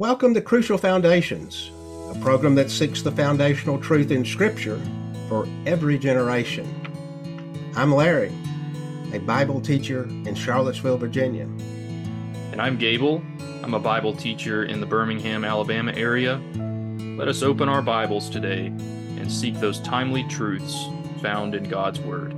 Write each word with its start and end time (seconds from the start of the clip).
Welcome 0.00 0.32
to 0.32 0.40
Crucial 0.40 0.78
Foundations, 0.78 1.70
a 2.08 2.18
program 2.22 2.54
that 2.54 2.70
seeks 2.70 3.02
the 3.02 3.12
foundational 3.12 3.78
truth 3.78 4.10
in 4.10 4.24
Scripture 4.24 4.80
for 5.28 5.46
every 5.66 5.98
generation. 5.98 6.64
I'm 7.76 7.94
Larry, 7.94 8.32
a 9.12 9.18
Bible 9.18 9.60
teacher 9.60 10.04
in 10.04 10.34
Charlottesville, 10.34 10.96
Virginia. 10.96 11.42
And 12.50 12.62
I'm 12.62 12.78
Gable. 12.78 13.22
I'm 13.62 13.74
a 13.74 13.78
Bible 13.78 14.16
teacher 14.16 14.64
in 14.64 14.80
the 14.80 14.86
Birmingham, 14.86 15.44
Alabama 15.44 15.92
area. 15.92 16.40
Let 17.18 17.28
us 17.28 17.42
open 17.42 17.68
our 17.68 17.82
Bibles 17.82 18.30
today 18.30 18.68
and 18.68 19.30
seek 19.30 19.60
those 19.60 19.80
timely 19.80 20.26
truths 20.28 20.82
found 21.20 21.54
in 21.54 21.64
God's 21.64 22.00
Word. 22.00 22.34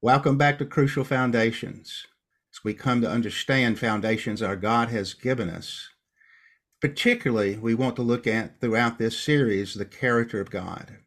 Welcome 0.00 0.38
back 0.38 0.58
to 0.58 0.64
Crucial 0.64 1.02
Foundations 1.02 2.06
we 2.64 2.74
come 2.74 3.00
to 3.00 3.10
understand 3.10 3.78
foundations 3.78 4.42
our 4.42 4.56
God 4.56 4.88
has 4.90 5.14
given 5.14 5.48
us. 5.48 5.88
Particularly, 6.80 7.56
we 7.56 7.74
want 7.74 7.96
to 7.96 8.02
look 8.02 8.26
at 8.26 8.60
throughout 8.60 8.98
this 8.98 9.18
series 9.18 9.74
the 9.74 9.84
character 9.84 10.40
of 10.40 10.50
God. 10.50 10.98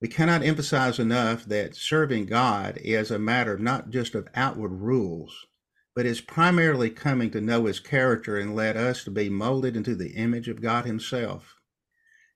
We 0.00 0.08
cannot 0.08 0.42
emphasize 0.42 0.98
enough 0.98 1.44
that 1.46 1.76
serving 1.76 2.26
God 2.26 2.78
is 2.78 3.10
a 3.10 3.18
matter 3.18 3.58
not 3.58 3.90
just 3.90 4.14
of 4.14 4.28
outward 4.34 4.72
rules, 4.72 5.46
but 5.94 6.04
is 6.04 6.20
primarily 6.20 6.90
coming 6.90 7.30
to 7.30 7.40
know 7.40 7.64
his 7.64 7.80
character 7.80 8.36
and 8.36 8.54
let 8.54 8.76
us 8.76 9.04
to 9.04 9.10
be 9.10 9.30
molded 9.30 9.76
into 9.76 9.94
the 9.94 10.10
image 10.10 10.48
of 10.48 10.60
God 10.60 10.84
himself. 10.84 11.56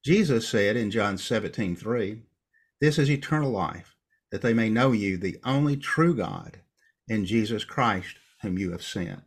Jesus 0.02 0.48
said 0.48 0.76
in 0.76 0.90
John 0.90 1.18
17, 1.18 1.76
3, 1.76 2.22
This 2.80 2.98
is 2.98 3.10
eternal 3.10 3.50
life, 3.50 3.94
that 4.30 4.40
they 4.40 4.54
may 4.54 4.70
know 4.70 4.92
you, 4.92 5.18
the 5.18 5.38
only 5.44 5.76
true 5.76 6.14
God, 6.14 6.60
and 7.10 7.26
Jesus 7.26 7.64
Christ, 7.64 8.16
whom 8.42 8.58
you 8.58 8.72
have 8.72 8.82
sent. 8.82 9.24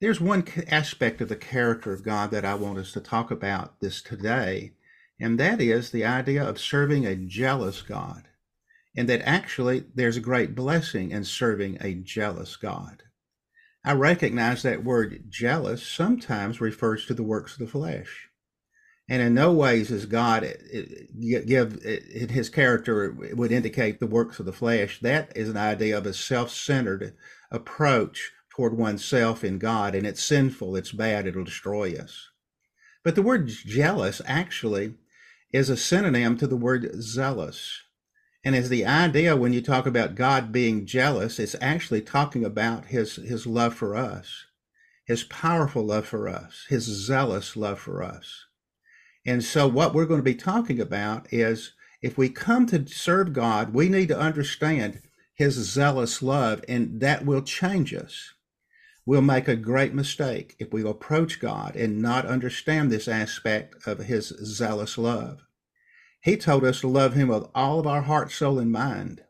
There's 0.00 0.20
one 0.20 0.44
aspect 0.68 1.20
of 1.20 1.28
the 1.28 1.36
character 1.36 1.92
of 1.92 2.02
God 2.02 2.30
that 2.32 2.44
I 2.44 2.54
want 2.54 2.78
us 2.78 2.92
to 2.92 3.00
talk 3.00 3.30
about 3.30 3.80
this 3.80 4.02
today, 4.02 4.72
and 5.20 5.38
that 5.38 5.60
is 5.60 5.90
the 5.90 6.04
idea 6.04 6.42
of 6.42 6.58
serving 6.58 7.06
a 7.06 7.14
jealous 7.14 7.82
God, 7.82 8.24
and 8.96 9.08
that 9.08 9.22
actually 9.22 9.84
there's 9.94 10.16
a 10.16 10.20
great 10.20 10.54
blessing 10.54 11.12
in 11.12 11.24
serving 11.24 11.78
a 11.80 11.94
jealous 11.94 12.56
God. 12.56 13.04
I 13.84 13.92
recognize 13.92 14.62
that 14.62 14.84
word 14.84 15.24
jealous 15.28 15.86
sometimes 15.86 16.60
refers 16.60 17.06
to 17.06 17.14
the 17.14 17.22
works 17.22 17.52
of 17.52 17.60
the 17.60 17.66
flesh. 17.66 18.28
And 19.08 19.20
in 19.20 19.34
no 19.34 19.52
ways 19.52 19.90
is 19.90 20.06
God 20.06 20.44
eh, 20.44 20.54
eh, 20.72 21.40
give 21.46 21.80
it, 21.84 22.30
his 22.30 22.48
character 22.48 23.14
would 23.34 23.52
indicate 23.52 24.00
the 24.00 24.06
works 24.06 24.38
of 24.38 24.46
the 24.46 24.52
flesh. 24.52 25.00
That 25.00 25.36
is 25.36 25.48
an 25.48 25.56
idea 25.56 25.98
of 25.98 26.06
a 26.06 26.14
self-centered 26.14 27.14
approach 27.50 28.30
toward 28.48 28.76
oneself 28.76 29.42
in 29.42 29.58
God, 29.58 29.94
and 29.94 30.06
it's 30.06 30.24
sinful, 30.24 30.76
it's 30.76 30.92
bad, 30.92 31.26
it'll 31.26 31.44
destroy 31.44 31.94
us. 31.94 32.28
But 33.02 33.14
the 33.14 33.22
word 33.22 33.48
jealous 33.48 34.20
actually 34.26 34.94
is 35.52 35.68
a 35.68 35.76
synonym 35.76 36.36
to 36.38 36.46
the 36.46 36.56
word 36.56 36.90
zealous. 37.02 37.82
And 38.44 38.54
as 38.54 38.68
the 38.68 38.84
idea 38.84 39.36
when 39.36 39.52
you 39.52 39.60
talk 39.60 39.86
about 39.86 40.14
God 40.14 40.52
being 40.52 40.86
jealous, 40.86 41.38
it's 41.38 41.56
actually 41.60 42.02
talking 42.02 42.44
about 42.44 42.86
his, 42.86 43.16
his 43.16 43.46
love 43.46 43.74
for 43.74 43.94
us, 43.94 44.46
his 45.06 45.24
powerful 45.24 45.84
love 45.84 46.06
for 46.06 46.28
us, 46.28 46.66
his 46.68 46.84
zealous 46.84 47.56
love 47.56 47.78
for 47.78 48.02
us. 48.02 48.46
And 49.24 49.44
so 49.44 49.68
what 49.68 49.94
we're 49.94 50.06
going 50.06 50.20
to 50.20 50.24
be 50.24 50.34
talking 50.34 50.80
about 50.80 51.32
is 51.32 51.72
if 52.00 52.18
we 52.18 52.28
come 52.28 52.66
to 52.66 52.86
serve 52.86 53.32
God, 53.32 53.72
we 53.72 53.88
need 53.88 54.08
to 54.08 54.18
understand 54.18 55.00
his 55.34 55.54
zealous 55.54 56.22
love, 56.22 56.64
and 56.68 57.00
that 57.00 57.24
will 57.24 57.42
change 57.42 57.94
us. 57.94 58.34
We'll 59.04 59.22
make 59.22 59.48
a 59.48 59.56
great 59.56 59.94
mistake 59.94 60.54
if 60.58 60.72
we 60.72 60.88
approach 60.88 61.40
God 61.40 61.74
and 61.74 62.00
not 62.00 62.26
understand 62.26 62.90
this 62.90 63.08
aspect 63.08 63.86
of 63.86 63.98
his 63.98 64.28
zealous 64.44 64.96
love. 64.98 65.42
He 66.20 66.36
told 66.36 66.64
us 66.64 66.80
to 66.80 66.88
love 66.88 67.14
him 67.14 67.28
with 67.28 67.48
all 67.54 67.80
of 67.80 67.86
our 67.86 68.02
heart, 68.02 68.30
soul, 68.30 68.60
and 68.60 68.70
mind. 68.70 69.22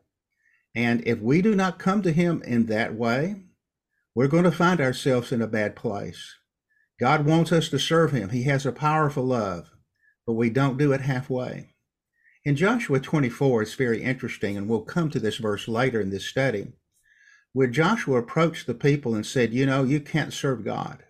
And 0.75 1.01
if 1.07 1.19
we 1.19 1.41
do 1.41 1.55
not 1.55 1.79
come 1.79 2.03
to 2.03 2.11
him 2.11 2.43
in 2.43 2.67
that 2.67 2.93
way, 2.95 3.35
we're 4.13 4.27
going 4.27 4.43
to 4.43 4.51
find 4.51 4.79
ourselves 4.79 5.31
in 5.31 5.41
a 5.41 5.47
bad 5.47 5.75
place. 5.75 6.35
God 6.99 7.25
wants 7.25 7.51
us 7.51 7.69
to 7.69 7.79
serve 7.79 8.11
him. 8.11 8.29
He 8.29 8.43
has 8.43 8.65
a 8.65 8.71
powerful 8.71 9.23
love, 9.23 9.71
but 10.25 10.33
we 10.33 10.49
don't 10.49 10.77
do 10.77 10.91
it 10.93 11.01
halfway. 11.01 11.73
In 12.45 12.55
Joshua 12.55 12.99
24, 12.99 13.61
it's 13.61 13.73
very 13.73 14.03
interesting, 14.03 14.57
and 14.57 14.67
we'll 14.67 14.81
come 14.81 15.09
to 15.09 15.19
this 15.19 15.37
verse 15.37 15.67
later 15.67 16.01
in 16.01 16.09
this 16.09 16.25
study, 16.25 16.73
where 17.53 17.67
Joshua 17.67 18.19
approached 18.19 18.67
the 18.67 18.73
people 18.73 19.15
and 19.15 19.25
said, 19.25 19.53
You 19.53 19.65
know, 19.65 19.83
you 19.83 19.99
can't 19.99 20.33
serve 20.33 20.65
God. 20.65 21.03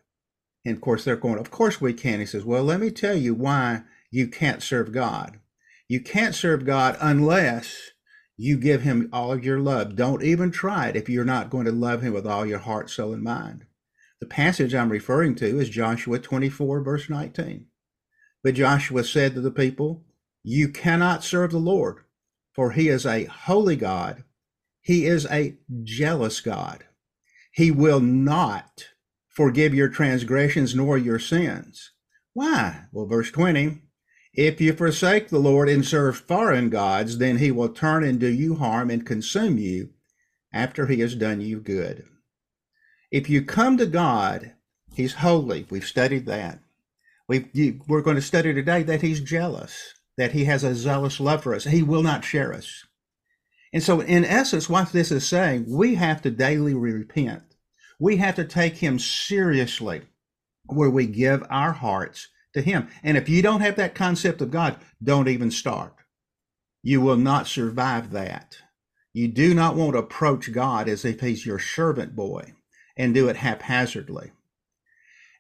And 0.66 0.76
of 0.76 0.82
course, 0.82 1.04
they're 1.04 1.16
going, 1.16 1.40
Of 1.40 1.50
course 1.50 1.82
we 1.82 1.94
can. 1.94 2.20
He 2.20 2.26
says, 2.26 2.46
Well, 2.46 2.64
let 2.64 2.80
me 2.80 2.92
tell 2.92 3.16
you 3.16 3.34
why 3.34 3.84
you 4.12 4.28
can't 4.28 4.62
serve 4.62 4.92
God. 4.92 5.40
You 5.88 6.00
can't 6.00 6.36
serve 6.36 6.66
God 6.66 6.98
unless 7.02 7.92
you 8.38 8.58
give 8.58 8.82
him 8.82 9.10
all 9.12 9.32
of 9.32 9.44
your 9.44 9.60
love. 9.60 9.96
Don't 9.96 10.24
even 10.24 10.52
try 10.52 10.88
it 10.90 10.96
if 10.96 11.10
you're 11.10 11.26
not 11.26 11.50
going 11.50 11.66
to 11.66 11.72
love 11.72 12.02
him 12.02 12.14
with 12.14 12.28
all 12.28 12.46
your 12.46 12.60
heart, 12.60 12.90
soul, 12.90 13.14
and 13.14 13.24
mind. 13.24 13.66
The 14.20 14.28
passage 14.28 14.74
I'm 14.74 14.90
referring 14.90 15.36
to 15.36 15.60
is 15.60 15.70
Joshua 15.70 16.20
24, 16.20 16.82
verse 16.82 17.10
19. 17.10 17.66
But 18.44 18.56
Joshua 18.56 19.04
said 19.06 19.34
to 19.34 19.42
the 19.42 19.52
people, 19.52 20.04
you 20.44 20.68
cannot 20.68 21.24
serve 21.24 21.52
the 21.52 21.58
Lord, 21.58 22.00
for 22.54 22.72
he 22.72 22.90
is 22.90 23.06
a 23.06 23.24
holy 23.24 23.78
God. 23.78 24.26
He 24.82 25.06
is 25.06 25.26
a 25.28 25.56
jealous 25.84 26.42
God. 26.42 26.84
He 27.54 27.72
will 27.72 28.02
not 28.02 28.90
forgive 29.30 29.74
your 29.74 29.88
transgressions 29.88 30.76
nor 30.76 30.98
your 30.98 31.20
sins. 31.20 31.92
Why? 32.34 32.86
Well, 32.92 33.06
verse 33.06 33.32
20 33.32 33.80
If 34.34 34.60
you 34.60 34.74
forsake 34.74 35.30
the 35.30 35.40
Lord 35.40 35.70
and 35.70 35.86
serve 35.86 36.18
foreign 36.18 36.70
gods, 36.70 37.20
then 37.20 37.38
he 37.38 37.52
will 37.52 37.70
turn 37.70 38.04
and 38.04 38.20
do 38.20 38.28
you 38.28 38.56
harm 38.56 38.90
and 38.90 39.06
consume 39.06 39.58
you 39.58 39.92
after 40.52 40.88
he 40.88 41.00
has 41.00 41.16
done 41.16 41.40
you 41.40 41.62
good. 41.62 42.04
If 43.12 43.30
you 43.30 43.44
come 43.44 43.78
to 43.78 43.86
God, 43.86 44.54
he's 44.94 45.16
holy. 45.16 45.66
We've 45.70 45.86
studied 45.86 46.26
that. 46.26 46.60
We 47.28 47.80
we're 47.88 48.02
going 48.02 48.16
to 48.16 48.22
study 48.22 48.54
today 48.54 48.84
that 48.84 49.02
he's 49.02 49.22
jealous 49.22 49.94
that 50.18 50.34
he 50.34 50.46
has 50.46 50.64
a 50.64 50.76
zealous 50.76 51.20
love 51.20 51.44
for 51.44 51.56
us. 51.56 51.64
He 51.66 51.82
will 51.82 52.04
not 52.04 52.24
share 52.24 52.54
us. 52.54 52.86
And 53.72 53.82
so, 53.82 54.02
in 54.02 54.24
essence, 54.24 54.70
what 54.70 54.92
this 54.92 55.12
is 55.12 55.28
saying, 55.28 55.66
we 55.68 55.96
have 55.96 56.22
to 56.22 56.32
daily 56.32 56.74
repent. 56.74 57.56
We 58.00 58.18
have 58.18 58.36
to 58.36 58.46
take 58.46 58.78
him 58.78 59.00
seriously 59.00 60.04
where 60.66 60.90
we 60.90 61.08
give 61.08 61.44
our 61.50 61.74
hearts 61.74 62.28
to 62.54 62.62
him. 62.62 62.88
And 63.04 63.18
if 63.18 63.28
you 63.28 63.42
don't 63.42 63.62
have 63.62 63.76
that 63.78 63.96
concept 63.96 64.42
of 64.42 64.52
God, 64.52 64.78
don't 65.02 65.28
even 65.28 65.50
start. 65.50 65.96
You 66.84 67.02
will 67.02 67.18
not 67.18 67.48
survive 67.48 68.12
that. 68.12 68.58
You 69.14 69.28
do 69.28 69.54
not 69.54 69.76
want 69.76 69.94
to 69.94 70.00
approach 70.00 70.52
God 70.52 70.88
as 70.88 71.06
if 71.06 71.22
he's 71.22 71.46
your 71.46 71.60
servant 71.60 72.16
boy 72.16 72.54
and 72.96 73.14
do 73.14 73.28
it 73.28 73.38
haphazardly. 73.38 74.32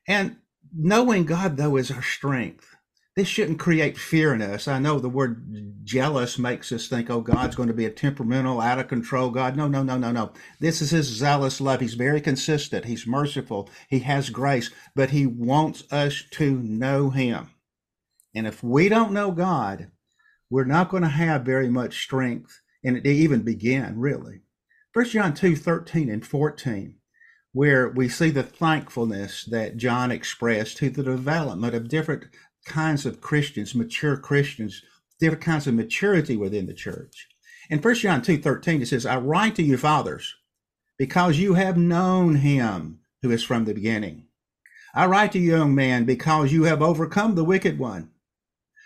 And 0.07 0.37
knowing 0.75 1.25
God, 1.25 1.57
though, 1.57 1.77
is 1.77 1.91
our 1.91 2.01
strength 2.01 2.73
this 3.15 3.27
shouldn't 3.27 3.59
create 3.59 3.97
fear 3.97 4.33
in 4.33 4.41
us. 4.41 4.67
I 4.67 4.79
know 4.79 4.99
the 4.99 5.09
word 5.09 5.83
jealous 5.83 6.39
makes 6.39 6.71
us 6.71 6.87
think, 6.87 7.11
oh, 7.11 7.21
God's 7.21 7.55
going 7.55 7.67
to 7.67 7.73
be 7.73 7.85
a 7.85 7.91
temperamental, 7.91 8.59
out 8.59 8.79
of 8.79 8.87
control 8.87 9.29
God. 9.29 9.55
No, 9.55 9.67
no, 9.67 9.83
no, 9.83 9.97
no, 9.99 10.11
no. 10.11 10.33
This 10.59 10.81
is 10.81 10.89
his 10.89 11.05
zealous 11.05 11.61
love. 11.61 11.79
He's 11.79 11.93
very 11.93 12.21
consistent. 12.21 12.85
He's 12.85 13.05
merciful. 13.05 13.69
He 13.87 13.99
has 13.99 14.31
grace, 14.31 14.71
but 14.95 15.11
he 15.11 15.27
wants 15.27 15.83
us 15.91 16.23
to 16.31 16.57
know 16.57 17.11
him. 17.11 17.51
And 18.33 18.47
if 18.47 18.63
we 18.63 18.89
don't 18.89 19.13
know 19.13 19.29
God, 19.29 19.91
we're 20.49 20.65
not 20.65 20.89
going 20.89 21.03
to 21.03 21.09
have 21.09 21.43
very 21.43 21.69
much 21.69 22.01
strength 22.01 22.61
and 22.83 22.97
it 22.97 23.05
even 23.05 23.43
begin, 23.43 23.99
really. 23.99 24.41
First 24.91 25.11
John 25.11 25.35
2, 25.35 25.55
13 25.55 26.09
and 26.09 26.25
14 26.25 26.95
where 27.53 27.87
we 27.87 28.09
see 28.09 28.31
the 28.31 28.43
thankfulness 28.43 29.45
that 29.45 29.77
John 29.77 30.11
expressed 30.11 30.77
to 30.77 30.89
the 30.89 31.03
development 31.03 31.75
of 31.75 31.87
different 31.87 32.25
kinds 32.65 33.05
of 33.05 33.21
Christians, 33.21 33.75
mature 33.75 34.17
Christians, 34.17 34.81
different 35.19 35.43
kinds 35.43 35.67
of 35.67 35.75
maturity 35.75 36.35
within 36.35 36.65
the 36.65 36.73
church. 36.73 37.27
In 37.69 37.79
1 37.79 37.95
John 37.95 38.21
2 38.21 38.39
13, 38.39 38.81
it 38.81 38.87
says, 38.87 39.05
I 39.05 39.17
write 39.17 39.55
to 39.55 39.63
you, 39.63 39.77
fathers, 39.77 40.35
because 40.97 41.37
you 41.37 41.53
have 41.53 41.77
known 41.77 42.35
him 42.35 42.99
who 43.21 43.31
is 43.31 43.43
from 43.43 43.65
the 43.65 43.73
beginning. 43.73 44.25
I 44.95 45.05
write 45.05 45.31
to 45.31 45.39
you, 45.39 45.51
young 45.51 45.75
man, 45.75 46.05
because 46.05 46.51
you 46.51 46.63
have 46.63 46.81
overcome 46.81 47.35
the 47.35 47.43
wicked 47.43 47.79
one. 47.79 48.11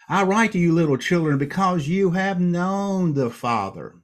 I 0.10 0.24
write 0.24 0.52
to 0.54 0.60
you, 0.60 0.74
little 0.74 0.98
children, 0.98 1.38
because 1.38 1.88
you 1.88 2.12
have 2.12 2.40
known 2.40 3.14
the 3.14 3.30
Father. 3.30 3.96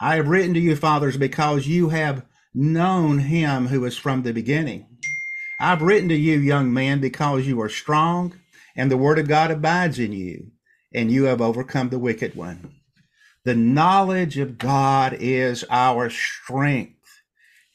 I 0.00 0.16
have 0.16 0.28
written 0.28 0.54
to 0.54 0.60
you, 0.60 0.76
fathers, 0.76 1.16
because 1.16 1.66
you 1.66 1.88
have 1.88 2.24
known 2.58 3.20
him 3.20 3.68
who 3.68 3.84
is 3.84 3.96
from 3.96 4.22
the 4.22 4.32
beginning. 4.32 4.84
I've 5.60 5.80
written 5.80 6.08
to 6.08 6.16
you, 6.16 6.38
young 6.38 6.72
man, 6.72 7.00
because 7.00 7.46
you 7.46 7.60
are 7.60 7.68
strong 7.68 8.34
and 8.76 8.90
the 8.90 8.96
word 8.96 9.18
of 9.18 9.26
God 9.28 9.50
abides 9.50 9.98
in 9.98 10.12
you, 10.12 10.52
and 10.94 11.10
you 11.10 11.24
have 11.24 11.40
overcome 11.40 11.88
the 11.88 11.98
wicked 11.98 12.34
one. 12.34 12.74
The 13.44 13.54
knowledge 13.54 14.38
of 14.38 14.58
God 14.58 15.16
is 15.18 15.64
our 15.70 16.10
strength. 16.10 17.22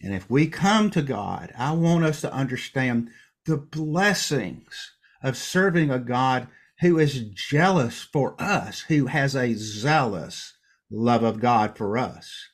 And 0.01 0.13
if 0.13 0.29
we 0.29 0.47
come 0.47 0.89
to 0.91 1.01
God, 1.01 1.53
I 1.57 1.71
want 1.73 2.05
us 2.05 2.21
to 2.21 2.33
understand 2.33 3.09
the 3.45 3.57
blessings 3.57 4.91
of 5.21 5.37
serving 5.37 5.89
a 5.89 5.99
God 5.99 6.47
who 6.79 6.99
is 6.99 7.21
jealous 7.21 8.01
for 8.01 8.35
us, 8.37 8.81
who 8.81 9.07
has 9.07 9.35
a 9.35 9.53
zealous 9.53 10.53
love 10.91 11.23
of 11.23 11.39
God 11.39 11.77
for 11.77 11.97
us. 11.97 12.47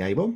Gable? 0.00 0.34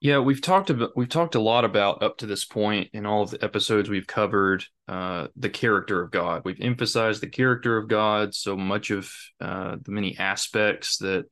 Yeah, 0.00 0.18
we've 0.18 0.42
talked 0.42 0.68
about 0.68 0.96
we've 0.96 1.08
talked 1.08 1.36
a 1.36 1.40
lot 1.40 1.64
about 1.64 2.02
up 2.02 2.18
to 2.18 2.26
this 2.26 2.44
point 2.44 2.88
in 2.92 3.06
all 3.06 3.22
of 3.22 3.30
the 3.30 3.44
episodes 3.44 3.88
we've 3.88 4.06
covered 4.06 4.64
uh, 4.88 5.28
the 5.36 5.48
character 5.48 6.02
of 6.02 6.10
God. 6.10 6.42
We've 6.44 6.60
emphasized 6.60 7.22
the 7.22 7.28
character 7.28 7.76
of 7.76 7.86
God 7.86 8.34
so 8.34 8.56
much 8.56 8.90
of 8.90 9.12
uh, 9.40 9.76
the 9.80 9.92
many 9.92 10.18
aspects 10.18 10.98
that 10.98 11.26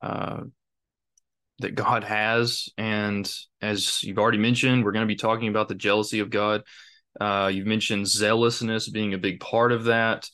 uh, 0.00 0.42
that 1.58 1.74
God 1.74 2.04
has, 2.04 2.68
and 2.78 3.28
as 3.60 4.00
you've 4.04 4.18
already 4.18 4.38
mentioned, 4.38 4.84
we're 4.84 4.92
going 4.92 5.08
to 5.08 5.12
be 5.12 5.16
talking 5.16 5.48
about 5.48 5.66
the 5.66 5.74
jealousy 5.74 6.20
of 6.20 6.30
God. 6.30 6.62
Uh, 7.20 7.50
you've 7.52 7.66
mentioned 7.66 8.06
zealousness 8.06 8.88
being 8.88 9.12
a 9.12 9.18
big 9.18 9.40
part 9.40 9.72
of 9.72 9.84
that, 9.84 10.28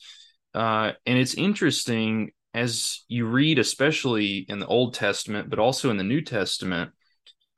uh, 0.53 0.91
and 1.07 1.17
it's 1.17 1.33
interesting 1.33 2.29
as 2.53 3.03
you 3.07 3.25
read, 3.25 3.59
especially 3.59 4.45
in 4.49 4.59
the 4.59 4.67
Old 4.67 4.93
Testament, 4.93 5.49
but 5.49 5.59
also 5.59 5.89
in 5.89 5.97
the 5.97 6.03
New 6.03 6.21
Testament 6.21 6.91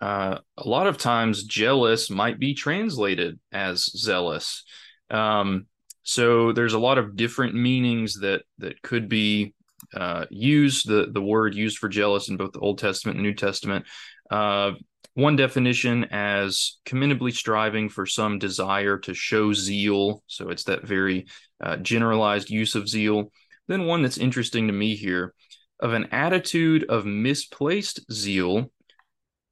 uh, 0.01 0.39
a 0.57 0.67
lot 0.67 0.87
of 0.87 0.97
times 0.97 1.43
jealous 1.43 2.09
might 2.09 2.39
be 2.39 2.55
translated 2.55 3.39
as 3.51 3.85
zealous. 3.85 4.63
Um, 5.11 5.67
so 6.03 6.51
there's 6.51 6.73
a 6.73 6.79
lot 6.79 6.97
of 6.97 7.15
different 7.15 7.53
meanings 7.53 8.19
that 8.21 8.41
that 8.57 8.81
could 8.81 9.07
be 9.07 9.53
uh, 9.93 10.25
used. 10.31 10.87
The 10.87 11.11
the 11.11 11.21
word 11.21 11.53
used 11.53 11.77
for 11.77 11.87
jealous 11.87 12.29
in 12.29 12.37
both 12.37 12.53
the 12.53 12.59
Old 12.59 12.79
Testament 12.79 13.17
and 13.17 13.23
New 13.23 13.35
Testament. 13.35 13.85
Uh, 14.31 14.71
one 15.13 15.35
definition 15.35 16.05
as 16.05 16.79
commendably 16.85 17.31
striving 17.31 17.89
for 17.89 18.05
some 18.05 18.39
desire 18.39 18.97
to 18.99 19.13
show 19.13 19.53
zeal. 19.53 20.23
So 20.25 20.49
it's 20.49 20.63
that 20.63 20.87
very 20.87 21.27
uh, 21.63 21.77
generalized 21.77 22.49
use 22.49 22.73
of 22.73 22.87
zeal. 22.87 23.31
Then 23.67 23.85
one 23.85 24.01
that's 24.01 24.17
interesting 24.17 24.67
to 24.67 24.73
me 24.73 24.95
here 24.95 25.33
of 25.79 25.93
an 25.93 26.07
attitude 26.11 26.85
of 26.89 27.05
misplaced 27.05 27.99
zeal 28.11 28.71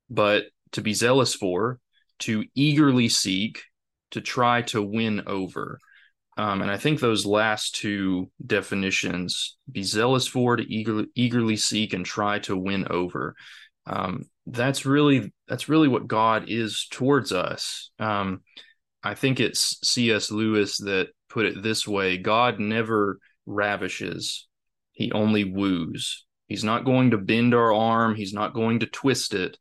but 0.09 0.45
to 0.71 0.81
be 0.81 0.94
zealous 0.94 1.33
for, 1.33 1.79
to 2.19 2.44
eagerly 2.56 3.09
seek, 3.09 3.61
to 4.11 4.21
try 4.21 4.61
to 4.63 4.81
win 4.81 5.23
over. 5.27 5.79
Um, 6.38 6.61
and 6.61 6.71
I 6.71 6.77
think 6.77 7.00
those 7.00 7.25
last 7.25 7.75
two 7.75 8.31
definitions, 8.45 9.57
be 9.69 9.83
zealous 9.83 10.27
for, 10.27 10.56
to 10.56 10.63
eagerly, 10.63 11.07
eagerly 11.15 11.57
seek 11.57 11.94
and 11.94 12.06
try 12.06 12.39
to 12.39 12.56
win 12.56 12.88
over. 12.89 13.35
Um, 13.85 14.23
that's 14.45 14.85
really 14.85 15.33
that's 15.47 15.69
really 15.69 15.88
what 15.88 16.07
God 16.07 16.45
is 16.47 16.88
towards 16.89 17.31
us. 17.31 17.91
Um, 18.00 18.41
I 19.03 19.15
think 19.15 19.39
it's 19.39 19.79
C.S. 19.83 20.31
Lewis 20.31 20.77
that 20.79 21.09
put 21.29 21.45
it 21.45 21.61
this 21.61 21.88
way: 21.88 22.17
God 22.17 22.59
never 22.59 23.19
ravishes; 23.50 24.48
He 24.94 25.12
only 25.12 25.44
woos. 25.44 26.25
He's 26.48 26.63
not 26.63 26.86
going 26.86 27.12
to 27.12 27.18
bend 27.18 27.54
our 27.54 27.74
arm. 27.74 28.16
He's 28.16 28.34
not 28.34 28.54
going 28.54 28.80
to 28.80 28.88
twist 28.88 29.34
it 29.34 29.57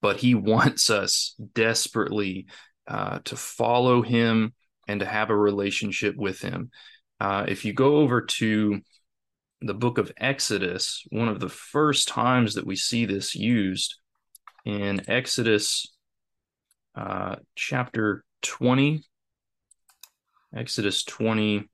but 0.00 0.16
he 0.16 0.34
wants 0.34 0.90
us 0.90 1.34
desperately 1.54 2.46
uh, 2.86 3.20
to 3.24 3.36
follow 3.36 4.02
him 4.02 4.54
and 4.88 5.00
to 5.00 5.06
have 5.06 5.30
a 5.30 5.36
relationship 5.36 6.16
with 6.16 6.40
him. 6.40 6.70
Uh, 7.20 7.44
if 7.48 7.64
you 7.64 7.72
go 7.72 7.96
over 7.96 8.22
to 8.22 8.80
the 9.60 9.74
book 9.74 9.98
of 9.98 10.10
Exodus, 10.16 11.04
one 11.10 11.28
of 11.28 11.38
the 11.38 11.50
first 11.50 12.08
times 12.08 12.54
that 12.54 12.66
we 12.66 12.76
see 12.76 13.04
this 13.04 13.34
used 13.34 13.96
in 14.64 15.02
Exodus 15.08 15.86
uh, 16.94 17.36
chapter 17.54 18.24
20, 18.42 19.04
Exodus 20.56 21.04
20 21.04 21.68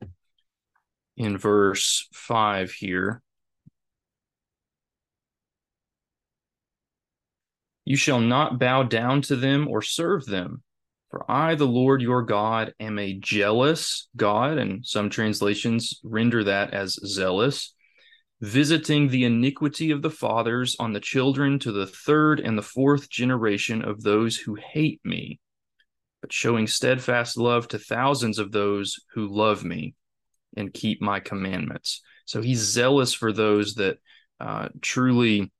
in 1.17 1.39
verse 1.39 2.09
5 2.13 2.73
here. 2.73 3.23
You 7.85 7.97
shall 7.97 8.21
not 8.21 8.59
bow 8.59 8.83
down 8.83 9.23
to 9.23 9.37
them 9.37 9.69
or 9.69 9.81
serve 9.81 10.27
them. 10.27 10.63
For 11.11 11.31
I, 11.31 11.55
the 11.55 11.67
Lord 11.67 12.03
your 12.03 12.23
God, 12.23 12.75
am 12.81 12.99
a 12.99 13.15
jealous 13.15 14.09
God, 14.17 14.59
and 14.59 14.85
some 14.85 15.09
translations 15.09 16.01
render 16.03 16.43
that 16.45 16.75
as 16.75 16.99
zealous, 17.07 17.75
visiting 18.41 19.09
the 19.09 19.25
iniquity 19.25 19.93
of 19.93 20.03
the 20.03 20.11
fathers 20.11 20.77
on 20.81 20.93
the 20.93 21.01
children 21.01 21.61
to 21.61 21.71
the 21.71 21.87
third 21.87 22.41
and 22.41 22.59
the 22.59 22.63
fourth 22.63 23.09
generation 23.09 23.83
of 23.83 24.03
those 24.03 24.37
who 24.37 24.57
hate 24.57 25.01
me, 25.05 25.39
but 26.21 26.33
showing 26.33 26.67
steadfast 26.67 27.39
love 27.39 27.69
to 27.69 27.79
thousands 27.79 28.41
of 28.41 28.51
those 28.51 28.99
who 29.15 29.29
love 29.29 29.65
me 29.65 29.95
and 30.57 30.73
keep 30.73 31.01
my 31.01 31.21
commandments. 31.21 32.03
So 32.25 32.43
he's 32.43 32.61
zealous 32.61 33.13
for 33.15 33.33
those 33.33 33.75
that 33.75 33.99
uh, 34.41 34.69
truly 34.81 35.53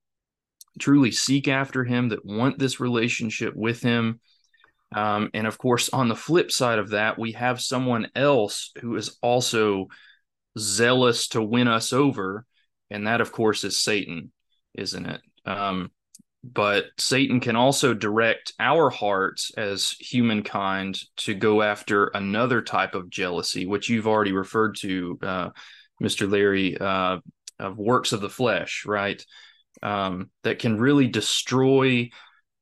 truly 0.79 1.11
seek 1.11 1.49
after 1.49 1.85
him, 1.85 2.11
that 2.11 2.25
want 2.25 2.59
this 2.59 2.81
relationship 2.81 3.55
with 3.55 3.81
him. 3.81 4.21
Um, 4.95 5.31
and 5.35 5.47
of 5.47 5.59
course, 5.59 5.89
on 5.89 6.09
the 6.09 6.17
flip 6.17 6.51
side 6.51 6.79
of 6.79 6.91
that, 6.91 7.19
we 7.19 7.33
have 7.33 7.61
someone 7.61 8.09
else 8.15 8.73
who 8.81 8.97
is 8.97 9.17
also 9.23 9.87
zealous 10.59 11.29
to 11.29 11.43
win 11.43 11.69
us 11.69 11.93
over. 11.93 12.45
And 12.91 13.07
that, 13.07 13.21
of 13.21 13.33
course, 13.33 13.65
is 13.65 13.79
Satan, 13.79 14.33
isn't 14.75 15.07
it? 15.07 15.21
Um, 15.45 15.91
but 16.53 16.87
Satan 16.99 17.41
can 17.41 17.57
also 17.57 17.95
direct 17.95 18.53
our 18.61 18.91
hearts 18.91 19.51
as 19.57 19.91
humankind 19.99 21.01
to 21.19 21.35
go 21.35 21.63
after 21.63 22.07
another 22.09 22.63
type 22.63 22.95
of 22.95 23.11
jealousy, 23.11 23.67
which 23.67 23.89
you've 23.89 24.07
already 24.07 24.33
referred 24.33 24.77
to, 24.81 25.19
uh, 25.23 25.51
Mr. 26.03 26.31
Larry, 26.31 26.77
uh, 26.79 27.19
of 27.59 27.79
works 27.79 28.13
of 28.13 28.21
the 28.21 28.29
flesh, 28.29 28.85
right? 28.87 29.25
um, 29.83 30.31
that 30.43 30.59
can 30.59 30.79
really 30.79 31.07
destroy 31.07 32.11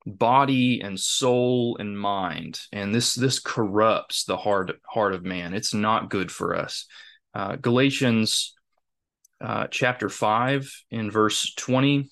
body 0.06 0.80
and 0.82 1.00
soul 1.00 1.78
and 1.80 1.98
mind 1.98 2.60
and 2.72 2.94
this 2.94 3.14
this 3.14 3.38
corrupts 3.38 4.24
the 4.24 4.36
heart 4.36 4.70
heart 4.86 5.14
of 5.14 5.24
man 5.24 5.54
it's 5.54 5.72
not 5.72 6.10
good 6.10 6.30
for 6.30 6.54
us 6.54 6.86
uh, 7.32 7.56
galatians 7.56 8.54
uh, 9.40 9.66
chapter 9.70 10.10
5 10.10 10.70
in 10.90 11.10
verse 11.10 11.54
20 11.54 12.10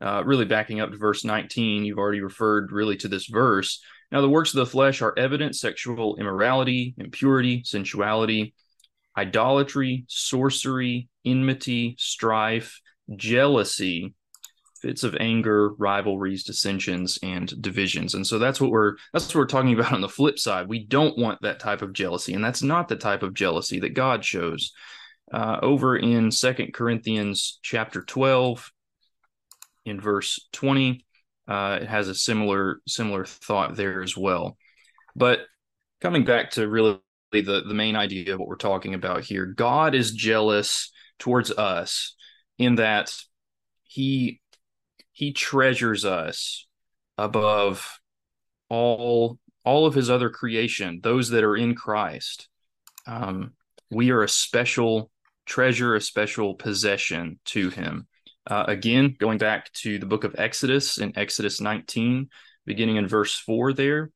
uh, 0.00 0.22
really 0.24 0.44
backing 0.44 0.80
up 0.80 0.90
to 0.90 0.96
verse 0.96 1.24
19 1.24 1.84
you've 1.84 1.98
already 1.98 2.20
referred 2.20 2.72
really 2.72 2.96
to 2.96 3.08
this 3.08 3.26
verse 3.26 3.80
now 4.12 4.20
the 4.20 4.28
works 4.28 4.52
of 4.52 4.58
the 4.58 4.66
flesh 4.66 5.02
are 5.02 5.14
evident 5.18 5.56
sexual 5.56 6.16
immorality 6.16 6.94
impurity 6.98 7.62
sensuality 7.64 8.54
idolatry 9.16 10.04
sorcery 10.08 11.08
enmity 11.24 11.96
strife 11.98 12.80
jealousy, 13.14 14.14
fits 14.80 15.04
of 15.04 15.16
anger, 15.20 15.72
rivalries, 15.74 16.44
dissensions, 16.44 17.18
and 17.22 17.60
divisions. 17.62 18.14
And 18.14 18.26
so 18.26 18.38
that's 18.38 18.60
what 18.60 18.70
we're 18.70 18.96
that's 19.12 19.26
what 19.28 19.36
we're 19.36 19.46
talking 19.46 19.74
about 19.74 19.92
on 19.92 20.00
the 20.00 20.08
flip 20.08 20.38
side. 20.38 20.68
We 20.68 20.84
don't 20.84 21.18
want 21.18 21.40
that 21.42 21.60
type 21.60 21.82
of 21.82 21.92
jealousy, 21.92 22.34
and 22.34 22.44
that's 22.44 22.62
not 22.62 22.88
the 22.88 22.96
type 22.96 23.22
of 23.22 23.34
jealousy 23.34 23.80
that 23.80 23.94
God 23.94 24.24
shows. 24.24 24.72
Uh, 25.32 25.58
over 25.60 25.96
in 25.96 26.30
Second 26.30 26.72
Corinthians 26.72 27.58
chapter 27.60 28.02
12, 28.02 28.70
in 29.86 30.00
verse 30.00 30.48
20, 30.52 31.06
uh, 31.48 31.78
it 31.80 31.88
has 31.88 32.08
a 32.08 32.14
similar 32.14 32.80
similar 32.86 33.24
thought 33.24 33.76
there 33.76 34.02
as 34.02 34.16
well. 34.16 34.58
But 35.14 35.40
coming 36.02 36.24
back 36.24 36.50
to 36.52 36.68
really 36.68 36.98
the, 37.32 37.62
the 37.66 37.74
main 37.74 37.96
idea 37.96 38.34
of 38.34 38.40
what 38.40 38.48
we're 38.48 38.56
talking 38.56 38.94
about 38.94 39.24
here, 39.24 39.46
God 39.46 39.94
is 39.94 40.12
jealous 40.12 40.92
towards 41.18 41.50
us 41.52 42.14
in 42.58 42.74
that 42.74 43.16
he 43.84 44.40
he 45.12 45.32
treasures 45.32 46.04
us 46.04 46.66
above 47.16 48.00
all 48.68 49.38
all 49.64 49.86
of 49.86 49.94
his 49.94 50.10
other 50.10 50.30
creation 50.30 51.00
those 51.02 51.30
that 51.30 51.44
are 51.44 51.56
in 51.56 51.74
christ. 51.74 52.48
Um, 53.06 53.52
we 53.90 54.10
are 54.10 54.24
a 54.24 54.28
special 54.28 55.10
treasure 55.46 55.94
a 55.94 56.00
special 56.00 56.56
possession 56.56 57.38
to 57.44 57.70
him 57.70 58.08
uh, 58.46 58.64
again 58.68 59.14
going 59.18 59.38
back 59.38 59.72
to 59.72 59.98
the 59.98 60.06
book 60.06 60.24
of 60.24 60.34
exodus 60.38 60.98
in 60.98 61.16
exodus 61.16 61.60
19 61.60 62.28
beginning 62.64 62.96
in 62.96 63.08
verse 63.08 63.34
4 63.34 63.72
there 63.72 64.10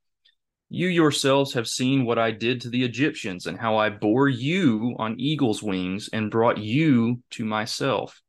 you 0.73 0.87
yourselves 0.87 1.55
have 1.55 1.67
seen 1.67 2.05
what 2.05 2.17
I 2.17 2.31
did 2.31 2.61
to 2.61 2.71
the 2.71 2.85
Egyptians 2.85 3.47
and 3.47 3.59
how 3.59 3.77
I 3.77 3.91
bore 3.91 4.29
you 4.29 4.95
on 5.01 5.19
eagle's 5.19 5.65
wings 5.65 6.09
and 6.13 6.31
brought 6.31 6.59
you 6.59 7.25
to 7.31 7.45
myself. 7.45 8.23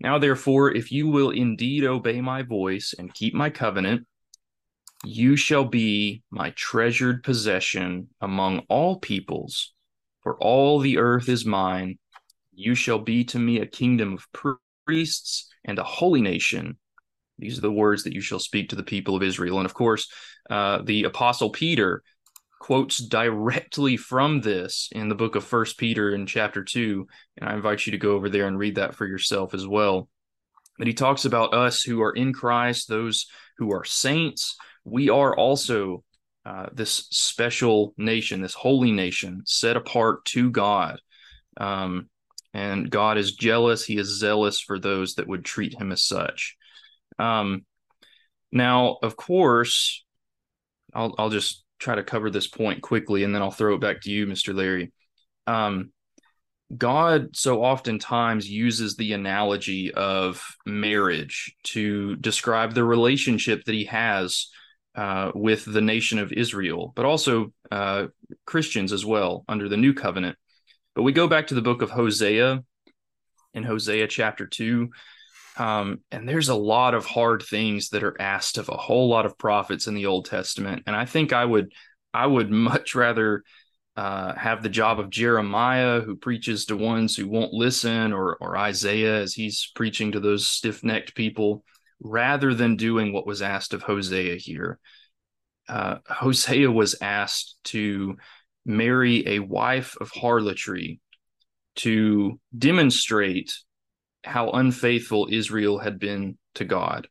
Now, 0.00 0.18
therefore, 0.18 0.74
if 0.74 0.90
you 0.90 1.08
will 1.08 1.28
indeed 1.28 1.84
obey 1.84 2.22
my 2.22 2.42
voice 2.42 2.94
and 2.98 3.12
keep 3.12 3.34
my 3.34 3.50
covenant, 3.50 4.06
you 5.04 5.36
shall 5.36 5.66
be 5.66 6.22
my 6.30 6.50
treasured 6.56 7.22
possession 7.22 8.08
among 8.22 8.60
all 8.70 8.98
peoples, 8.98 9.74
for 10.22 10.42
all 10.42 10.78
the 10.78 10.96
earth 10.96 11.28
is 11.28 11.44
mine. 11.44 11.98
You 12.54 12.74
shall 12.74 12.98
be 12.98 13.24
to 13.24 13.38
me 13.38 13.60
a 13.60 13.66
kingdom 13.66 14.14
of 14.14 14.26
priests 14.88 15.46
and 15.66 15.78
a 15.78 15.84
holy 15.84 16.22
nation. 16.22 16.78
These 17.38 17.58
are 17.58 17.60
the 17.60 17.70
words 17.70 18.04
that 18.04 18.14
you 18.14 18.22
shall 18.22 18.38
speak 18.38 18.70
to 18.70 18.76
the 18.76 18.82
people 18.82 19.14
of 19.14 19.22
Israel. 19.22 19.58
And 19.58 19.66
of 19.66 19.74
course, 19.74 20.10
uh, 20.48 20.80
the 20.82 21.04
apostle 21.04 21.50
Peter 21.50 22.02
quotes 22.58 22.96
directly 22.96 23.98
from 23.98 24.40
this 24.40 24.88
in 24.92 25.10
the 25.10 25.14
book 25.14 25.36
of 25.36 25.44
First 25.44 25.76
Peter 25.76 26.14
in 26.14 26.24
chapter 26.24 26.64
two, 26.64 27.06
and 27.36 27.48
I 27.48 27.54
invite 27.54 27.84
you 27.84 27.92
to 27.92 27.98
go 27.98 28.12
over 28.12 28.30
there 28.30 28.46
and 28.46 28.58
read 28.58 28.76
that 28.76 28.94
for 28.94 29.06
yourself 29.06 29.52
as 29.52 29.66
well. 29.66 30.08
But 30.78 30.86
he 30.86 30.94
talks 30.94 31.26
about 31.26 31.52
us 31.52 31.82
who 31.82 32.00
are 32.00 32.12
in 32.12 32.32
Christ, 32.32 32.88
those 32.88 33.26
who 33.58 33.72
are 33.72 33.84
saints. 33.84 34.56
We 34.84 35.10
are 35.10 35.36
also 35.36 36.02
uh, 36.46 36.68
this 36.72 37.08
special 37.10 37.92
nation, 37.98 38.40
this 38.40 38.54
holy 38.54 38.92
nation, 38.92 39.42
set 39.44 39.76
apart 39.76 40.24
to 40.26 40.50
God. 40.50 40.98
Um, 41.58 42.08
and 42.54 42.90
God 42.90 43.18
is 43.18 43.32
jealous; 43.32 43.84
He 43.84 43.98
is 43.98 44.18
zealous 44.18 44.60
for 44.60 44.78
those 44.78 45.14
that 45.14 45.28
would 45.28 45.44
treat 45.44 45.78
Him 45.78 45.92
as 45.92 46.02
such. 46.02 46.56
Um, 47.18 47.64
now, 48.52 48.98
of 49.02 49.16
course, 49.16 50.04
I'll 50.94 51.14
I'll 51.18 51.30
just 51.30 51.64
try 51.78 51.94
to 51.94 52.02
cover 52.02 52.30
this 52.30 52.46
point 52.46 52.82
quickly, 52.82 53.24
and 53.24 53.34
then 53.34 53.42
I'll 53.42 53.50
throw 53.50 53.74
it 53.74 53.80
back 53.80 54.02
to 54.02 54.10
you, 54.10 54.26
Mr. 54.26 54.54
Larry. 54.54 54.92
Um, 55.46 55.92
God 56.76 57.34
so 57.34 57.62
oftentimes 57.62 58.48
uses 58.48 58.96
the 58.96 59.14
analogy 59.14 59.92
of 59.92 60.44
marriage 60.66 61.54
to 61.64 62.16
describe 62.16 62.74
the 62.74 62.84
relationship 62.84 63.64
that 63.64 63.74
He 63.74 63.84
has 63.84 64.48
uh, 64.94 65.32
with 65.34 65.64
the 65.64 65.80
nation 65.80 66.18
of 66.18 66.32
Israel, 66.32 66.92
but 66.94 67.06
also 67.06 67.52
uh, 67.70 68.08
Christians 68.44 68.92
as 68.92 69.04
well 69.04 69.44
under 69.48 69.68
the 69.68 69.76
new 69.76 69.94
covenant. 69.94 70.36
But 70.98 71.04
we 71.04 71.12
go 71.12 71.28
back 71.28 71.46
to 71.46 71.54
the 71.54 71.62
book 71.62 71.80
of 71.82 71.90
Hosea 71.92 72.64
in 73.54 73.62
Hosea 73.62 74.08
chapter 74.08 74.48
2. 74.48 74.90
Um, 75.56 76.00
and 76.10 76.28
there's 76.28 76.48
a 76.48 76.56
lot 76.56 76.92
of 76.92 77.06
hard 77.06 77.44
things 77.44 77.90
that 77.90 78.02
are 78.02 78.20
asked 78.20 78.58
of 78.58 78.68
a 78.68 78.76
whole 78.76 79.08
lot 79.08 79.24
of 79.24 79.38
prophets 79.38 79.86
in 79.86 79.94
the 79.94 80.06
Old 80.06 80.24
Testament, 80.24 80.82
and 80.88 80.96
I 80.96 81.04
think 81.04 81.32
I 81.32 81.44
would 81.44 81.72
I 82.12 82.26
would 82.26 82.50
much 82.50 82.96
rather 82.96 83.44
uh, 83.96 84.34
have 84.34 84.64
the 84.64 84.68
job 84.68 84.98
of 84.98 85.08
Jeremiah, 85.08 86.00
who 86.00 86.16
preaches 86.16 86.64
to 86.64 86.76
ones 86.76 87.14
who 87.14 87.28
won't 87.28 87.52
listen, 87.52 88.12
or 88.12 88.36
or 88.40 88.58
Isaiah 88.58 89.22
as 89.22 89.34
he's 89.34 89.70
preaching 89.76 90.10
to 90.12 90.20
those 90.20 90.48
stiff 90.48 90.82
necked 90.82 91.14
people, 91.14 91.62
rather 92.00 92.54
than 92.54 92.74
doing 92.74 93.12
what 93.12 93.24
was 93.24 93.40
asked 93.40 93.72
of 93.72 93.82
Hosea 93.82 94.34
here. 94.34 94.80
Uh, 95.68 95.98
Hosea 96.08 96.72
was 96.72 96.96
asked 97.00 97.56
to 97.66 98.16
marry 98.68 99.26
a 99.26 99.40
wife 99.40 99.96
of 100.00 100.10
harlotry 100.10 101.00
to 101.76 102.38
demonstrate 102.56 103.54
how 104.24 104.50
unfaithful 104.50 105.28
Israel 105.30 105.78
had 105.78 105.98
been 105.98 106.36
to 106.54 106.64
God. 106.64 107.08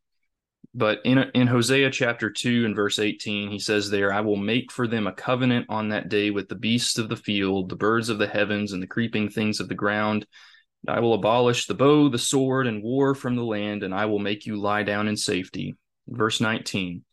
But 0.75 0.99
in, 1.05 1.17
in 1.33 1.47
Hosea 1.47 1.89
chapter 1.89 2.29
2 2.29 2.65
and 2.65 2.75
verse 2.75 2.99
18, 2.99 3.49
he 3.49 3.57
says 3.57 3.89
there, 3.89 4.13
I 4.13 4.21
will 4.21 4.35
make 4.35 4.71
for 4.71 4.87
them 4.87 5.07
a 5.07 5.13
covenant 5.13 5.65
on 5.69 5.89
that 5.89 6.09
day 6.09 6.29
with 6.29 6.49
the 6.49 6.55
beasts 6.55 6.99
of 6.99 7.09
the 7.09 7.15
field, 7.15 7.69
the 7.69 7.75
birds 7.75 8.09
of 8.09 8.19
the 8.19 8.27
heavens, 8.27 8.73
and 8.73 8.83
the 8.83 8.87
creeping 8.87 9.29
things 9.29 9.59
of 9.59 9.69
the 9.69 9.75
ground. 9.75 10.27
I 10.87 10.99
will 10.99 11.15
abolish 11.15 11.65
the 11.65 11.73
bow, 11.73 12.09
the 12.09 12.19
sword, 12.19 12.67
and 12.67 12.83
war 12.83 13.15
from 13.15 13.35
the 13.35 13.43
land, 13.43 13.81
and 13.81 13.95
I 13.95 14.05
will 14.05 14.19
make 14.19 14.45
you 14.45 14.57
lie 14.57 14.83
down 14.83 15.07
in 15.07 15.17
safety. 15.17 15.75
Verse 16.07 16.39
19, 16.39 17.03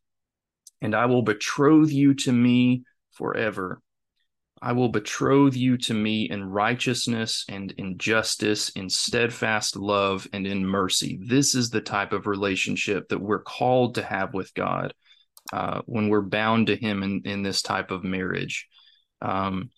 and 0.83 0.95
I 0.95 1.07
will 1.07 1.23
betroth 1.23 1.91
you 1.91 2.15
to 2.15 2.33
me 2.33 2.83
forever. 3.13 3.81
I 4.65 4.73
will 4.73 4.89
betroth 4.89 5.55
you 5.55 5.77
to 5.77 5.93
me 5.93 6.31
in 6.31 6.43
righteousness 6.43 7.45
and 7.51 7.71
in 7.73 7.99
justice, 7.99 8.71
in 8.71 8.89
steadfast 8.89 9.77
love 9.77 10.27
and 10.33 10.47
in 10.47 10.65
mercy. 10.65 11.21
This 11.23 11.55
is 11.55 11.69
the 11.69 11.83
type 11.83 12.15
of 12.15 12.27
relationship 12.27 13.11
that 13.11 13.21
we're 13.21 13.43
called 13.43 13.97
to 13.97 14.03
have 14.03 14.33
with 14.33 14.55
God 14.55 14.95
uh, 15.53 15.83
when 15.85 16.09
we're 16.09 16.23
bound 16.23 16.69
to 16.69 16.77
Him 16.77 17.03
in, 17.03 17.21
in 17.27 17.43
this 17.43 17.61
type 17.61 17.91
of 17.91 18.05
marriage. 18.05 18.67
Um, 19.21 19.69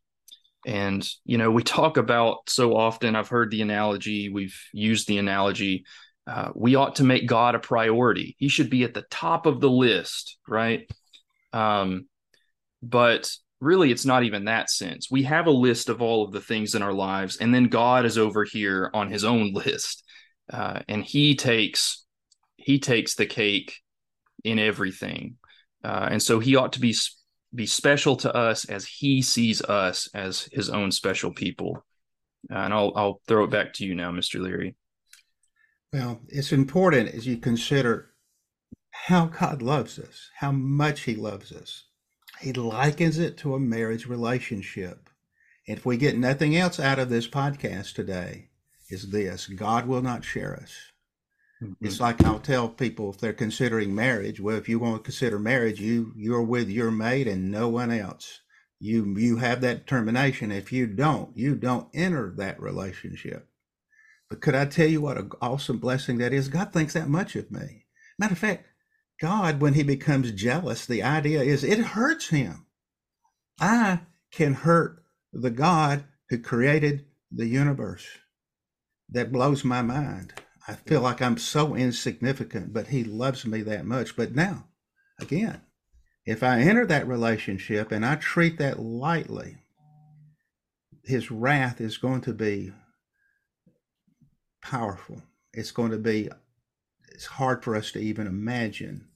and, 0.64 1.04
you 1.24 1.36
know, 1.36 1.50
we 1.50 1.64
talk 1.64 1.96
about 1.96 2.48
so 2.48 2.76
often, 2.76 3.16
I've 3.16 3.28
heard 3.28 3.50
the 3.50 3.62
analogy, 3.62 4.28
we've 4.28 4.56
used 4.72 5.08
the 5.08 5.18
analogy, 5.18 5.84
uh, 6.28 6.50
we 6.54 6.76
ought 6.76 6.94
to 6.96 7.04
make 7.04 7.26
God 7.26 7.56
a 7.56 7.58
priority. 7.58 8.36
He 8.38 8.46
should 8.46 8.70
be 8.70 8.84
at 8.84 8.94
the 8.94 9.06
top 9.10 9.46
of 9.46 9.60
the 9.60 9.70
list, 9.70 10.38
right? 10.46 10.88
Um, 11.52 12.06
but 12.84 13.28
really 13.60 13.90
it's 13.90 14.04
not 14.04 14.24
even 14.24 14.44
that 14.44 14.70
sense. 14.70 15.10
We 15.10 15.22
have 15.24 15.46
a 15.46 15.50
list 15.50 15.88
of 15.88 16.02
all 16.02 16.24
of 16.24 16.32
the 16.32 16.40
things 16.40 16.74
in 16.74 16.82
our 16.82 16.92
lives, 16.92 17.36
and 17.38 17.54
then 17.54 17.64
God 17.64 18.04
is 18.04 18.18
over 18.18 18.44
here 18.44 18.90
on 18.92 19.10
his 19.10 19.24
own 19.24 19.52
list. 19.52 20.04
Uh, 20.52 20.80
and 20.88 21.04
he 21.04 21.34
takes 21.34 22.04
he 22.56 22.78
takes 22.78 23.14
the 23.14 23.26
cake 23.26 23.80
in 24.44 24.58
everything. 24.58 25.36
Uh, 25.84 26.08
and 26.10 26.22
so 26.22 26.38
he 26.38 26.56
ought 26.56 26.72
to 26.74 26.80
be 26.80 26.94
be 27.54 27.66
special 27.66 28.16
to 28.16 28.34
us 28.34 28.64
as 28.66 28.84
he 28.84 29.22
sees 29.22 29.62
us 29.62 30.08
as 30.14 30.48
his 30.52 30.68
own 30.68 30.90
special 30.90 31.32
people. 31.32 31.84
Uh, 32.50 32.58
and 32.58 32.74
I'll 32.74 32.92
I'll 32.94 33.20
throw 33.26 33.44
it 33.44 33.50
back 33.50 33.72
to 33.74 33.84
you 33.84 33.94
now, 33.94 34.10
Mr. 34.12 34.40
Leary. 34.40 34.76
Well, 35.92 36.20
it's 36.28 36.52
important 36.52 37.14
as 37.14 37.26
you 37.26 37.38
consider 37.38 38.12
how 38.90 39.26
God 39.26 39.62
loves 39.62 39.98
us, 39.98 40.30
how 40.34 40.52
much 40.52 41.02
he 41.02 41.14
loves 41.14 41.52
us. 41.52 41.85
He 42.40 42.52
likens 42.52 43.18
it 43.18 43.36
to 43.38 43.54
a 43.54 43.60
marriage 43.60 44.06
relationship. 44.06 45.08
If 45.66 45.84
we 45.84 45.96
get 45.96 46.16
nothing 46.16 46.56
else 46.56 46.78
out 46.78 46.98
of 46.98 47.08
this 47.08 47.26
podcast 47.26 47.94
today, 47.94 48.50
is 48.88 49.10
this 49.10 49.46
God 49.46 49.86
will 49.86 50.02
not 50.02 50.24
share 50.24 50.54
us. 50.54 50.72
Mm-hmm. 51.62 51.86
It's 51.86 52.00
like 52.00 52.22
I'll 52.22 52.38
tell 52.38 52.68
people 52.68 53.10
if 53.10 53.18
they're 53.18 53.32
considering 53.32 53.94
marriage, 53.94 54.40
well, 54.40 54.56
if 54.56 54.68
you 54.68 54.78
want 54.78 54.96
to 54.96 55.02
consider 55.02 55.38
marriage, 55.38 55.80
you 55.80 56.12
you're 56.14 56.42
with 56.42 56.68
your 56.68 56.90
mate 56.90 57.26
and 57.26 57.50
no 57.50 57.68
one 57.68 57.90
else. 57.90 58.40
You 58.78 59.16
you 59.16 59.36
have 59.38 59.62
that 59.62 59.86
determination. 59.86 60.52
If 60.52 60.72
you 60.72 60.86
don't, 60.86 61.36
you 61.36 61.54
don't 61.54 61.88
enter 61.94 62.32
that 62.36 62.60
relationship. 62.60 63.48
But 64.28 64.40
could 64.40 64.54
I 64.54 64.66
tell 64.66 64.88
you 64.88 65.00
what 65.00 65.18
an 65.18 65.30
awesome 65.40 65.78
blessing 65.78 66.18
that 66.18 66.32
is? 66.32 66.48
God 66.48 66.72
thinks 66.72 66.92
that 66.92 67.08
much 67.08 67.36
of 67.36 67.50
me. 67.50 67.86
Matter 68.18 68.32
of 68.32 68.38
fact, 68.38 68.66
God, 69.20 69.60
when 69.60 69.74
he 69.74 69.82
becomes 69.82 70.32
jealous, 70.32 70.84
the 70.86 71.02
idea 71.02 71.42
is 71.42 71.64
it 71.64 71.78
hurts 71.78 72.28
him. 72.28 72.66
I 73.58 74.00
can 74.30 74.54
hurt 74.54 75.02
the 75.32 75.50
God 75.50 76.04
who 76.28 76.38
created 76.38 77.06
the 77.30 77.46
universe. 77.46 78.06
That 79.08 79.32
blows 79.32 79.64
my 79.64 79.82
mind. 79.82 80.34
I 80.68 80.74
feel 80.74 81.00
like 81.00 81.22
I'm 81.22 81.38
so 81.38 81.74
insignificant, 81.74 82.72
but 82.72 82.88
he 82.88 83.04
loves 83.04 83.46
me 83.46 83.62
that 83.62 83.86
much. 83.86 84.16
But 84.16 84.34
now, 84.34 84.66
again, 85.20 85.62
if 86.24 86.42
I 86.42 86.60
enter 86.60 86.84
that 86.86 87.06
relationship 87.06 87.92
and 87.92 88.04
I 88.04 88.16
treat 88.16 88.58
that 88.58 88.80
lightly, 88.80 89.58
his 91.04 91.30
wrath 91.30 91.80
is 91.80 91.98
going 91.98 92.22
to 92.22 92.32
be 92.32 92.72
powerful. 94.60 95.22
It's 95.52 95.70
going 95.70 95.92
to 95.92 95.98
be 95.98 96.28
it's 97.16 97.24
hard 97.24 97.64
for 97.64 97.74
us 97.74 97.92
to 97.92 97.98
even 97.98 98.26
imagine 98.26 99.06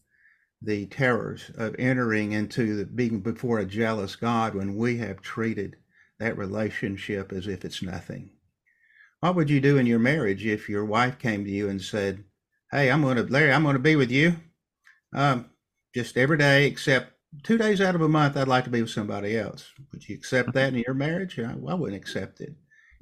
the 0.62 0.86
terrors 0.86 1.50
of 1.54 1.76
entering 1.78 2.32
into 2.32 2.74
the 2.74 2.86
being 2.86 3.20
before 3.20 3.58
a 3.58 3.66
jealous 3.66 4.16
God 4.16 4.54
when 4.54 4.74
we 4.74 4.96
have 4.96 5.20
treated 5.20 5.76
that 6.18 6.38
relationship 6.38 7.30
as 7.30 7.46
if 7.46 7.62
it's 7.62 7.82
nothing. 7.82 8.30
What 9.20 9.36
would 9.36 9.50
you 9.50 9.60
do 9.60 9.76
in 9.76 9.84
your 9.84 9.98
marriage 9.98 10.46
if 10.46 10.66
your 10.66 10.86
wife 10.86 11.18
came 11.18 11.44
to 11.44 11.50
you 11.50 11.68
and 11.68 11.82
said, 11.82 12.24
Hey, 12.72 12.90
I'm 12.90 13.02
going 13.02 13.18
to, 13.18 13.24
Larry, 13.24 13.52
I'm 13.52 13.64
going 13.64 13.74
to 13.74 13.78
be 13.78 13.96
with 13.96 14.10
you 14.10 14.36
um, 15.14 15.50
just 15.94 16.16
every 16.16 16.38
day 16.38 16.66
except 16.66 17.12
two 17.42 17.58
days 17.58 17.82
out 17.82 17.94
of 17.94 18.00
a 18.00 18.08
month, 18.08 18.34
I'd 18.34 18.48
like 18.48 18.64
to 18.64 18.70
be 18.70 18.80
with 18.80 18.90
somebody 18.90 19.36
else. 19.36 19.68
Would 19.92 20.08
you 20.08 20.14
accept 20.14 20.54
that 20.54 20.72
in 20.72 20.82
your 20.86 20.94
marriage? 20.94 21.38
I, 21.38 21.52
I 21.52 21.74
wouldn't 21.74 22.00
accept 22.00 22.40
it. 22.40 22.54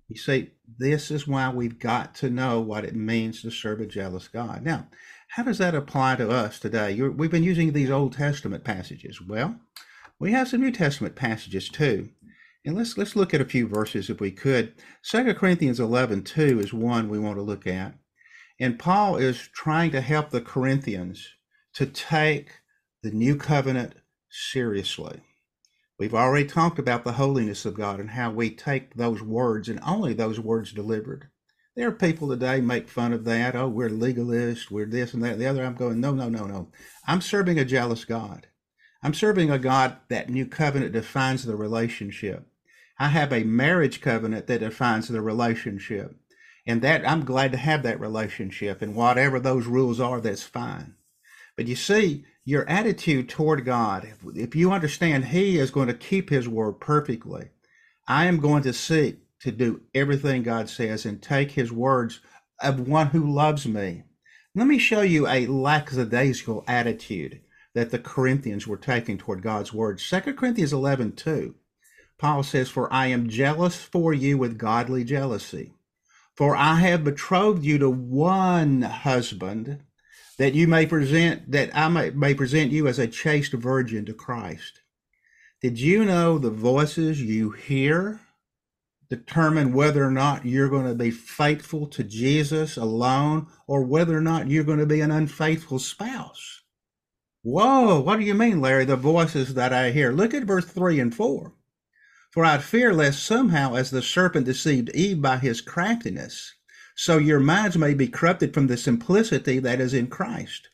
You 0.08 0.16
see, 0.16 0.50
this 0.78 1.10
is 1.10 1.28
why 1.28 1.50
we've 1.50 1.78
got 1.78 2.14
to 2.16 2.30
know 2.30 2.60
what 2.60 2.84
it 2.84 2.96
means 2.96 3.42
to 3.42 3.50
serve 3.50 3.80
a 3.80 3.86
jealous 3.86 4.26
God. 4.26 4.64
Now, 4.64 4.88
how 5.28 5.42
does 5.42 5.58
that 5.58 5.74
apply 5.74 6.16
to 6.16 6.30
us 6.30 6.58
today? 6.58 6.92
You're, 6.92 7.10
we've 7.10 7.30
been 7.30 7.42
using 7.42 7.72
these 7.72 7.90
Old 7.90 8.14
Testament 8.14 8.64
passages. 8.64 9.20
Well, 9.20 9.60
we 10.18 10.32
have 10.32 10.48
some 10.48 10.62
New 10.62 10.72
Testament 10.72 11.14
passages 11.14 11.68
too. 11.68 12.08
And 12.64 12.76
let's 12.76 12.98
let's 12.98 13.16
look 13.16 13.34
at 13.34 13.40
a 13.40 13.46
few 13.46 13.68
verses 13.68 14.10
if 14.10 14.20
we 14.20 14.30
could. 14.30 14.74
Second 15.02 15.36
Corinthians 15.36 15.78
11, 15.78 16.24
2 16.24 16.60
is 16.60 16.72
one 16.72 17.08
we 17.08 17.18
want 17.18 17.36
to 17.36 17.42
look 17.42 17.66
at. 17.66 17.94
And 18.58 18.78
Paul 18.78 19.16
is 19.16 19.48
trying 19.54 19.90
to 19.92 20.00
help 20.00 20.30
the 20.30 20.40
Corinthians 20.40 21.28
to 21.74 21.86
take 21.86 22.50
the 23.02 23.10
new 23.10 23.36
covenant 23.36 23.94
seriously. 24.30 25.20
We've 25.98 26.14
already 26.14 26.46
talked 26.46 26.78
about 26.78 27.02
the 27.02 27.14
holiness 27.14 27.64
of 27.64 27.74
God 27.74 27.98
and 27.98 28.10
how 28.10 28.30
we 28.30 28.50
take 28.50 28.94
those 28.94 29.20
words 29.20 29.68
and 29.68 29.80
only 29.84 30.14
those 30.14 30.38
words 30.38 30.72
delivered. 30.72 31.28
There 31.74 31.88
are 31.88 31.92
people 31.92 32.28
today 32.28 32.60
make 32.60 32.88
fun 32.88 33.12
of 33.12 33.24
that. 33.24 33.56
Oh, 33.56 33.68
we're 33.68 33.90
legalists, 33.90 34.70
we're 34.70 34.86
this 34.86 35.12
and 35.12 35.24
that, 35.24 35.38
the 35.38 35.46
other. 35.46 35.64
I'm 35.64 35.74
going, 35.74 36.00
no, 36.00 36.12
no, 36.12 36.28
no, 36.28 36.46
no. 36.46 36.70
I'm 37.08 37.20
serving 37.20 37.58
a 37.58 37.64
jealous 37.64 38.04
God. 38.04 38.46
I'm 39.02 39.12
serving 39.12 39.50
a 39.50 39.58
God 39.58 39.96
that 40.08 40.30
new 40.30 40.46
covenant 40.46 40.92
defines 40.92 41.44
the 41.44 41.56
relationship. 41.56 42.46
I 43.00 43.08
have 43.08 43.32
a 43.32 43.42
marriage 43.42 44.00
covenant 44.00 44.46
that 44.46 44.60
defines 44.60 45.08
the 45.08 45.20
relationship. 45.20 46.14
And 46.64 46.80
that 46.82 47.08
I'm 47.08 47.24
glad 47.24 47.50
to 47.52 47.58
have 47.58 47.82
that 47.82 47.98
relationship. 47.98 48.82
And 48.82 48.94
whatever 48.94 49.40
those 49.40 49.66
rules 49.66 49.98
are, 49.98 50.20
that's 50.20 50.42
fine. 50.44 50.94
But 51.58 51.66
you 51.66 51.74
see, 51.74 52.24
your 52.44 52.68
attitude 52.68 53.28
toward 53.28 53.64
God, 53.64 54.08
if, 54.36 54.54
you 54.54 54.70
understand 54.70 55.24
He 55.24 55.58
is 55.58 55.72
going 55.72 55.88
to 55.88 55.92
keep 55.92 56.30
His 56.30 56.48
word 56.48 56.74
perfectly, 56.74 57.48
I 58.06 58.26
am 58.26 58.38
going 58.38 58.62
to 58.62 58.72
seek 58.72 59.18
to 59.40 59.50
do 59.50 59.80
everything 59.92 60.44
God 60.44 60.70
says 60.70 61.04
and 61.04 61.20
take 61.20 61.50
His 61.50 61.72
words 61.72 62.20
of 62.62 62.86
one 62.86 63.08
who 63.08 63.28
loves 63.28 63.66
me. 63.66 64.04
Let 64.54 64.68
me 64.68 64.78
show 64.78 65.00
you 65.00 65.26
a 65.26 65.48
lackadaisical 65.48 66.62
attitude 66.68 67.40
that 67.74 67.90
the 67.90 67.98
Corinthians 67.98 68.68
were 68.68 68.76
taking 68.76 69.18
toward 69.18 69.42
God's 69.42 69.72
word. 69.72 69.98
2 69.98 70.20
Corinthians 70.34 70.72
11 70.72 71.16
2. 71.16 71.56
Paul 72.18 72.44
says, 72.44 72.68
For 72.68 72.92
I 72.92 73.08
am 73.08 73.28
jealous 73.28 73.74
for 73.74 74.14
you 74.14 74.38
with 74.38 74.58
godly 74.58 75.02
jealousy. 75.02 75.72
For 76.36 76.54
I 76.54 76.76
have 76.76 77.02
betrothed 77.02 77.64
you 77.64 77.78
to 77.78 77.90
one 77.90 78.82
husband, 78.82 79.82
that 80.38 80.54
you 80.54 80.66
may 80.66 80.86
present 80.86 81.50
that 81.50 81.76
I 81.76 81.88
may, 81.88 82.10
may 82.10 82.32
present 82.32 82.72
you 82.72 82.88
as 82.88 82.98
a 82.98 83.06
chaste 83.06 83.52
virgin 83.52 84.06
to 84.06 84.14
Christ. 84.14 84.80
Did 85.60 85.78
you 85.78 86.04
know 86.04 86.38
the 86.38 86.50
voices 86.50 87.20
you 87.20 87.50
hear 87.50 88.20
determine 89.10 89.72
whether 89.72 90.04
or 90.04 90.10
not 90.10 90.44
you're 90.44 90.68
going 90.68 90.86
to 90.86 90.94
be 90.94 91.10
faithful 91.10 91.86
to 91.88 92.04
Jesus 92.04 92.76
alone 92.76 93.48
or 93.66 93.82
whether 93.82 94.16
or 94.16 94.20
not 94.20 94.48
you're 94.48 94.64
going 94.64 94.78
to 94.78 94.86
be 94.86 95.00
an 95.00 95.10
unfaithful 95.10 95.78
spouse? 95.78 96.62
Whoa, 97.42 98.00
what 98.00 98.18
do 98.18 98.24
you 98.24 98.34
mean, 98.34 98.60
Larry? 98.60 98.84
The 98.84 98.96
voices 98.96 99.54
that 99.54 99.72
I 99.72 99.90
hear. 99.90 100.12
Look 100.12 100.34
at 100.34 100.44
verse 100.44 100.66
3 100.66 101.00
and 101.00 101.14
4. 101.14 101.52
For 102.30 102.44
I 102.44 102.58
fear 102.58 102.92
lest 102.92 103.22
somehow, 103.22 103.74
as 103.74 103.90
the 103.90 104.02
serpent 104.02 104.44
deceived 104.44 104.90
Eve 104.90 105.22
by 105.22 105.38
his 105.38 105.60
craftiness, 105.60 106.54
so 107.00 107.16
your 107.16 107.38
minds 107.38 107.78
may 107.78 107.94
be 107.94 108.08
corrupted 108.08 108.52
from 108.52 108.66
the 108.66 108.76
simplicity 108.76 109.60
that 109.60 109.80
is 109.80 109.94
in 109.94 110.08
Christ. 110.08 110.68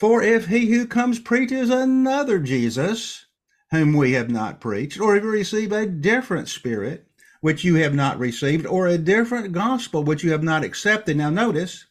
For 0.00 0.20
if 0.20 0.46
he 0.46 0.66
who 0.66 0.84
comes 0.84 1.20
preaches 1.20 1.70
another 1.70 2.40
Jesus, 2.40 3.26
whom 3.70 3.92
we 3.92 4.14
have 4.14 4.28
not 4.28 4.60
preached, 4.60 4.98
or 4.98 5.14
if 5.14 5.22
you 5.22 5.30
receive 5.30 5.70
a 5.70 5.86
different 5.86 6.48
spirit, 6.48 7.06
which 7.40 7.62
you 7.62 7.76
have 7.76 7.94
not 7.94 8.18
received, 8.18 8.66
or 8.66 8.88
a 8.88 8.98
different 8.98 9.52
gospel 9.52 10.02
which 10.02 10.24
you 10.24 10.32
have 10.32 10.42
not 10.42 10.64
accepted. 10.64 11.16
Now, 11.16 11.30
notice, 11.30 11.86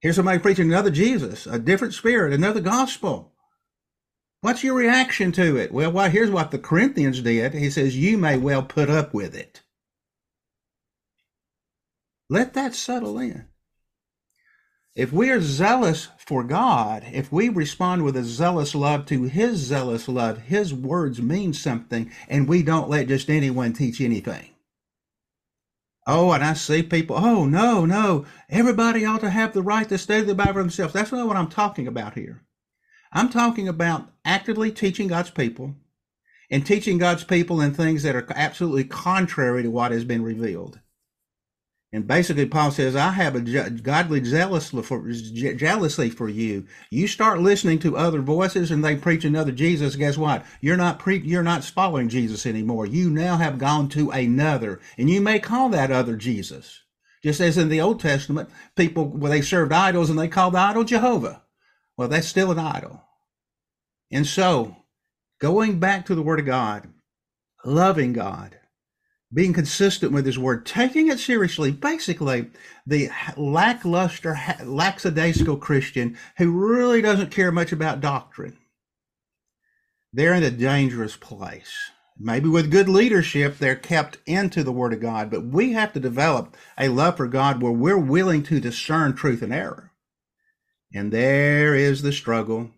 here's 0.00 0.16
somebody 0.16 0.40
preaching 0.40 0.68
another 0.68 0.90
Jesus, 0.90 1.46
a 1.46 1.60
different 1.60 1.94
spirit, 1.94 2.32
another 2.32 2.60
gospel. 2.60 3.32
What's 4.40 4.64
your 4.64 4.74
reaction 4.74 5.30
to 5.32 5.56
it? 5.56 5.70
Well, 5.70 5.92
why, 5.92 6.08
here's 6.08 6.32
what 6.32 6.50
the 6.50 6.58
Corinthians 6.58 7.20
did. 7.22 7.54
He 7.54 7.70
says, 7.70 7.96
You 7.96 8.18
may 8.18 8.36
well 8.36 8.64
put 8.64 8.90
up 8.90 9.14
with 9.14 9.36
it. 9.36 9.62
Let 12.30 12.54
that 12.54 12.74
settle 12.74 13.18
in. 13.18 13.46
If 14.94 15.12
we 15.12 15.30
are 15.30 15.40
zealous 15.40 16.08
for 16.18 16.42
God, 16.42 17.04
if 17.12 17.30
we 17.30 17.48
respond 17.48 18.02
with 18.02 18.16
a 18.16 18.24
zealous 18.24 18.74
love 18.74 19.06
to 19.06 19.22
His 19.24 19.58
zealous 19.58 20.08
love, 20.08 20.38
His 20.38 20.74
words 20.74 21.22
mean 21.22 21.52
something, 21.52 22.10
and 22.28 22.48
we 22.48 22.62
don't 22.62 22.90
let 22.90 23.08
just 23.08 23.30
anyone 23.30 23.72
teach 23.72 24.00
anything. 24.00 24.50
Oh, 26.06 26.32
and 26.32 26.42
I 26.42 26.54
see 26.54 26.82
people, 26.82 27.16
oh, 27.16 27.44
no, 27.44 27.84
no, 27.84 28.26
everybody 28.48 29.04
ought 29.04 29.20
to 29.20 29.30
have 29.30 29.52
the 29.52 29.62
right 29.62 29.88
to 29.88 29.98
study 29.98 30.22
the 30.22 30.34
Bible 30.34 30.54
themselves. 30.54 30.94
That's 30.94 31.12
not 31.12 31.26
what 31.26 31.36
I'm 31.36 31.50
talking 31.50 31.86
about 31.86 32.14
here. 32.14 32.42
I'm 33.12 33.28
talking 33.28 33.68
about 33.68 34.10
actively 34.24 34.72
teaching 34.72 35.08
God's 35.08 35.30
people 35.30 35.76
and 36.50 36.66
teaching 36.66 36.98
God's 36.98 37.24
people 37.24 37.60
in 37.60 37.72
things 37.72 38.02
that 38.02 38.16
are 38.16 38.26
absolutely 38.34 38.84
contrary 38.84 39.62
to 39.62 39.70
what 39.70 39.92
has 39.92 40.04
been 40.04 40.22
revealed. 40.22 40.80
And 41.90 42.06
basically, 42.06 42.44
Paul 42.44 42.70
says, 42.70 42.94
I 42.94 43.12
have 43.12 43.34
a 43.34 43.70
godly 43.70 44.20
jealously 44.20 44.82
for, 44.82 45.10
jealousy 45.10 46.10
for 46.10 46.28
you. 46.28 46.66
You 46.90 47.08
start 47.08 47.40
listening 47.40 47.78
to 47.78 47.96
other 47.96 48.20
voices 48.20 48.70
and 48.70 48.84
they 48.84 48.94
preach 48.94 49.24
another 49.24 49.52
Jesus. 49.52 49.96
Guess 49.96 50.18
what? 50.18 50.44
You're 50.60 50.76
not 50.76 50.98
pre- 50.98 51.22
you're 51.22 51.42
not 51.42 51.64
following 51.64 52.10
Jesus 52.10 52.44
anymore. 52.44 52.84
You 52.84 53.08
now 53.08 53.38
have 53.38 53.56
gone 53.56 53.88
to 53.90 54.10
another, 54.10 54.80
and 54.98 55.08
you 55.08 55.22
may 55.22 55.38
call 55.38 55.70
that 55.70 55.90
other 55.90 56.14
Jesus. 56.14 56.82
Just 57.22 57.40
as 57.40 57.56
in 57.56 57.70
the 57.70 57.80
Old 57.80 58.00
Testament, 58.00 58.50
people 58.76 59.06
well, 59.06 59.32
they 59.32 59.40
served 59.40 59.72
idols 59.72 60.10
and 60.10 60.18
they 60.18 60.28
called 60.28 60.54
the 60.54 60.58
idol 60.58 60.84
Jehovah. 60.84 61.42
Well, 61.96 62.08
that's 62.08 62.28
still 62.28 62.50
an 62.50 62.58
idol. 62.58 63.02
And 64.10 64.26
so, 64.26 64.76
going 65.40 65.80
back 65.80 66.04
to 66.06 66.14
the 66.14 66.22
Word 66.22 66.38
of 66.38 66.46
God, 66.46 66.88
loving 67.64 68.12
God, 68.12 68.57
being 69.32 69.52
consistent 69.52 70.12
with 70.12 70.24
His 70.24 70.38
Word, 70.38 70.64
taking 70.64 71.08
it 71.08 71.18
seriously, 71.18 71.70
basically, 71.70 72.50
the 72.86 73.10
lackluster, 73.36 74.38
lackadaisical 74.64 75.58
Christian 75.58 76.16
who 76.38 76.50
really 76.50 77.02
doesn't 77.02 77.30
care 77.30 77.52
much 77.52 77.72
about 77.72 78.00
doctrine, 78.00 78.56
they're 80.12 80.34
in 80.34 80.42
a 80.42 80.50
dangerous 80.50 81.16
place. 81.16 81.74
Maybe 82.18 82.48
with 82.48 82.70
good 82.70 82.88
leadership, 82.88 83.58
they're 83.58 83.76
kept 83.76 84.18
into 84.26 84.64
the 84.64 84.72
Word 84.72 84.92
of 84.92 85.00
God, 85.00 85.30
but 85.30 85.44
we 85.44 85.72
have 85.74 85.92
to 85.92 86.00
develop 86.00 86.56
a 86.76 86.88
love 86.88 87.16
for 87.16 87.28
God 87.28 87.62
where 87.62 87.70
we're 87.70 87.98
willing 87.98 88.42
to 88.44 88.58
discern 88.58 89.14
truth 89.14 89.42
and 89.42 89.52
error. 89.52 89.92
And 90.92 91.12
there 91.12 91.74
is 91.74 92.02
the 92.02 92.12
struggle 92.12 92.70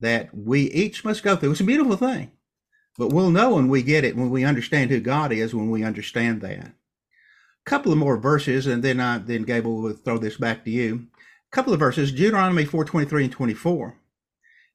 that 0.00 0.34
we 0.34 0.62
each 0.70 1.04
must 1.04 1.22
go 1.22 1.36
through. 1.36 1.52
It's 1.52 1.60
a 1.60 1.64
beautiful 1.64 1.96
thing, 1.96 2.31
but 2.98 3.12
we'll 3.12 3.30
know 3.30 3.54
when 3.54 3.68
we 3.68 3.82
get 3.82 4.04
it, 4.04 4.16
when 4.16 4.30
we 4.30 4.44
understand 4.44 4.90
who 4.90 5.00
God 5.00 5.32
is, 5.32 5.54
when 5.54 5.70
we 5.70 5.84
understand 5.84 6.40
that. 6.42 6.66
A 6.66 7.70
couple 7.70 7.92
of 7.92 7.98
more 7.98 8.18
verses, 8.18 8.66
and 8.66 8.82
then 8.82 9.00
I, 9.00 9.18
then 9.18 9.42
Gable 9.42 9.80
will 9.80 9.94
throw 9.94 10.18
this 10.18 10.36
back 10.36 10.64
to 10.64 10.70
you. 10.70 11.06
A 11.50 11.54
couple 11.54 11.72
of 11.72 11.78
verses, 11.78 12.12
Deuteronomy 12.12 12.64
4, 12.64 12.84
23 12.84 13.24
and 13.24 13.32
24. 13.32 13.98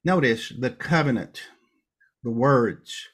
Notice 0.03 0.53
the 0.57 0.69
covenant, 0.69 1.43
the 2.23 2.31
words. 2.31 3.09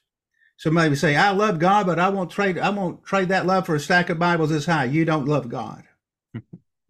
Somebody 0.58 0.96
say, 0.96 1.16
I 1.16 1.32
love 1.32 1.60
God, 1.60 1.88
but 1.88 2.00
I 2.00 2.10
won't 2.10 2.30
trade, 2.32 2.58
I 2.58 2.70
won't 2.70 3.04
trade 3.04 3.30
that 3.30 3.46
love 3.46 3.66
for 3.66 3.76
a 3.76 3.80
stack 3.80 4.10
of 4.10 4.20
Bibles 4.20 4.50
this 4.52 4.68
high. 4.68 4.86
You 4.86 5.04
don't 5.04 5.28
love 5.28 5.50
God. 5.50 5.84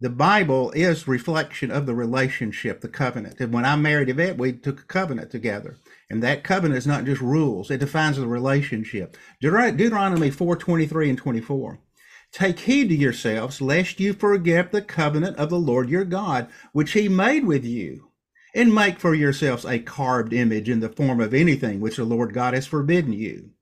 The 0.04 0.10
Bible 0.10 0.70
is 0.72 1.08
reflection 1.08 1.70
of 1.70 1.86
the 1.86 1.94
relationship, 1.94 2.82
the 2.82 2.88
covenant. 2.88 3.40
And 3.40 3.54
when 3.54 3.64
I 3.64 3.74
married 3.74 4.10
Yvette, 4.10 4.36
we 4.36 4.52
took 4.52 4.80
a 4.80 4.84
covenant 4.84 5.30
together. 5.30 5.78
And 6.10 6.22
that 6.22 6.44
covenant 6.44 6.76
is 6.76 6.86
not 6.86 7.06
just 7.06 7.22
rules, 7.22 7.70
it 7.70 7.80
defines 7.80 8.18
the 8.18 8.26
relationship. 8.26 9.16
Deuteronomy 9.40 10.28
4 10.28 10.56
23 10.56 11.08
and 11.08 11.16
24. 11.16 11.78
Take 12.32 12.60
heed 12.60 12.90
to 12.90 12.94
yourselves, 12.94 13.62
lest 13.62 13.98
you 13.98 14.12
forget 14.12 14.72
the 14.72 14.82
covenant 14.82 15.38
of 15.38 15.48
the 15.48 15.58
Lord 15.58 15.88
your 15.88 16.04
God, 16.04 16.48
which 16.72 16.92
he 16.92 17.08
made 17.08 17.46
with 17.46 17.64
you, 17.64 18.10
and 18.54 18.74
make 18.74 19.00
for 19.00 19.14
yourselves 19.14 19.64
a 19.64 19.78
carved 19.78 20.34
image 20.34 20.68
in 20.68 20.80
the 20.80 20.90
form 20.90 21.18
of 21.18 21.32
anything 21.32 21.80
which 21.80 21.96
the 21.96 22.04
Lord 22.04 22.34
God 22.34 22.52
has 22.52 22.66
forbidden 22.66 23.14
you. 23.14 23.52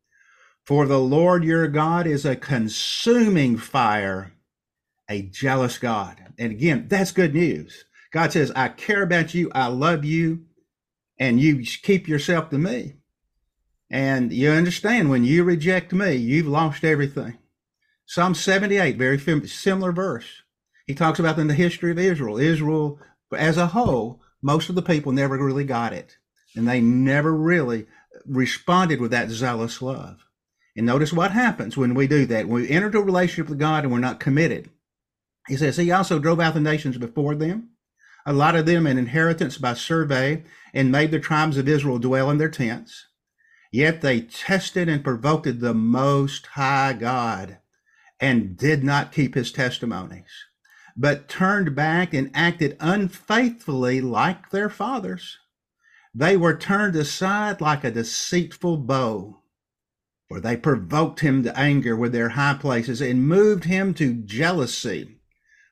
For 0.64 0.86
the 0.86 0.98
Lord 0.98 1.44
your 1.44 1.68
God 1.68 2.08
is 2.08 2.24
a 2.24 2.34
consuming 2.34 3.58
fire 3.58 4.32
a 5.12 5.22
jealous 5.22 5.78
God. 5.78 6.32
And 6.38 6.52
again, 6.52 6.86
that's 6.88 7.12
good 7.12 7.34
news. 7.34 7.84
God 8.12 8.32
says, 8.32 8.50
I 8.56 8.68
care 8.68 9.02
about 9.02 9.34
you, 9.34 9.50
I 9.54 9.66
love 9.68 10.04
you, 10.04 10.46
and 11.18 11.40
you 11.40 11.64
keep 11.82 12.08
yourself 12.08 12.50
to 12.50 12.58
me. 12.58 12.94
And 13.90 14.32
you 14.32 14.50
understand 14.50 15.10
when 15.10 15.24
you 15.24 15.44
reject 15.44 15.92
me, 15.92 16.14
you've 16.14 16.46
lost 16.46 16.82
everything. 16.82 17.38
Psalm 18.06 18.34
78, 18.34 18.96
very 18.96 19.18
similar 19.46 19.92
verse. 19.92 20.42
He 20.86 20.94
talks 20.94 21.18
about 21.18 21.38
in 21.38 21.48
the 21.48 21.54
history 21.54 21.90
of 21.90 21.98
Israel. 21.98 22.38
Israel, 22.38 22.98
as 23.36 23.56
a 23.56 23.68
whole, 23.68 24.22
most 24.42 24.68
of 24.68 24.74
the 24.74 24.82
people 24.82 25.12
never 25.12 25.36
really 25.36 25.64
got 25.64 25.92
it. 25.92 26.16
And 26.56 26.66
they 26.66 26.80
never 26.80 27.32
really 27.34 27.86
responded 28.26 29.00
with 29.00 29.10
that 29.10 29.30
zealous 29.30 29.80
love. 29.80 30.24
And 30.76 30.86
notice 30.86 31.12
what 31.12 31.32
happens 31.32 31.76
when 31.76 31.94
we 31.94 32.06
do 32.06 32.26
that. 32.26 32.48
When 32.48 32.62
we 32.62 32.70
enter 32.70 32.86
into 32.86 32.98
a 32.98 33.02
relationship 33.02 33.50
with 33.50 33.58
God 33.58 33.84
and 33.84 33.92
we're 33.92 34.00
not 34.00 34.20
committed, 34.20 34.70
he 35.48 35.56
says 35.56 35.76
he 35.76 35.90
also 35.90 36.18
drove 36.18 36.40
out 36.40 36.54
the 36.54 36.60
nations 36.60 36.98
before 36.98 37.34
them, 37.34 37.70
allotted 38.24 38.66
them 38.66 38.86
an 38.86 38.98
inheritance 38.98 39.58
by 39.58 39.74
survey, 39.74 40.44
and 40.72 40.92
made 40.92 41.10
the 41.10 41.18
tribes 41.18 41.56
of 41.56 41.68
Israel 41.68 41.98
dwell 41.98 42.30
in 42.30 42.38
their 42.38 42.48
tents. 42.48 43.06
Yet 43.72 44.02
they 44.02 44.20
tested 44.20 44.88
and 44.88 45.02
provoked 45.02 45.60
the 45.60 45.74
Most 45.74 46.46
High 46.48 46.92
God 46.92 47.58
and 48.20 48.56
did 48.56 48.84
not 48.84 49.10
keep 49.10 49.34
his 49.34 49.50
testimonies, 49.50 50.30
but 50.96 51.28
turned 51.28 51.74
back 51.74 52.14
and 52.14 52.30
acted 52.34 52.76
unfaithfully 52.78 54.00
like 54.00 54.50
their 54.50 54.70
fathers. 54.70 55.38
They 56.14 56.36
were 56.36 56.56
turned 56.56 56.94
aside 56.94 57.60
like 57.60 57.82
a 57.82 57.90
deceitful 57.90 58.76
bow, 58.76 59.42
for 60.28 60.38
they 60.38 60.56
provoked 60.56 61.20
him 61.20 61.42
to 61.42 61.58
anger 61.58 61.96
with 61.96 62.12
their 62.12 62.30
high 62.30 62.54
places 62.54 63.00
and 63.00 63.26
moved 63.26 63.64
him 63.64 63.92
to 63.94 64.14
jealousy 64.14 65.21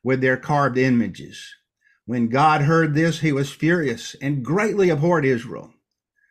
with 0.02 0.20
their 0.20 0.36
carved 0.36 0.78
images. 0.78 1.54
When 2.06 2.28
God 2.28 2.62
heard 2.62 2.94
this, 2.94 3.20
he 3.20 3.32
was 3.32 3.52
furious 3.52 4.16
and 4.20 4.44
greatly 4.44 4.90
abhorred 4.90 5.24
Israel, 5.24 5.74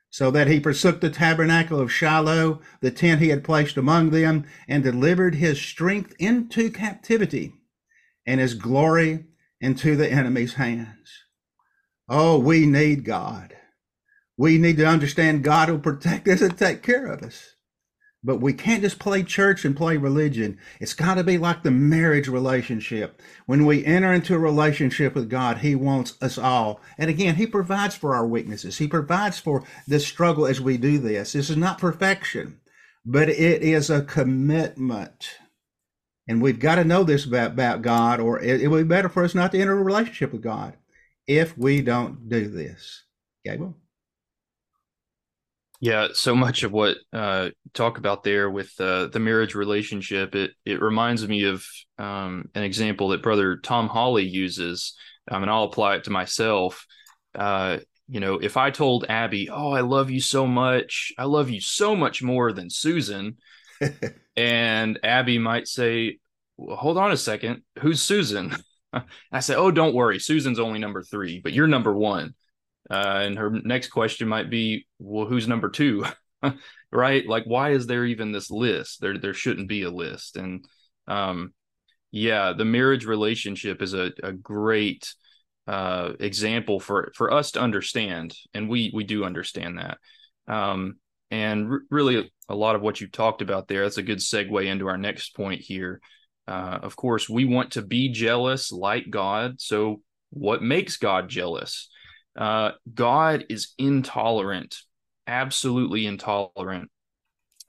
so 0.09 0.31
that 0.31 0.47
he 0.47 0.59
forsook 0.59 0.99
the 1.01 1.09
tabernacle 1.09 1.79
of 1.79 1.91
Shiloh, 1.91 2.61
the 2.81 2.91
tent 2.91 3.21
he 3.21 3.29
had 3.29 3.43
placed 3.43 3.77
among 3.77 4.09
them, 4.09 4.45
and 4.67 4.83
delivered 4.83 5.35
his 5.35 5.61
strength 5.61 6.15
into 6.19 6.69
captivity, 6.69 7.53
and 8.25 8.39
his 8.39 8.55
glory 8.55 9.25
into 9.61 9.95
the 9.95 10.11
enemy's 10.11 10.55
hands. 10.55 11.23
Oh, 12.09 12.39
we 12.39 12.65
need 12.65 13.05
God. 13.05 13.55
We 14.37 14.57
need 14.57 14.77
to 14.77 14.85
understand 14.85 15.43
God 15.43 15.69
will 15.69 15.79
protect 15.79 16.27
us 16.27 16.41
and 16.41 16.57
take 16.57 16.81
care 16.81 17.05
of 17.05 17.21
us. 17.23 17.55
But 18.21 18.41
we 18.41 18.51
can't 18.51 18.81
just 18.81 18.99
play 18.99 19.23
church 19.23 19.63
and 19.63 19.77
play 19.77 19.95
religion. 19.95 20.57
It's 20.81 20.93
got 20.93 21.15
to 21.15 21.23
be 21.23 21.37
like 21.37 21.63
the 21.63 21.71
marriage 21.71 22.27
relationship. 22.27 23.21
When 23.45 23.65
we 23.65 23.85
enter 23.85 24.11
into 24.11 24.35
a 24.35 24.39
relationship 24.39 25.15
with 25.15 25.29
God, 25.29 25.59
He 25.59 25.73
wants 25.73 26.21
us 26.21 26.37
all. 26.37 26.81
And 26.97 27.09
again, 27.09 27.35
He 27.35 27.47
provides 27.47 27.95
for 27.95 28.13
our 28.13 28.27
weaknesses. 28.27 28.77
He 28.77 28.87
provides 28.89 29.39
for 29.39 29.63
the 29.87 30.01
struggle 30.01 30.45
as 30.45 30.59
we 30.59 30.77
do 30.77 30.97
this. 30.97 31.31
This 31.31 31.49
is 31.49 31.55
not 31.55 31.77
perfection, 31.77 32.59
but 33.05 33.29
it 33.29 33.61
is 33.61 33.89
a 33.89 34.03
commitment. 34.03 35.37
And 36.27 36.41
we've 36.41 36.59
got 36.59 36.75
to 36.75 36.83
know 36.83 37.03
this 37.03 37.25
about, 37.25 37.51
about 37.51 37.81
God, 37.81 38.19
or 38.19 38.39
it, 38.39 38.61
it 38.61 38.67
would 38.67 38.87
be 38.87 38.95
better 38.95 39.09
for 39.09 39.23
us 39.23 39.33
not 39.33 39.53
to 39.53 39.59
enter 39.59 39.79
a 39.79 39.83
relationship 39.83 40.33
with 40.33 40.43
God 40.43 40.75
if 41.25 41.57
we 41.57 41.81
don't 41.81 42.27
do 42.27 42.49
this. 42.49 43.05
Gable? 43.45 43.78
Yeah, 45.81 46.09
so 46.13 46.35
much 46.35 46.63
of 46.63 46.73
what 46.73 46.97
uh, 47.13 47.49
talk 47.73 47.97
about 47.97 48.23
there 48.23 48.49
with 48.49 48.73
uh, 48.79 49.07
the 49.07 49.19
marriage 49.19 49.55
relationship, 49.55 50.35
it 50.35 50.51
it 50.65 50.81
reminds 50.81 51.25
me 51.25 51.43
of 51.43 51.65
um, 51.97 52.49
an 52.53 52.63
example 52.63 53.09
that 53.09 53.23
Brother 53.23 53.57
Tom 53.57 53.87
Holly 53.87 54.25
uses, 54.25 54.95
um, 55.31 55.41
and 55.43 55.49
I'll 55.51 55.63
apply 55.63 55.95
it 55.95 56.03
to 56.05 56.09
myself. 56.11 56.85
Uh, 57.33 57.77
you 58.09 58.19
know, 58.19 58.35
if 58.39 58.57
I 58.57 58.71
told 58.71 59.05
Abby, 59.07 59.49
"Oh, 59.49 59.71
I 59.71 59.79
love 59.81 60.09
you 60.11 60.19
so 60.19 60.45
much. 60.45 61.13
I 61.17 61.23
love 61.25 61.49
you 61.49 61.61
so 61.61 61.95
much 61.95 62.21
more 62.21 62.51
than 62.51 62.69
Susan," 62.69 63.37
and 64.35 64.99
Abby 65.01 65.37
might 65.39 65.67
say, 65.69 66.19
well, 66.57 66.75
"Hold 66.75 66.97
on 66.97 67.11
a 67.11 67.17
second, 67.17 67.61
who's 67.79 68.01
Susan?" 68.01 68.53
I 69.31 69.39
say, 69.39 69.55
"Oh, 69.55 69.71
don't 69.71 69.95
worry, 69.95 70.19
Susan's 70.19 70.59
only 70.59 70.79
number 70.79 71.03
three, 71.03 71.39
but 71.39 71.53
you're 71.53 71.67
number 71.67 71.93
one." 71.95 72.33
Uh, 72.89 73.21
and 73.23 73.37
her 73.37 73.49
next 73.49 73.89
question 73.89 74.27
might 74.27 74.49
be, 74.49 74.87
well, 74.97 75.27
who's 75.27 75.47
number 75.47 75.69
two? 75.69 76.05
right? 76.91 77.27
Like, 77.27 77.43
why 77.45 77.71
is 77.71 77.87
there 77.87 78.05
even 78.05 78.31
this 78.31 78.49
list? 78.49 79.01
There, 79.01 79.17
there 79.17 79.33
shouldn't 79.33 79.67
be 79.67 79.83
a 79.83 79.91
list. 79.91 80.37
And 80.37 80.65
um, 81.07 81.53
yeah, 82.11 82.53
the 82.53 82.65
marriage 82.65 83.05
relationship 83.05 83.81
is 83.81 83.93
a, 83.93 84.11
a 84.23 84.31
great 84.31 85.13
uh, 85.67 86.13
example 86.19 86.79
for 86.79 87.11
for 87.15 87.31
us 87.31 87.51
to 87.51 87.61
understand, 87.61 88.35
and 88.55 88.67
we 88.67 88.91
we 88.93 89.03
do 89.03 89.23
understand 89.23 89.77
that. 89.77 89.99
Um, 90.47 90.95
and 91.29 91.71
r- 91.71 91.81
really, 91.91 92.31
a 92.47 92.55
lot 92.55 92.75
of 92.75 92.81
what 92.81 92.99
you 92.99 93.07
talked 93.07 93.43
about 93.43 93.67
there. 93.67 93.83
That's 93.83 93.99
a 93.99 94.03
good 94.03 94.17
segue 94.17 94.65
into 94.65 94.87
our 94.87 94.97
next 94.97 95.35
point 95.35 95.61
here. 95.61 96.01
Uh, 96.47 96.79
of 96.81 96.95
course, 96.95 97.29
we 97.29 97.45
want 97.45 97.73
to 97.73 97.83
be 97.83 98.09
jealous 98.09 98.71
like 98.71 99.11
God. 99.11 99.61
So, 99.61 100.01
what 100.31 100.63
makes 100.63 100.97
God 100.97 101.29
jealous? 101.29 101.89
Uh, 102.37 102.71
God 102.93 103.45
is 103.49 103.73
intolerant, 103.77 104.77
absolutely 105.27 106.05
intolerant 106.05 106.89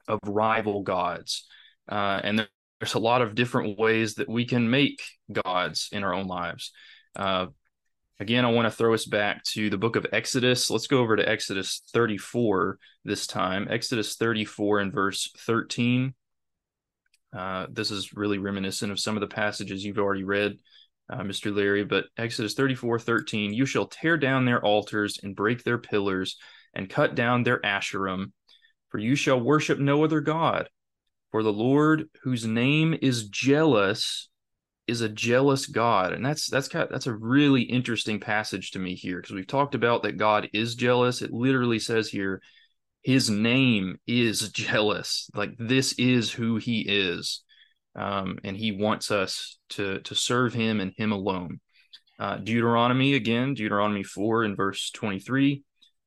of 0.07 0.19
rival 0.25 0.83
gods. 0.83 1.47
Uh, 1.89 2.19
and 2.23 2.47
there's 2.79 2.93
a 2.93 2.99
lot 2.99 3.21
of 3.21 3.35
different 3.35 3.77
ways 3.77 4.15
that 4.15 4.29
we 4.29 4.45
can 4.45 4.69
make 4.69 5.01
gods 5.31 5.89
in 5.91 6.03
our 6.03 6.13
own 6.13 6.27
lives. 6.27 6.71
Uh, 7.15 7.47
again, 8.19 8.45
I 8.45 8.51
want 8.51 8.65
to 8.65 8.75
throw 8.75 8.93
us 8.93 9.05
back 9.05 9.43
to 9.53 9.69
the 9.69 9.77
book 9.77 9.95
of 9.95 10.07
Exodus. 10.11 10.69
Let's 10.69 10.87
go 10.87 10.99
over 10.99 11.15
to 11.15 11.27
Exodus 11.27 11.81
34 11.93 12.77
this 13.03 13.27
time. 13.27 13.67
Exodus 13.69 14.15
34 14.15 14.79
and 14.79 14.93
verse 14.93 15.31
13. 15.39 16.13
Uh, 17.35 17.67
this 17.69 17.91
is 17.91 18.13
really 18.13 18.37
reminiscent 18.37 18.91
of 18.91 18.99
some 18.99 19.15
of 19.15 19.21
the 19.21 19.27
passages 19.27 19.85
you've 19.85 19.97
already 19.97 20.23
read 20.23 20.57
uh, 21.11 21.19
Mr. 21.19 21.53
Leary, 21.53 21.83
but 21.83 22.05
Exodus 22.17 22.53
34 22.53 22.99
13, 22.99 23.53
you 23.53 23.65
shall 23.65 23.87
tear 23.87 24.17
down 24.17 24.45
their 24.45 24.63
altars 24.63 25.19
and 25.21 25.35
break 25.35 25.63
their 25.63 25.77
pillars 25.77 26.37
and 26.73 26.89
cut 26.89 27.15
down 27.15 27.43
their 27.43 27.59
asherim, 27.61 28.31
for 28.89 28.97
you 28.97 29.15
shall 29.15 29.39
worship 29.39 29.79
no 29.79 30.03
other 30.03 30.21
God. 30.21 30.69
For 31.31 31.43
the 31.43 31.53
Lord, 31.53 32.05
whose 32.23 32.45
name 32.45 32.97
is 33.01 33.27
jealous, 33.27 34.29
is 34.87 35.01
a 35.01 35.09
jealous 35.09 35.65
God. 35.65 36.13
And 36.13 36.25
that's 36.25 36.49
that's 36.49 36.67
kind 36.67 36.83
of, 36.83 36.89
that's 36.89 37.07
a 37.07 37.13
really 37.13 37.61
interesting 37.61 38.19
passage 38.19 38.71
to 38.71 38.79
me 38.79 38.95
here 38.95 39.21
because 39.21 39.35
we've 39.35 39.47
talked 39.47 39.75
about 39.75 40.03
that 40.03 40.17
God 40.17 40.49
is 40.53 40.75
jealous. 40.75 41.21
It 41.21 41.31
literally 41.31 41.79
says 41.79 42.09
here, 42.09 42.41
his 43.01 43.29
name 43.29 43.97
is 44.07 44.49
jealous. 44.49 45.29
Like 45.33 45.51
this 45.57 45.93
is 45.93 46.31
who 46.31 46.57
he 46.57 46.81
is 46.81 47.43
um, 47.95 48.39
and 48.43 48.55
he 48.55 48.71
wants 48.71 49.11
us 49.11 49.57
to 49.69 49.99
to 50.01 50.15
serve 50.15 50.53
him 50.53 50.79
and 50.79 50.93
him 50.97 51.11
alone. 51.11 51.59
Uh, 52.19 52.37
Deuteronomy 52.37 53.15
again, 53.15 53.53
Deuteronomy 53.53 54.03
four 54.03 54.43
and 54.43 54.55
verse 54.55 54.91
twenty 54.91 55.19
three. 55.19 55.63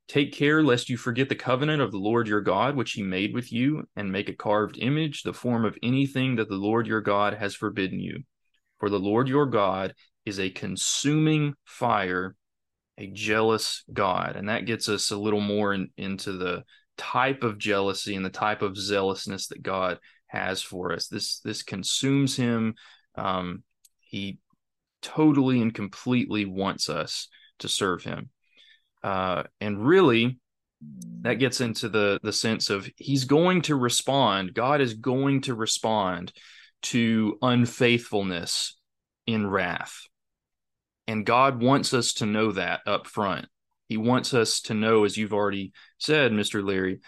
Take 0.06 0.32
care 0.32 0.62
lest 0.62 0.90
you 0.90 0.98
forget 0.98 1.30
the 1.30 1.34
covenant 1.34 1.80
of 1.80 1.90
the 1.90 1.98
Lord 1.98 2.28
your 2.28 2.42
God, 2.42 2.76
which 2.76 2.92
he 2.92 3.02
made 3.02 3.32
with 3.32 3.50
you, 3.50 3.84
and 3.96 4.12
make 4.12 4.28
a 4.28 4.34
carved 4.34 4.76
image, 4.78 5.22
the 5.22 5.32
form 5.32 5.64
of 5.64 5.78
anything 5.82 6.36
that 6.36 6.50
the 6.50 6.56
Lord 6.56 6.86
your 6.86 7.00
God 7.00 7.34
has 7.34 7.54
forbidden 7.54 7.98
you. 8.00 8.22
For 8.80 8.90
the 8.90 9.00
Lord 9.00 9.28
your 9.28 9.46
God 9.46 9.94
is 10.26 10.38
a 10.38 10.50
consuming 10.50 11.54
fire, 11.64 12.36
a 12.98 13.06
jealous 13.06 13.82
God. 13.90 14.36
And 14.36 14.50
that 14.50 14.66
gets 14.66 14.90
us 14.90 15.10
a 15.10 15.16
little 15.16 15.40
more 15.40 15.72
in, 15.72 15.88
into 15.96 16.32
the 16.32 16.64
type 16.98 17.42
of 17.42 17.56
jealousy 17.56 18.14
and 18.14 18.24
the 18.24 18.30
type 18.30 18.60
of 18.60 18.76
zealousness 18.76 19.46
that 19.48 19.62
God 19.62 19.98
has 20.34 20.62
for 20.62 20.92
us. 20.92 21.08
This 21.08 21.40
this 21.40 21.62
consumes 21.62 22.36
him. 22.36 22.74
Um, 23.14 23.62
he 24.00 24.38
totally 25.02 25.60
and 25.60 25.72
completely 25.74 26.44
wants 26.44 26.88
us 26.88 27.28
to 27.60 27.68
serve 27.68 28.02
him. 28.02 28.30
Uh, 29.02 29.44
and 29.60 29.86
really, 29.86 30.38
that 31.20 31.34
gets 31.34 31.60
into 31.60 31.88
the 31.88 32.18
the 32.22 32.32
sense 32.32 32.70
of 32.70 32.88
he's 32.96 33.24
going 33.24 33.62
to 33.62 33.76
respond. 33.76 34.54
God 34.54 34.80
is 34.80 34.94
going 34.94 35.42
to 35.42 35.54
respond 35.54 36.32
to 36.82 37.38
unfaithfulness 37.40 38.76
in 39.26 39.46
wrath. 39.46 40.06
And 41.06 41.26
God 41.26 41.62
wants 41.62 41.94
us 41.94 42.14
to 42.14 42.26
know 42.26 42.52
that 42.52 42.80
up 42.86 43.06
front. 43.06 43.46
He 43.88 43.96
wants 43.96 44.32
us 44.32 44.60
to 44.62 44.74
know, 44.74 45.04
as 45.04 45.16
you've 45.16 45.34
already 45.34 45.72
said, 45.98 46.32
Mr. 46.32 46.64
Leary, 46.64 47.00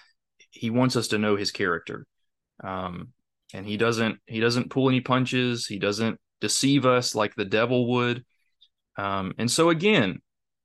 he 0.51 0.71
wants 0.71 0.97
us 0.97 1.09
to 1.09 1.19
know 1.19 1.37
his 1.37 1.51
character. 1.51 2.07
Um, 2.62 3.12
and 3.55 3.67
he 3.67 3.77
doesn't 3.77 4.19
he 4.27 4.41
doesn't 4.41 4.71
pull 4.71 4.89
any 4.89 5.01
punches. 5.01 5.67
He 5.67 5.79
doesn't 5.79 6.19
deceive 6.41 6.85
us 6.87 7.15
like 7.15 7.35
the 7.35 7.45
devil 7.45 7.91
would. 7.93 8.25
Um, 8.97 9.35
and 9.39 9.51
so 9.51 9.71
again 9.71 10.21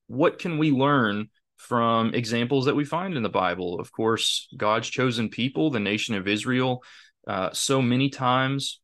what 0.08 0.40
can 0.40 0.58
we 0.58 0.72
learn 0.72 1.30
from 1.56 2.14
examples 2.14 2.66
that 2.66 2.76
we 2.76 2.84
find 2.84 3.16
in 3.16 3.24
the 3.24 3.30
bible? 3.30 3.80
Of 3.80 3.92
course 3.92 4.48
god's 4.58 4.90
chosen 4.90 5.30
people 5.30 5.70
the 5.70 5.80
nation 5.80 6.16
of 6.16 6.28
israel 6.28 6.84
uh, 7.28 7.52
so 7.54 7.82
many 7.82 8.10
times 8.10 8.82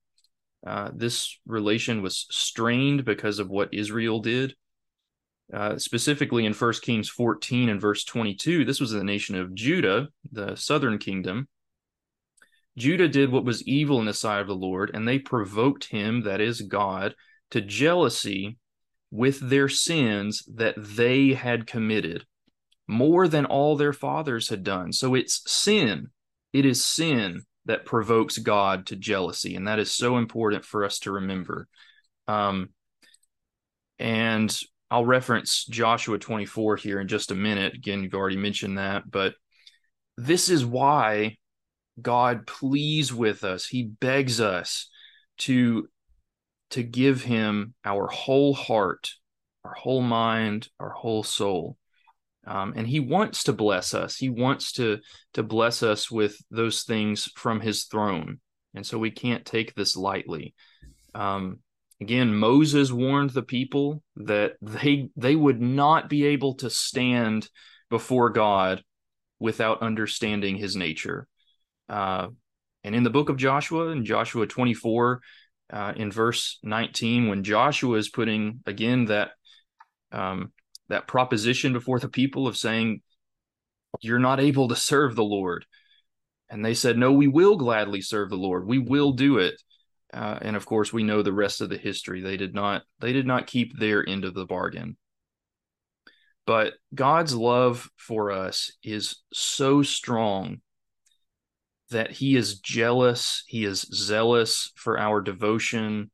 uh, 0.66 0.92
this 0.94 1.40
relation 1.46 2.02
was 2.02 2.26
strained 2.32 3.06
because 3.06 3.40
of 3.40 3.50
what 3.50 3.74
israel 3.74 4.20
did. 4.20 4.56
Uh, 5.54 5.78
specifically 5.78 6.46
in 6.46 6.54
1 6.54 6.74
kings 6.82 7.08
14 7.08 7.70
and 7.70 7.80
verse 7.80 8.04
22 8.04 8.66
this 8.66 8.82
was 8.82 8.92
the 8.92 9.02
nation 9.02 9.34
of 9.34 9.56
judah 9.56 10.10
the 10.34 10.54
southern 10.56 10.98
kingdom 10.98 11.48
Judah 12.78 13.08
did 13.08 13.32
what 13.32 13.44
was 13.44 13.68
evil 13.68 14.00
in 14.00 14.06
the 14.06 14.13
sight 14.13 14.40
of 14.40 14.48
the 14.48 14.56
Lord, 14.56 14.92
and 14.94 15.08
they 15.08 15.20
provoked 15.20 15.86
him, 15.86 16.22
that 16.22 16.40
is 16.40 16.62
God, 16.62 17.16
to 17.52 17.60
jealousy 17.60 18.58
with 19.10 19.40
their 19.40 19.68
sins 19.68 20.44
that 20.56 20.76
they 20.78 21.34
had 21.34 21.66
committed, 21.66 22.26
more 22.88 23.28
than 23.28 23.46
all 23.46 23.76
their 23.76 23.94
fathers 23.94 24.50
had 24.50 24.63
done. 24.63 24.94
So 24.94 25.16
it's 25.16 25.42
sin. 25.52 26.10
It 26.54 26.66
is 26.66 26.84
sin 26.84 27.44
that 27.66 27.86
provokes 27.86 28.38
God 28.38 28.86
to 28.88 28.96
jealousy. 28.96 29.56
And 29.56 29.68
that 29.68 29.80
is 29.80 29.92
so 29.92 30.18
important 30.18 30.63
for 30.63 30.86
us 30.86 31.00
to 31.00 31.12
remember. 31.12 31.68
Um, 32.28 32.70
and 34.00 34.58
I'll 34.90 35.06
reference 35.06 35.66
Joshua 35.66 36.18
24 36.18 36.78
here 36.78 37.00
in 37.00 37.08
just 37.08 37.32
a 37.32 37.36
minute. 37.36 37.74
Again, 37.74 38.04
you've 38.04 38.13
already 38.13 38.38
mentioned 38.38 38.78
that, 38.78 39.10
but 39.10 39.34
this 40.18 40.50
is 40.50 40.66
why 40.66 41.38
God 42.02 42.46
pleads 42.48 43.14
with 43.14 43.44
us. 43.44 43.66
He 43.66 43.84
begs 43.84 44.40
us 44.40 44.90
to 45.40 45.88
to 46.72 46.84
give 46.84 47.24
him 47.24 47.74
our 47.86 48.08
whole 48.08 48.54
heart, 48.54 49.12
our 49.64 49.74
whole 49.74 50.02
mind, 50.02 50.68
our 50.80 50.90
whole 50.90 51.24
soul. 51.24 51.78
Um, 52.46 52.74
and 52.76 52.88
he 52.88 53.00
wants 53.00 53.44
to 53.44 53.54
bless 53.54 53.94
us. 53.94 54.16
He 54.16 54.30
wants 54.30 54.74
to 54.74 55.00
to 55.34 55.44
bless 55.44 55.84
us 55.84 56.10
with 56.10 56.38
those 56.50 56.84
things 56.84 57.30
from 57.36 57.60
his 57.60 57.86
throne. 57.86 58.40
And 58.74 58.86
so 58.86 58.98
we 58.98 59.12
can't 59.12 59.46
take 59.46 59.74
this 59.74 59.96
lightly. 59.98 60.54
Um, 61.16 61.60
again, 62.00 62.34
Moses 62.36 62.92
warned 62.92 63.32
the 63.32 63.44
people 63.44 64.04
that 64.18 64.54
they 64.62 65.10
they 65.16 65.36
would 65.36 65.62
not 65.62 66.10
be 66.10 66.28
able 66.28 66.56
to 66.56 66.70
stand 66.70 67.50
before 67.90 68.30
God 68.30 68.84
without 69.40 69.82
understanding 69.82 70.56
his 70.56 70.76
nature. 70.76 71.28
Uh, 71.89 72.28
and 72.84 72.95
in 72.95 73.04
the 73.04 73.10
book 73.10 73.30
of 73.30 73.38
Joshua, 73.38 73.88
in 73.89 74.06
Joshua 74.06 74.47
24, 74.47 75.21
uh, 75.71 75.93
in 75.95 76.12
verse 76.12 76.60
19 76.63 77.28
when 77.28 77.43
Joshua 77.43 77.97
is 77.97 78.10
putting 78.10 78.62
again 78.65 79.06
that 79.06 79.32
um, 80.12 80.54
that 80.88 81.08
proposition 81.08 81.73
before 81.73 82.00
the 82.00 82.08
people 82.08 82.47
of 82.47 82.56
saying 82.56 83.02
you're 84.02 84.19
not 84.19 84.39
able 84.39 84.69
to 84.69 84.76
serve 84.76 85.15
the 85.15 85.23
Lord. 85.23 85.65
And 86.50 86.63
they 86.63 86.73
said, 86.73 86.97
No, 86.97 87.12
we 87.12 87.28
will 87.28 87.58
gladly 87.58 88.02
serve 88.02 88.30
the 88.30 88.38
Lord. 88.38 88.65
We 88.65 88.80
will 88.80 89.12
do 89.12 89.38
it. 89.39 89.62
Uh, 90.13 90.39
and 90.41 90.56
of 90.56 90.65
course, 90.65 90.93
we 90.93 91.04
know 91.04 91.21
the 91.21 91.34
rest 91.34 91.60
of 91.60 91.69
the 91.69 91.78
history. 91.78 92.21
They 92.21 92.38
did 92.38 92.54
not. 92.54 92.84
They 93.00 93.12
did 93.12 93.28
not 93.28 93.47
keep 93.47 93.78
their 93.78 94.08
end 94.08 94.23
of 94.23 94.34
the 94.34 94.45
bargain. 94.45 94.95
But 96.45 96.76
God's 96.95 97.36
love 97.36 97.89
for 97.97 98.32
us 98.32 98.71
is 98.82 99.17
so 99.34 99.84
strong 99.84 100.62
that 101.91 102.12
he 102.12 102.36
is 102.36 102.60
jealous, 102.60 103.43
he 103.47 103.65
is 103.65 103.82
zealous 103.82 104.71
for 104.76 105.00
our 105.00 105.21
devotion 105.21 106.12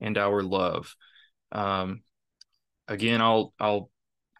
and 0.00 0.18
our 0.18 0.42
love. 0.42 0.94
Um, 1.52 2.02
again, 2.88 3.20
I'll 3.20 3.54
I'll 3.58 3.90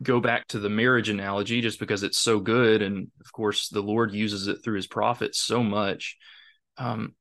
go 0.02 0.20
back 0.20 0.48
to 0.48 0.58
the 0.58 0.68
marriage 0.70 1.08
analogy 1.08 1.60
just 1.60 1.78
because 1.78 2.02
it's 2.02 2.18
so 2.18 2.40
good, 2.40 2.82
and 2.82 3.08
of 3.24 3.32
course 3.32 3.68
the 3.68 3.82
Lord 3.82 4.12
uses 4.12 4.48
it 4.48 4.58
through 4.64 4.76
His 4.76 4.86
prophets 4.86 5.40
so 5.40 5.62
much. 5.62 6.16
Um, 6.78 7.14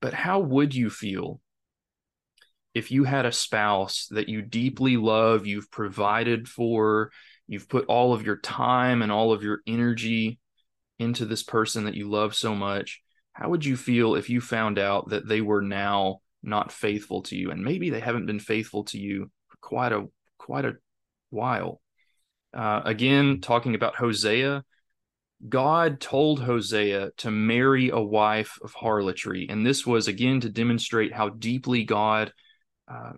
but 0.00 0.14
how 0.14 0.40
would 0.40 0.74
you 0.74 0.90
feel 0.90 1.40
if 2.74 2.90
you 2.90 3.04
had 3.04 3.26
a 3.26 3.32
spouse 3.32 4.06
that 4.10 4.28
you 4.28 4.42
deeply 4.42 4.96
love, 4.96 5.46
you've 5.46 5.70
provided 5.70 6.48
for, 6.48 7.10
you've 7.46 7.68
put 7.68 7.84
all 7.86 8.14
of 8.14 8.24
your 8.24 8.38
time 8.38 9.02
and 9.02 9.12
all 9.12 9.32
of 9.32 9.42
your 9.42 9.60
energy 9.66 10.38
into 10.98 11.26
this 11.26 11.42
person 11.42 11.84
that 11.84 11.94
you 11.94 12.08
love 12.08 12.34
so 12.34 12.54
much, 12.54 13.01
how 13.32 13.48
would 13.50 13.64
you 13.64 13.76
feel 13.76 14.14
if 14.14 14.28
you 14.30 14.40
found 14.40 14.78
out 14.78 15.10
that 15.10 15.26
they 15.26 15.40
were 15.40 15.62
now 15.62 16.20
not 16.42 16.72
faithful 16.72 17.22
to 17.22 17.36
you? 17.36 17.50
And 17.50 17.64
maybe 17.64 17.90
they 17.90 18.00
haven't 18.00 18.26
been 18.26 18.40
faithful 18.40 18.84
to 18.84 18.98
you 18.98 19.30
for 19.48 19.56
quite 19.60 19.92
a 19.92 20.06
quite 20.38 20.64
a 20.64 20.74
while. 21.30 21.80
Uh, 22.54 22.82
again 22.84 23.40
talking 23.40 23.74
about 23.74 23.96
hosea 23.96 24.62
god 25.48 25.98
told 26.00 26.38
hosea 26.38 27.10
to 27.16 27.30
marry 27.30 27.88
a 27.88 27.98
wife 27.98 28.58
of 28.62 28.74
harlotry. 28.74 29.46
And 29.48 29.64
this 29.64 29.86
was 29.86 30.06
again 30.06 30.40
to 30.40 30.50
demonstrate 30.50 31.14
how 31.14 31.30
deeply 31.30 31.84
god 31.84 32.32
uh, 32.86 33.12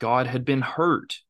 god 0.00 0.26
had 0.26 0.44
been 0.44 0.60
hurt 0.60 1.20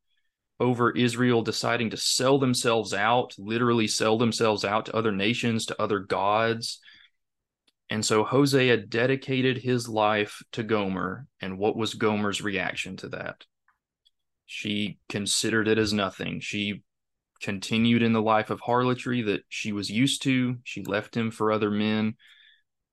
over 0.61 0.91
Israel 0.91 1.43
deciding 1.43 1.91
to 1.91 1.97
sell 1.97 2.39
themselves 2.39 2.93
out, 2.93 3.35
literally 3.39 3.89
sell 3.89 4.19
themselves 4.19 4.65
out 4.65 4.87
to 4.87 4.97
other 4.97 5.11
nations, 5.11 5.65
to 5.67 5.83
other 5.83 5.99
gods. 5.99 6.81
And 7.91 8.07
so 8.07 8.23
Hosea 8.23 8.77
dedicated 8.77 9.59
his 9.59 9.89
life 9.89 10.43
to 10.53 10.63
Gomer. 10.63 11.27
And 11.41 11.59
what 11.59 11.77
was 11.77 11.95
Gomer's 11.95 12.41
reaction 12.41 12.97
to 12.99 13.09
that? 13.09 13.45
She 14.47 14.99
considered 15.09 15.67
it 15.67 15.77
as 15.77 15.93
nothing. 15.93 16.41
She 16.41 16.83
continued 17.43 18.03
in 18.03 18.13
the 18.13 18.23
life 18.23 18.51
of 18.51 18.61
harlotry 18.61 19.23
that 19.23 19.43
she 19.49 19.73
was 19.73 19.91
used 19.91 20.23
to. 20.23 20.59
She 20.63 20.85
left 20.85 21.17
him 21.17 21.33
for 21.33 21.51
other 21.51 21.71
men. 21.71 22.15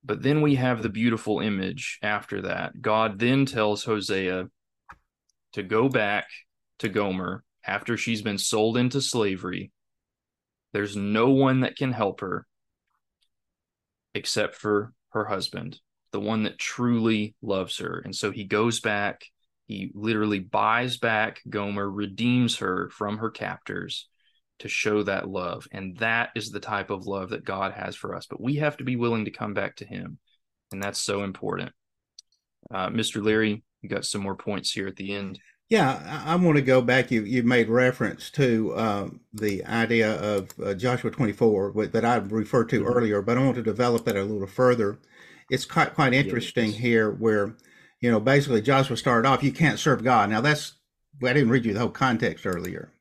But 0.04 0.24
then 0.24 0.42
we 0.42 0.56
have 0.56 0.82
the 0.82 0.90
beautiful 0.90 1.42
image 1.42 2.00
after 2.02 2.42
that. 2.44 2.82
God 2.82 3.20
then 3.20 3.46
tells 3.46 3.84
Hosea 3.84 4.48
to 5.54 5.64
go 5.64 5.90
back 5.90 6.28
to 6.80 6.90
Gomer 6.90 7.44
after 7.66 7.98
she's 7.98 8.22
been 8.22 8.38
sold 8.38 8.78
into 8.78 9.02
slavery. 9.02 9.72
There's 10.74 10.96
no 10.96 11.30
one 11.30 11.62
that 11.62 11.76
can 11.76 11.92
help 11.92 12.22
her 12.22 12.48
except 14.18 14.56
for 14.56 14.94
her 15.10 15.26
husband, 15.26 15.80
the 16.12 16.20
one 16.20 16.44
that 16.44 16.58
truly 16.58 17.36
loves 17.42 17.78
her. 17.78 18.02
And 18.04 18.16
so 18.16 18.32
he 18.32 18.44
goes 18.44 18.80
back, 18.80 19.24
he 19.68 19.92
literally 19.94 20.40
buys 20.40 20.98
back 20.98 21.42
Gomer, 21.48 21.90
redeems 21.90 22.58
her 22.58 22.90
from 22.90 23.20
her 23.20 23.30
captors 23.30 24.10
to 24.60 24.68
show 24.68 25.04
that 25.04 25.30
love. 25.30 25.68
And 25.72 25.96
that 25.98 26.32
is 26.36 26.50
the 26.50 26.60
type 26.60 26.90
of 26.90 27.06
love 27.06 27.30
that 27.30 27.46
God 27.46 27.74
has 27.74 27.96
for 27.96 28.16
us. 28.16 28.26
But 28.26 28.42
we 28.42 28.56
have 28.56 28.78
to 28.78 28.84
be 28.84 28.96
willing 28.96 29.26
to 29.26 29.32
come 29.32 29.54
back 29.54 29.76
to 29.78 29.86
him. 29.86 30.18
And 30.72 30.82
that's 30.82 31.00
so 31.00 31.24
important. 31.24 31.72
Uh, 32.74 32.90
Mr. 32.90 33.24
Leary, 33.24 33.64
you 33.82 33.90
got 33.90 34.06
some 34.06 34.22
more 34.22 34.36
points 34.36 34.72
here 34.72 34.88
at 34.88 34.96
the 34.96 35.14
end. 35.14 35.40
Yeah, 35.70 36.24
I, 36.26 36.34
I 36.34 36.36
want 36.36 36.56
to 36.56 36.62
go 36.62 36.82
back. 36.82 37.12
You 37.12 37.24
you 37.24 37.44
made 37.44 37.68
reference 37.70 38.30
to 38.32 38.78
um, 38.78 39.20
the 39.34 39.66
idea 39.66 40.16
of 40.16 40.50
uh, 40.64 40.74
Joshua 40.74 41.12
24 41.12 41.74
that 41.88 42.06
I 42.06 42.16
referred 42.16 42.70
to 42.70 42.82
mm-hmm. 42.82 42.88
earlier, 42.88 43.22
but 43.22 43.38
I 43.38 43.44
want 43.44 43.56
to 43.56 43.64
develop 43.64 44.06
that 44.06 44.16
a 44.16 44.24
little 44.24 44.48
further. 44.48 45.00
It's 45.50 45.66
quite 45.66 45.94
quite 45.94 46.14
interesting 46.14 46.72
yes. 46.72 46.80
here, 46.80 47.12
where 47.12 47.56
you 48.00 48.10
know 48.10 48.20
basically 48.20 48.62
Joshua 48.62 48.96
started 48.96 49.28
off, 49.28 49.44
you 49.44 49.52
can't 49.52 49.80
serve 49.80 50.04
God. 50.04 50.30
Now 50.30 50.42
that's 50.42 50.74
I 51.22 51.34
didn't 51.34 51.50
read 51.50 51.66
you 51.66 51.74
the 51.74 51.80
whole 51.80 51.90
context 51.90 52.46
earlier. 52.46 52.94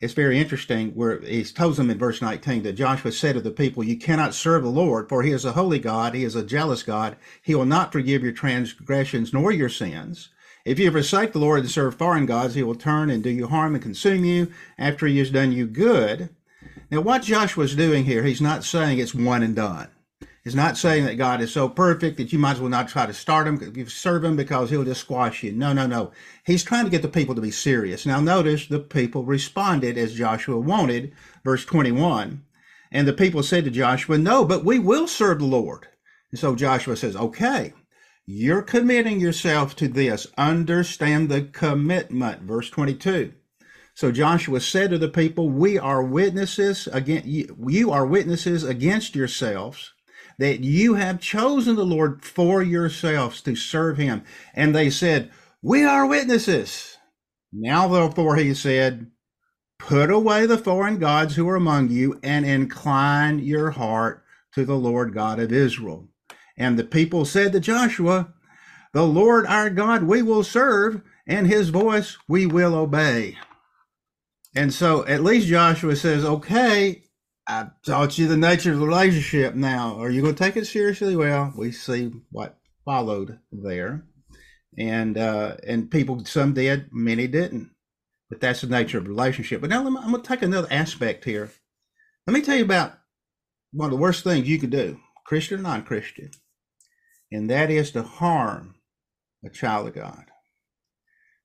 It's 0.00 0.14
very 0.14 0.38
interesting 0.38 0.92
where 0.92 1.20
he 1.20 1.44
tells 1.44 1.76
them 1.76 1.90
in 1.90 1.98
verse 1.98 2.22
19 2.22 2.62
that 2.62 2.72
Joshua 2.72 3.12
said 3.12 3.34
to 3.34 3.40
the 3.42 3.50
people, 3.50 3.84
You 3.84 3.98
cannot 3.98 4.34
serve 4.34 4.62
the 4.62 4.70
Lord, 4.70 5.10
for 5.10 5.22
he 5.22 5.30
is 5.30 5.44
a 5.44 5.52
holy 5.52 5.78
God, 5.78 6.14
he 6.14 6.24
is 6.24 6.34
a 6.34 6.42
jealous 6.42 6.82
God. 6.82 7.16
He 7.42 7.54
will 7.54 7.66
not 7.66 7.92
forgive 7.92 8.22
your 8.22 8.32
transgressions 8.32 9.34
nor 9.34 9.52
your 9.52 9.68
sins. 9.68 10.30
If 10.64 10.78
you 10.78 10.90
forsake 10.90 11.32
the 11.32 11.38
Lord 11.38 11.60
and 11.60 11.70
serve 11.70 11.96
foreign 11.96 12.26
gods, 12.26 12.54
he 12.54 12.62
will 12.62 12.74
turn 12.74 13.10
and 13.10 13.22
do 13.22 13.30
you 13.30 13.46
harm 13.46 13.74
and 13.74 13.82
consume 13.82 14.24
you 14.24 14.52
after 14.78 15.06
he 15.06 15.18
has 15.18 15.30
done 15.30 15.52
you 15.52 15.66
good. 15.66 16.30
Now, 16.90 17.00
what 17.00 17.22
Joshua's 17.22 17.74
doing 17.74 18.04
here, 18.04 18.24
he's 18.24 18.40
not 18.40 18.64
saying 18.64 18.98
it's 18.98 19.14
one 19.14 19.42
and 19.42 19.56
done. 19.56 19.88
He's 20.42 20.54
not 20.54 20.78
saying 20.78 21.04
that 21.04 21.16
God 21.16 21.42
is 21.42 21.52
so 21.52 21.68
perfect 21.68 22.16
that 22.16 22.32
you 22.32 22.38
might 22.38 22.52
as 22.52 22.60
well 22.60 22.70
not 22.70 22.88
try 22.88 23.04
to 23.06 23.12
start 23.12 23.46
him, 23.46 23.72
you 23.74 23.86
serve 23.86 24.24
him 24.24 24.36
because 24.36 24.70
he'll 24.70 24.84
just 24.84 25.02
squash 25.02 25.42
you. 25.42 25.52
No, 25.52 25.72
no, 25.72 25.86
no. 25.86 26.12
He's 26.44 26.64
trying 26.64 26.84
to 26.84 26.90
get 26.90 27.02
the 27.02 27.08
people 27.08 27.34
to 27.34 27.42
be 27.42 27.50
serious. 27.50 28.06
Now, 28.06 28.20
notice 28.20 28.66
the 28.66 28.80
people 28.80 29.24
responded 29.24 29.98
as 29.98 30.14
Joshua 30.14 30.58
wanted, 30.58 31.12
verse 31.44 31.64
21. 31.66 32.42
And 32.90 33.06
the 33.06 33.12
people 33.12 33.42
said 33.42 33.64
to 33.64 33.70
Joshua, 33.70 34.18
No, 34.18 34.44
but 34.44 34.64
we 34.64 34.78
will 34.78 35.06
serve 35.06 35.40
the 35.40 35.44
Lord. 35.44 35.88
And 36.30 36.40
so 36.40 36.56
Joshua 36.56 36.96
says, 36.96 37.16
Okay, 37.16 37.74
you're 38.32 38.62
committing 38.62 39.20
yourself 39.20 39.74
to 39.76 39.88
this. 39.88 40.28
Understand 40.38 41.28
the 41.28 41.42
commitment. 41.42 42.42
Verse 42.42 42.70
22. 42.70 43.32
So 43.94 44.12
Joshua 44.12 44.60
said 44.60 44.90
to 44.90 44.98
the 44.98 45.08
people, 45.08 45.50
We 45.50 45.78
are 45.78 46.02
witnesses 46.02 46.86
against 46.92 47.26
you, 47.26 47.56
you 47.68 47.90
are 47.90 48.06
witnesses 48.06 48.62
against 48.62 49.16
yourselves 49.16 49.92
that 50.38 50.60
you 50.60 50.94
have 50.94 51.20
chosen 51.20 51.74
the 51.74 51.84
Lord 51.84 52.24
for 52.24 52.62
yourselves 52.62 53.42
to 53.42 53.56
serve 53.56 53.98
him. 53.98 54.22
And 54.54 54.74
they 54.74 54.90
said, 54.90 55.32
We 55.60 55.84
are 55.84 56.06
witnesses. 56.06 56.98
Now 57.52 57.88
therefore 57.88 58.36
he 58.36 58.54
said, 58.54 59.10
Put 59.78 60.08
away 60.08 60.46
the 60.46 60.56
foreign 60.56 60.98
gods 60.98 61.34
who 61.34 61.48
are 61.48 61.56
among 61.56 61.90
you 61.90 62.20
and 62.22 62.46
incline 62.46 63.40
your 63.40 63.72
heart 63.72 64.22
to 64.52 64.64
the 64.64 64.76
Lord 64.76 65.14
God 65.14 65.40
of 65.40 65.52
Israel. 65.52 66.08
And 66.60 66.78
the 66.78 66.84
people 66.84 67.24
said 67.24 67.52
to 67.52 67.60
Joshua, 67.60 68.34
The 68.92 69.06
Lord 69.06 69.46
our 69.46 69.70
God 69.70 70.02
we 70.02 70.20
will 70.20 70.44
serve, 70.44 71.00
and 71.26 71.46
his 71.46 71.70
voice 71.70 72.18
we 72.28 72.44
will 72.44 72.74
obey. 72.74 73.38
And 74.54 74.72
so 74.74 75.06
at 75.06 75.24
least 75.24 75.48
Joshua 75.48 75.96
says, 75.96 76.22
Okay, 76.22 77.04
I 77.48 77.68
taught 77.86 78.18
you 78.18 78.28
the 78.28 78.36
nature 78.36 78.74
of 78.74 78.78
the 78.78 78.86
relationship. 78.86 79.54
Now, 79.54 79.98
are 80.00 80.10
you 80.10 80.20
going 80.20 80.34
to 80.34 80.44
take 80.44 80.58
it 80.58 80.66
seriously? 80.66 81.16
Well, 81.16 81.50
we 81.56 81.72
see 81.72 82.12
what 82.30 82.58
followed 82.84 83.38
there. 83.50 84.04
And 84.76 85.16
uh, 85.16 85.56
and 85.66 85.90
people, 85.90 86.26
some 86.26 86.52
did, 86.52 86.90
many 86.92 87.26
didn't. 87.26 87.70
But 88.28 88.42
that's 88.42 88.60
the 88.60 88.66
nature 88.66 88.98
of 88.98 89.08
relationship. 89.08 89.62
But 89.62 89.70
now 89.70 89.86
I'm 89.86 89.94
going 89.94 90.20
to 90.22 90.28
take 90.28 90.42
another 90.42 90.68
aspect 90.70 91.24
here. 91.24 91.50
Let 92.26 92.34
me 92.34 92.42
tell 92.42 92.56
you 92.56 92.64
about 92.64 92.98
one 93.72 93.86
of 93.86 93.92
the 93.92 94.02
worst 94.02 94.24
things 94.24 94.46
you 94.46 94.58
could 94.58 94.68
do, 94.68 95.00
Christian 95.24 95.60
or 95.60 95.62
non 95.62 95.84
Christian 95.84 96.30
and 97.30 97.50
that 97.50 97.70
is 97.70 97.90
to 97.92 98.02
harm 98.02 98.76
a 99.44 99.50
child 99.50 99.88
of 99.88 99.94
God. 99.94 100.26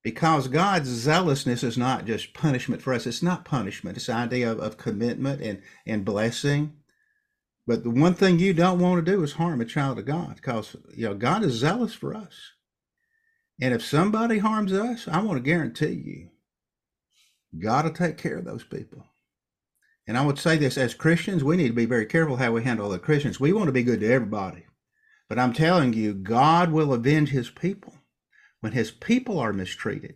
Because 0.04 0.48
God's 0.48 0.88
zealousness 0.88 1.64
is 1.64 1.78
not 1.78 2.06
just 2.06 2.34
punishment 2.34 2.82
for 2.82 2.94
us, 2.94 3.08
it's 3.08 3.24
not 3.24 3.46
punishment, 3.46 3.98
it's 3.98 4.06
the 4.06 4.14
idea 4.14 4.52
of, 4.52 4.60
of 4.60 4.78
commitment 4.78 5.42
and, 5.42 5.62
and 5.86 6.06
blessing. 6.06 6.74
But 7.68 7.84
the 7.84 7.90
one 7.90 8.14
thing 8.14 8.38
you 8.38 8.54
don't 8.54 8.80
want 8.80 9.04
to 9.04 9.12
do 9.12 9.24
is 9.24 9.34
harm 9.34 9.62
a 9.62 9.66
child 9.66 9.98
of 9.98 10.06
God 10.06 10.36
because 10.36 10.76
you 10.96 11.08
know 11.08 11.16
God 11.16 11.44
is 11.44 11.54
zealous 11.54 11.96
for 11.96 12.16
us. 12.16 12.52
And 13.60 13.74
if 13.74 13.84
somebody 13.84 14.38
harms 14.38 14.74
us, 14.74 15.08
I 15.08 15.22
want 15.22 15.38
to 15.38 15.50
guarantee 15.50 15.94
you, 15.94 16.30
God 17.60 17.86
will 17.86 17.94
take 17.94 18.18
care 18.18 18.38
of 18.38 18.46
those 18.46 18.64
people. 18.64 19.06
And 20.08 20.18
I 20.18 20.26
would 20.26 20.38
say 20.38 20.58
this 20.58 20.78
as 20.78 20.94
Christians, 20.94 21.44
we 21.44 21.58
need 21.58 21.70
to 21.70 21.74
be 21.74 21.86
very 21.86 22.06
careful 22.06 22.36
how 22.36 22.52
we 22.52 22.64
handle 22.64 22.86
other 22.86 23.00
Christians. 23.00 23.40
We 23.40 23.54
want 23.54 23.68
to 23.68 23.72
be 23.72 23.82
good 23.82 24.02
to 24.02 24.12
everybody. 24.12 24.66
But 25.30 25.40
I'm 25.40 25.54
telling 25.54 25.94
you, 25.94 26.14
God 26.14 26.72
will 26.72 26.94
avenge 26.94 27.30
his 27.32 27.50
people 27.52 27.96
when 28.62 28.74
his 28.74 28.92
people 28.92 29.40
are 29.40 29.54
mistreated. 29.54 30.16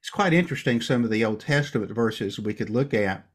It's 0.00 0.10
quite 0.10 0.32
interesting, 0.34 0.80
some 0.82 1.04
of 1.04 1.10
the 1.10 1.24
Old 1.24 1.40
Testament 1.40 1.92
verses 1.92 2.38
we 2.40 2.54
could 2.54 2.70
look 2.70 2.94
at 2.94 3.26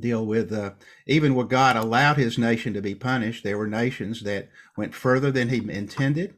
deal 0.00 0.26
with 0.26 0.52
uh, 0.52 0.72
even 1.06 1.34
where 1.34 1.46
God 1.46 1.76
allowed 1.76 2.18
his 2.18 2.38
nation 2.38 2.74
to 2.74 2.82
be 2.82 2.94
punished. 2.94 3.44
There 3.44 3.58
were 3.58 3.68
nations 3.68 4.22
that 4.24 4.50
went 4.76 4.94
further 4.94 5.30
than 5.32 5.50
he 5.50 5.58
intended. 5.70 6.34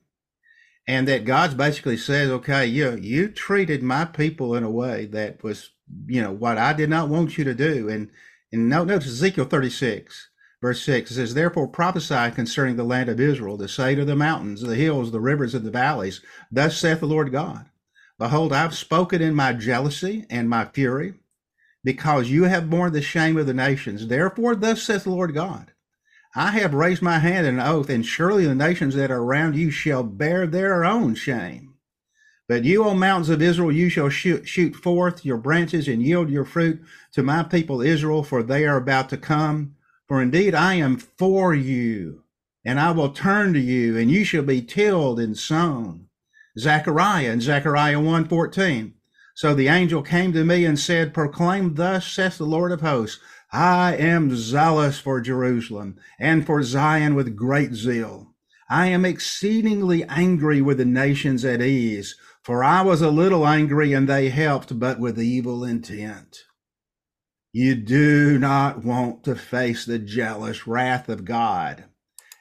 and 0.88 1.08
that 1.08 1.26
God's 1.26 1.54
basically 1.54 1.98
says, 1.98 2.30
okay, 2.30 2.66
you 2.66 2.96
you 2.96 3.28
treated 3.30 3.82
my 3.82 4.06
people 4.06 4.56
in 4.56 4.64
a 4.64 4.70
way 4.70 5.06
that 5.06 5.42
was, 5.44 5.70
you 6.06 6.22
know, 6.22 6.32
what 6.32 6.58
I 6.58 6.74
did 6.74 6.90
not 6.90 7.10
want 7.10 7.38
you 7.38 7.44
to 7.44 7.54
do. 7.54 7.88
And 7.90 8.10
and 8.52 8.68
notice 8.68 9.08
Ezekiel 9.08 9.46
36, 9.46 10.30
verse 10.66 10.82
6 10.82 11.12
it 11.12 11.14
says, 11.14 11.34
Therefore 11.34 11.68
prophesy 11.68 12.34
concerning 12.34 12.74
the 12.74 12.82
land 12.82 13.08
of 13.08 13.20
Israel, 13.20 13.56
to 13.56 13.68
say 13.68 13.94
to 13.94 14.04
the 14.04 14.16
mountains, 14.16 14.62
the 14.62 14.74
hills, 14.74 15.12
the 15.12 15.20
rivers, 15.20 15.54
and 15.54 15.64
the 15.64 15.70
valleys, 15.70 16.20
Thus 16.50 16.76
saith 16.76 16.98
the 16.98 17.06
Lord 17.06 17.30
God, 17.30 17.66
Behold, 18.18 18.52
I've 18.52 18.74
spoken 18.74 19.22
in 19.22 19.32
my 19.32 19.52
jealousy 19.52 20.26
and 20.28 20.50
my 20.50 20.64
fury, 20.64 21.14
because 21.84 22.30
you 22.30 22.44
have 22.44 22.68
borne 22.68 22.92
the 22.92 23.00
shame 23.00 23.36
of 23.36 23.46
the 23.46 23.54
nations. 23.54 24.08
Therefore, 24.08 24.56
thus 24.56 24.82
saith 24.82 25.04
the 25.04 25.10
Lord 25.10 25.34
God, 25.34 25.70
I 26.34 26.50
have 26.50 26.74
raised 26.74 27.00
my 27.00 27.20
hand 27.20 27.46
in 27.46 27.60
oath, 27.60 27.88
and 27.88 28.04
surely 28.04 28.44
the 28.44 28.56
nations 28.56 28.96
that 28.96 29.12
are 29.12 29.22
around 29.22 29.54
you 29.54 29.70
shall 29.70 30.02
bear 30.02 30.48
their 30.48 30.84
own 30.84 31.14
shame. 31.14 31.74
But 32.48 32.64
you, 32.64 32.82
O 32.82 32.92
mountains 32.92 33.28
of 33.28 33.40
Israel, 33.40 33.70
you 33.70 33.88
shall 33.88 34.08
shoot, 34.08 34.48
shoot 34.48 34.74
forth 34.74 35.24
your 35.24 35.38
branches 35.38 35.86
and 35.86 36.02
yield 36.02 36.28
your 36.28 36.44
fruit 36.44 36.82
to 37.12 37.22
my 37.22 37.44
people 37.44 37.80
Israel, 37.80 38.24
for 38.24 38.42
they 38.42 38.66
are 38.66 38.76
about 38.76 39.08
to 39.10 39.16
come. 39.16 39.75
For 40.08 40.22
indeed 40.22 40.54
I 40.54 40.74
am 40.74 40.98
for 40.98 41.54
you, 41.54 42.22
and 42.64 42.78
I 42.78 42.92
will 42.92 43.10
turn 43.10 43.52
to 43.54 43.60
you, 43.60 43.96
and 43.98 44.10
you 44.10 44.24
shall 44.24 44.44
be 44.44 44.62
tilled 44.62 45.18
and 45.18 45.36
sown. 45.36 46.06
Zechariah 46.58 47.30
and 47.30 47.42
Zechariah 47.42 47.98
1.14. 47.98 48.92
So 49.34 49.54
the 49.54 49.68
angel 49.68 50.02
came 50.02 50.32
to 50.32 50.44
me 50.44 50.64
and 50.64 50.78
said, 50.78 51.12
Proclaim 51.12 51.74
thus 51.74 52.10
saith 52.10 52.38
the 52.38 52.46
Lord 52.46 52.72
of 52.72 52.80
hosts, 52.80 53.20
I 53.52 53.94
am 53.96 54.34
zealous 54.34 54.98
for 54.98 55.20
Jerusalem 55.20 55.96
and 56.18 56.46
for 56.46 56.62
Zion 56.62 57.14
with 57.14 57.36
great 57.36 57.74
zeal. 57.74 58.34
I 58.70 58.86
am 58.86 59.04
exceedingly 59.04 60.04
angry 60.04 60.62
with 60.62 60.78
the 60.78 60.84
nations 60.84 61.44
at 61.44 61.60
ease, 61.60 62.16
for 62.42 62.64
I 62.64 62.82
was 62.82 63.02
a 63.02 63.10
little 63.10 63.46
angry 63.46 63.92
and 63.92 64.08
they 64.08 64.30
helped, 64.30 64.78
but 64.78 64.98
with 64.98 65.20
evil 65.20 65.64
intent. 65.64 66.45
You 67.56 67.74
do 67.74 68.38
not 68.38 68.84
want 68.84 69.24
to 69.24 69.34
face 69.34 69.86
the 69.86 69.98
jealous 69.98 70.66
wrath 70.66 71.08
of 71.08 71.24
God. 71.24 71.84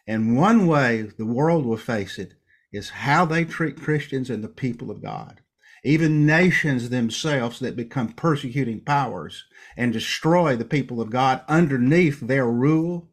And 0.05 0.35
one 0.35 0.67
way 0.67 1.03
the 1.03 1.25
world 1.25 1.65
will 1.65 1.77
face 1.77 2.19
it 2.19 2.33
is 2.73 2.89
how 2.89 3.23
they 3.23 3.45
treat 3.45 3.79
Christians 3.79 4.29
and 4.29 4.43
the 4.43 4.49
people 4.49 4.91
of 4.91 5.01
God 5.01 5.39
even 5.85 6.25
nations 6.25 6.89
themselves 6.89 7.59
that 7.59 7.75
become 7.75 8.11
persecuting 8.11 8.81
powers 8.81 9.45
and 9.77 9.93
destroy 9.93 10.55
the 10.55 10.65
people 10.65 10.99
of 10.99 11.11
God 11.11 11.43
underneath 11.47 12.19
their 12.21 12.47
rule, 12.47 13.07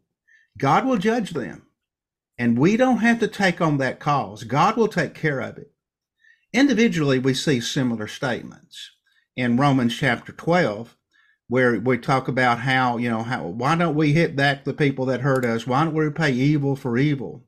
God 0.59 0.87
will 0.87 0.97
judge 0.97 1.31
them. 1.31 1.67
And 2.39 2.59
we 2.59 2.79
don't 2.79 2.99
have 2.99 3.21
to 3.21 3.29
take 3.29 3.61
on 3.61 3.77
that 3.77 4.01
cause. 4.01 4.45
God 4.45 4.79
will 4.79 4.89
take 4.89 5.15
care 5.15 5.41
of 5.41 5.59
it. 5.59 5.71
Individually, 6.55 7.19
we 7.19 7.35
see 7.35 7.61
similar 7.61 8.09
statements 8.09 8.91
in 9.37 9.59
Romans 9.59 9.95
chapter 9.95 10.33
12, 10.33 10.97
where 11.53 11.79
we 11.79 11.99
talk 11.99 12.29
about 12.29 12.61
how, 12.61 12.97
you 12.97 13.11
know, 13.11 13.23
how, 13.23 13.45
why 13.45 13.77
don't 13.77 13.95
we 13.95 14.15
hit 14.15 14.35
back 14.35 14.65
the 14.65 14.73
people 14.73 15.05
that 15.05 15.21
hurt 15.21 15.45
us? 15.45 15.67
Why 15.67 15.85
don't 15.85 15.93
we 15.93 16.03
repay 16.03 16.33
evil 16.33 16.77
for 16.77 16.97
evil? 16.97 17.45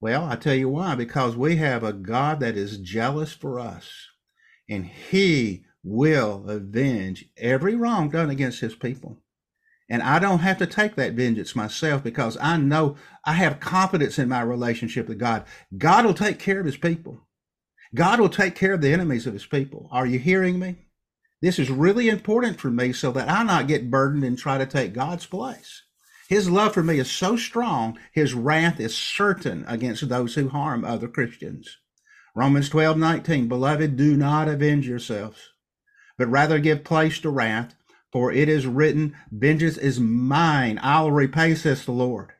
Well, 0.00 0.24
I 0.24 0.36
tell 0.36 0.54
you 0.54 0.68
why, 0.68 0.94
because 0.94 1.34
we 1.34 1.56
have 1.56 1.82
a 1.82 1.92
God 1.92 2.38
that 2.38 2.56
is 2.56 2.78
jealous 2.78 3.32
for 3.32 3.58
us 3.58 3.90
and 4.68 4.86
he 4.86 5.64
will 5.82 6.48
avenge 6.48 7.24
every 7.36 7.74
wrong 7.74 8.08
done 8.08 8.30
against 8.30 8.60
his 8.60 8.76
people. 8.76 9.18
And 9.90 10.00
I 10.00 10.20
don't 10.20 10.38
have 10.38 10.58
to 10.58 10.66
take 10.68 10.94
that 10.94 11.14
vengeance 11.14 11.56
myself 11.56 12.04
because 12.04 12.36
I 12.40 12.56
know 12.56 12.94
I 13.24 13.32
have 13.32 13.58
confidence 13.58 14.20
in 14.20 14.28
my 14.28 14.42
relationship 14.42 15.08
with 15.08 15.18
God. 15.18 15.44
God 15.76 16.04
will 16.06 16.14
take 16.14 16.38
care 16.38 16.60
of 16.60 16.66
his 16.66 16.76
people. 16.76 17.26
God 17.96 18.20
will 18.20 18.28
take 18.28 18.54
care 18.54 18.74
of 18.74 18.80
the 18.80 18.92
enemies 18.92 19.26
of 19.26 19.32
his 19.32 19.46
people. 19.46 19.88
Are 19.90 20.06
you 20.06 20.20
hearing 20.20 20.60
me? 20.60 20.84
This 21.40 21.58
is 21.58 21.70
really 21.70 22.08
important 22.08 22.58
for 22.58 22.70
me 22.70 22.92
so 22.92 23.12
that 23.12 23.28
I 23.28 23.42
not 23.44 23.68
get 23.68 23.90
burdened 23.90 24.24
and 24.24 24.36
try 24.36 24.58
to 24.58 24.66
take 24.66 24.92
God's 24.92 25.26
place. 25.26 25.82
His 26.28 26.50
love 26.50 26.74
for 26.74 26.82
me 26.82 26.98
is 26.98 27.10
so 27.10 27.36
strong, 27.36 27.98
his 28.12 28.34
wrath 28.34 28.80
is 28.80 28.96
certain 28.96 29.64
against 29.66 30.08
those 30.08 30.34
who 30.34 30.48
harm 30.48 30.84
other 30.84 31.08
Christians. 31.08 31.78
Romans 32.34 32.68
12, 32.68 32.98
19. 32.98 33.48
Beloved, 33.48 33.96
do 33.96 34.16
not 34.16 34.46
avenge 34.46 34.86
yourselves, 34.86 35.50
but 36.18 36.28
rather 36.28 36.58
give 36.58 36.84
place 36.84 37.18
to 37.20 37.30
wrath, 37.30 37.74
for 38.12 38.30
it 38.30 38.48
is 38.48 38.66
written, 38.66 39.16
Vengeance 39.30 39.78
is 39.78 39.98
mine, 39.98 40.78
I'll 40.82 41.10
repay, 41.10 41.54
says 41.54 41.84
the 41.84 41.92
Lord. 41.92 42.32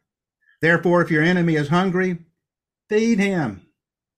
Therefore, 0.61 1.03
if 1.03 1.11
your 1.11 1.23
enemy 1.23 1.55
is 1.55 1.69
hungry, 1.69 2.19
feed 2.89 3.19
him. 3.19 3.67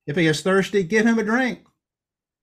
If 0.07 0.17
he 0.17 0.27
is 0.27 0.43
thirsty, 0.43 0.83
give 0.83 1.07
him 1.07 1.19
a 1.19 1.25
drink. 1.25 1.61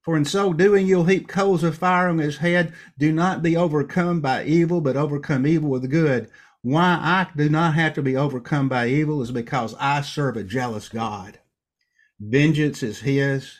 For 0.07 0.15
in 0.15 0.23
so 0.23 0.53
doing, 0.53 0.87
you'll 0.87 1.03
heap 1.03 1.27
coals 1.27 1.65
of 1.65 1.77
fire 1.77 2.07
on 2.07 2.19
his 2.19 2.37
head. 2.37 2.71
Do 2.97 3.11
not 3.11 3.43
be 3.43 3.57
overcome 3.57 4.21
by 4.21 4.45
evil, 4.45 4.79
but 4.79 4.95
overcome 4.95 5.45
evil 5.45 5.69
with 5.69 5.89
good. 5.89 6.29
Why 6.61 6.97
I 7.01 7.27
do 7.35 7.49
not 7.49 7.73
have 7.73 7.93
to 7.95 8.01
be 8.01 8.15
overcome 8.15 8.69
by 8.69 8.87
evil 8.87 9.21
is 9.21 9.31
because 9.31 9.75
I 9.77 9.99
serve 9.99 10.37
a 10.37 10.45
jealous 10.45 10.87
God. 10.87 11.39
Vengeance 12.21 12.81
is 12.83 13.01
his, 13.01 13.59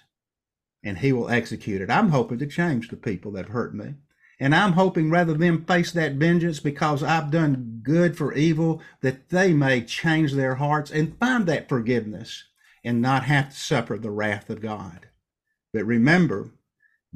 and 0.81 0.99
he 0.99 1.11
will 1.11 1.27
execute 1.29 1.81
it. 1.81 1.89
I'm 1.89 2.11
hoping 2.11 2.39
to 2.39 2.47
change 2.47 2.87
the 2.87 2.95
people 2.95 3.33
that 3.33 3.49
hurt 3.49 3.75
me. 3.75 3.95
And 4.39 4.55
I'm 4.55 4.71
hoping 4.71 5.09
rather 5.09 5.33
than 5.33 5.65
face 5.65 5.91
that 5.91 6.13
vengeance 6.13 6.61
because 6.61 7.03
I've 7.03 7.29
done 7.29 7.81
good 7.83 8.17
for 8.17 8.33
evil, 8.33 8.81
that 9.01 9.31
they 9.31 9.51
may 9.51 9.81
change 9.81 10.31
their 10.31 10.55
hearts 10.55 10.91
and 10.91 11.19
find 11.19 11.45
that 11.47 11.67
forgiveness 11.67 12.45
and 12.85 13.01
not 13.01 13.23
have 13.23 13.49
to 13.49 13.55
suffer 13.57 13.97
the 13.97 14.11
wrath 14.11 14.49
of 14.49 14.61
God. 14.61 15.09
But 15.73 15.85
remember, 15.85 16.51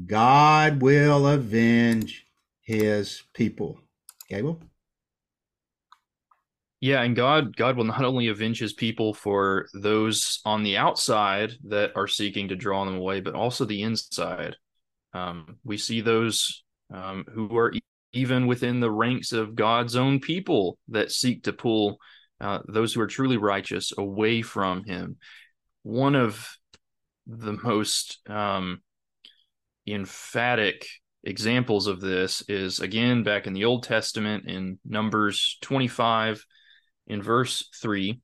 God 0.06 0.82
will 0.82 1.28
avenge 1.28 2.26
his 2.62 3.24
people. 3.34 3.80
Gable? 4.30 4.62
Yeah, 6.80 7.04
and 7.04 7.16
God 7.16 7.56
God 7.56 7.78
will 7.78 7.84
not 7.84 8.04
only 8.04 8.28
avenge 8.28 8.60
his 8.60 8.74
people 8.74 9.14
for 9.14 9.68
those 9.74 10.40
on 10.46 10.64
the 10.64 10.78
outside 10.78 11.54
that 11.66 11.92
are 11.96 12.08
seeking 12.08 12.48
to 12.48 12.56
draw 12.56 12.86
them 12.86 12.96
away, 12.96 13.20
but 13.20 13.36
also 13.36 13.66
the 13.66 13.84
inside. 13.84 14.56
Um, 15.14 15.58
we 15.64 15.78
see 15.78 16.02
those 16.02 16.64
um, 16.92 17.26
who 17.32 17.56
are 17.56 17.72
even 18.14 18.48
within 18.48 18.80
the 18.80 18.92
ranks 18.92 19.32
of 19.32 19.56
God's 19.56 19.96
own 19.96 20.20
people 20.20 20.78
that 20.90 21.12
seek 21.12 21.44
to 21.44 21.54
pull 21.54 21.98
uh, 22.40 22.60
those 22.68 22.94
who 22.94 23.02
are 23.02 23.08
truly 23.08 23.38
righteous 23.38 23.94
away 23.98 24.42
from 24.42 24.84
Him. 24.84 25.18
One 25.84 26.16
of 26.16 26.58
the 27.40 27.58
most 27.64 28.20
um, 28.30 28.82
emphatic 29.88 30.86
examples 31.24 31.88
of 31.88 32.02
this 32.02 32.44
is 32.48 32.80
again 32.80 33.24
back 33.24 33.48
in 33.48 33.54
the 33.54 33.66
Old 33.66 33.84
Testament 33.84 34.46
in 34.48 34.80
Numbers 34.84 35.58
25 35.62 36.46
in 37.08 37.22
verse 37.22 37.68
3, 37.82 38.22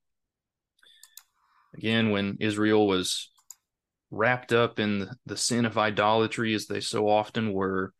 again, 1.75 2.09
when 2.11 2.37
Israel 2.39 2.87
was 2.87 3.31
wrapped 4.11 4.53
up 4.53 4.79
in 4.79 5.09
the 5.25 5.37
sin 5.37 5.65
of 5.65 5.77
idolatry, 5.77 6.53
as 6.53 6.67
they 6.67 6.79
so 6.79 7.09
often 7.09 7.51
were, 7.51 7.93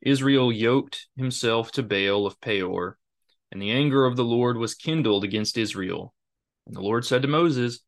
Israel 0.00 0.50
yoked 0.50 1.06
himself 1.16 1.70
to 1.72 1.82
Baal 1.82 2.26
of 2.26 2.40
Peor, 2.40 2.96
and 3.50 3.60
the 3.60 3.70
anger 3.70 4.06
of 4.06 4.16
the 4.16 4.24
Lord 4.24 4.56
was 4.56 4.74
kindled 4.74 5.24
against 5.24 5.58
Israel. 5.58 6.14
And 6.66 6.74
the 6.74 6.80
Lord 6.80 7.04
said 7.04 7.22
to 7.22 7.28
Moses, 7.28 7.80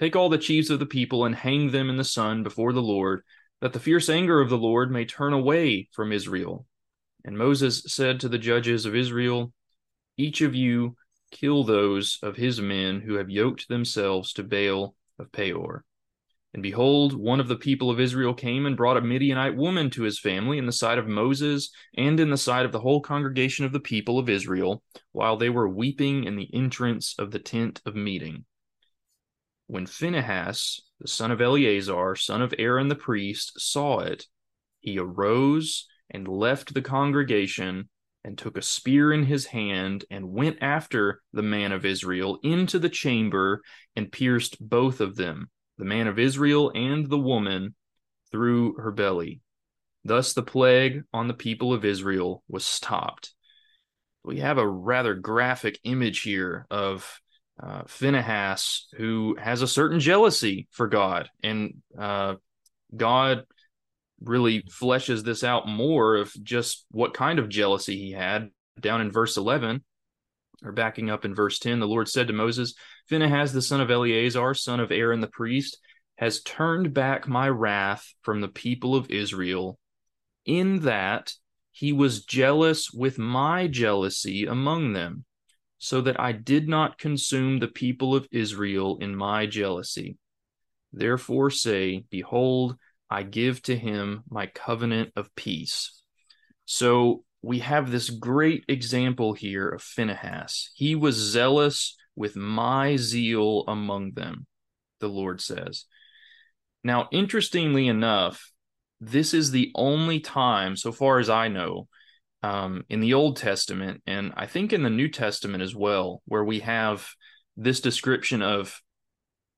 Take 0.00 0.16
all 0.16 0.30
the 0.30 0.38
chiefs 0.38 0.70
of 0.70 0.78
the 0.78 0.86
people 0.86 1.26
and 1.26 1.34
hang 1.34 1.72
them 1.72 1.90
in 1.90 1.98
the 1.98 2.04
sun 2.04 2.42
before 2.42 2.72
the 2.72 2.80
Lord, 2.80 3.20
that 3.60 3.74
the 3.74 3.78
fierce 3.78 4.08
anger 4.08 4.40
of 4.40 4.48
the 4.48 4.56
Lord 4.56 4.90
may 4.90 5.04
turn 5.04 5.34
away 5.34 5.90
from 5.92 6.10
Israel. 6.10 6.64
And 7.22 7.36
Moses 7.36 7.82
said 7.86 8.18
to 8.20 8.28
the 8.30 8.38
judges 8.38 8.86
of 8.86 8.96
Israel, 8.96 9.52
Each 10.16 10.40
of 10.40 10.54
you 10.54 10.96
kill 11.30 11.64
those 11.64 12.18
of 12.22 12.36
his 12.36 12.62
men 12.62 13.02
who 13.02 13.16
have 13.16 13.28
yoked 13.28 13.68
themselves 13.68 14.32
to 14.32 14.42
Baal 14.42 14.94
of 15.18 15.30
Peor. 15.32 15.84
And 16.54 16.62
behold, 16.62 17.12
one 17.12 17.38
of 17.38 17.48
the 17.48 17.56
people 17.56 17.90
of 17.90 18.00
Israel 18.00 18.32
came 18.32 18.64
and 18.64 18.78
brought 18.78 18.96
a 18.96 19.02
Midianite 19.02 19.54
woman 19.54 19.90
to 19.90 20.04
his 20.04 20.18
family 20.18 20.56
in 20.56 20.64
the 20.64 20.72
sight 20.72 20.96
of 20.96 21.08
Moses 21.08 21.70
and 21.94 22.18
in 22.18 22.30
the 22.30 22.38
sight 22.38 22.64
of 22.64 22.72
the 22.72 22.80
whole 22.80 23.02
congregation 23.02 23.66
of 23.66 23.72
the 23.72 23.80
people 23.80 24.18
of 24.18 24.30
Israel, 24.30 24.82
while 25.12 25.36
they 25.36 25.50
were 25.50 25.68
weeping 25.68 26.24
in 26.24 26.36
the 26.36 26.48
entrance 26.54 27.14
of 27.18 27.32
the 27.32 27.38
tent 27.38 27.82
of 27.84 27.94
meeting. 27.94 28.46
When 29.70 29.86
Phinehas, 29.86 30.80
the 30.98 31.06
son 31.06 31.30
of 31.30 31.40
Eleazar, 31.40 32.16
son 32.16 32.42
of 32.42 32.52
Aaron 32.58 32.88
the 32.88 32.96
priest, 32.96 33.60
saw 33.60 34.00
it, 34.00 34.26
he 34.80 34.98
arose 34.98 35.86
and 36.10 36.26
left 36.26 36.74
the 36.74 36.82
congregation 36.82 37.88
and 38.24 38.36
took 38.36 38.58
a 38.58 38.62
spear 38.62 39.12
in 39.12 39.22
his 39.22 39.46
hand 39.46 40.06
and 40.10 40.32
went 40.32 40.58
after 40.60 41.22
the 41.32 41.44
man 41.44 41.70
of 41.70 41.84
Israel 41.84 42.40
into 42.42 42.80
the 42.80 42.88
chamber 42.88 43.62
and 43.94 44.10
pierced 44.10 44.56
both 44.60 45.00
of 45.00 45.14
them, 45.14 45.48
the 45.78 45.84
man 45.84 46.08
of 46.08 46.18
Israel 46.18 46.72
and 46.74 47.08
the 47.08 47.20
woman, 47.20 47.76
through 48.32 48.74
her 48.74 48.90
belly. 48.90 49.40
Thus 50.04 50.32
the 50.32 50.42
plague 50.42 51.04
on 51.12 51.28
the 51.28 51.32
people 51.32 51.72
of 51.72 51.84
Israel 51.84 52.42
was 52.48 52.66
stopped. 52.66 53.34
We 54.24 54.40
have 54.40 54.58
a 54.58 54.68
rather 54.68 55.14
graphic 55.14 55.78
image 55.84 56.22
here 56.22 56.66
of 56.72 57.20
uh, 57.62 57.82
Phinehas, 57.86 58.88
who 58.96 59.36
has 59.40 59.62
a 59.62 59.68
certain 59.68 60.00
jealousy 60.00 60.68
for 60.70 60.88
God, 60.88 61.28
and 61.42 61.82
uh, 61.98 62.34
God 62.96 63.44
really 64.22 64.62
fleshes 64.62 65.22
this 65.22 65.44
out 65.44 65.66
more 65.66 66.16
of 66.16 66.32
just 66.42 66.84
what 66.90 67.14
kind 67.14 67.38
of 67.38 67.48
jealousy 67.48 67.96
he 67.96 68.12
had. 68.12 68.50
Down 68.78 69.00
in 69.00 69.10
verse 69.10 69.36
11 69.36 69.82
or 70.64 70.72
backing 70.72 71.10
up 71.10 71.24
in 71.24 71.34
verse 71.34 71.58
10 71.58 71.80
the 71.80 71.86
lord 71.86 72.08
said 72.08 72.26
to 72.26 72.32
moses 72.32 72.74
phinehas 73.08 73.52
the 73.52 73.62
son 73.62 73.80
of 73.80 73.90
eleazar 73.90 74.54
son 74.54 74.80
of 74.80 74.92
aaron 74.92 75.20
the 75.20 75.26
priest 75.26 75.78
has 76.16 76.42
turned 76.42 76.92
back 76.92 77.26
my 77.26 77.48
wrath 77.48 78.12
from 78.22 78.40
the 78.40 78.48
people 78.48 78.94
of 78.94 79.10
israel 79.10 79.78
in 80.44 80.80
that 80.80 81.32
he 81.72 81.92
was 81.92 82.24
jealous 82.24 82.90
with 82.90 83.18
my 83.18 83.66
jealousy 83.66 84.46
among 84.46 84.92
them 84.92 85.24
so 85.80 86.00
that 86.00 86.20
i 86.20 86.30
did 86.30 86.68
not 86.68 86.98
consume 86.98 87.58
the 87.58 87.66
people 87.66 88.14
of 88.14 88.28
israel 88.30 88.98
in 89.00 89.16
my 89.16 89.46
jealousy 89.46 90.16
therefore 90.92 91.50
say 91.50 92.04
behold 92.10 92.76
I 93.10 93.24
give 93.24 93.60
to 93.62 93.76
him 93.76 94.22
my 94.30 94.46
covenant 94.46 95.12
of 95.16 95.34
peace. 95.34 96.00
So 96.64 97.24
we 97.42 97.58
have 97.58 97.90
this 97.90 98.08
great 98.08 98.64
example 98.68 99.32
here 99.32 99.68
of 99.68 99.82
Phinehas. 99.82 100.70
He 100.74 100.94
was 100.94 101.16
zealous 101.16 101.96
with 102.14 102.36
my 102.36 102.96
zeal 102.96 103.64
among 103.66 104.12
them, 104.12 104.46
the 105.00 105.08
Lord 105.08 105.40
says. 105.40 105.86
Now, 106.84 107.08
interestingly 107.10 107.88
enough, 107.88 108.52
this 109.00 109.34
is 109.34 109.50
the 109.50 109.72
only 109.74 110.20
time, 110.20 110.76
so 110.76 110.92
far 110.92 111.18
as 111.18 111.28
I 111.28 111.48
know, 111.48 111.88
um, 112.42 112.84
in 112.88 113.00
the 113.00 113.14
Old 113.14 113.36
Testament, 113.36 114.02
and 114.06 114.32
I 114.36 114.46
think 114.46 114.72
in 114.72 114.82
the 114.82 114.90
New 114.90 115.08
Testament 115.08 115.62
as 115.62 115.74
well, 115.74 116.22
where 116.24 116.44
we 116.44 116.60
have 116.60 117.06
this 117.56 117.80
description 117.80 118.42
of 118.42 118.80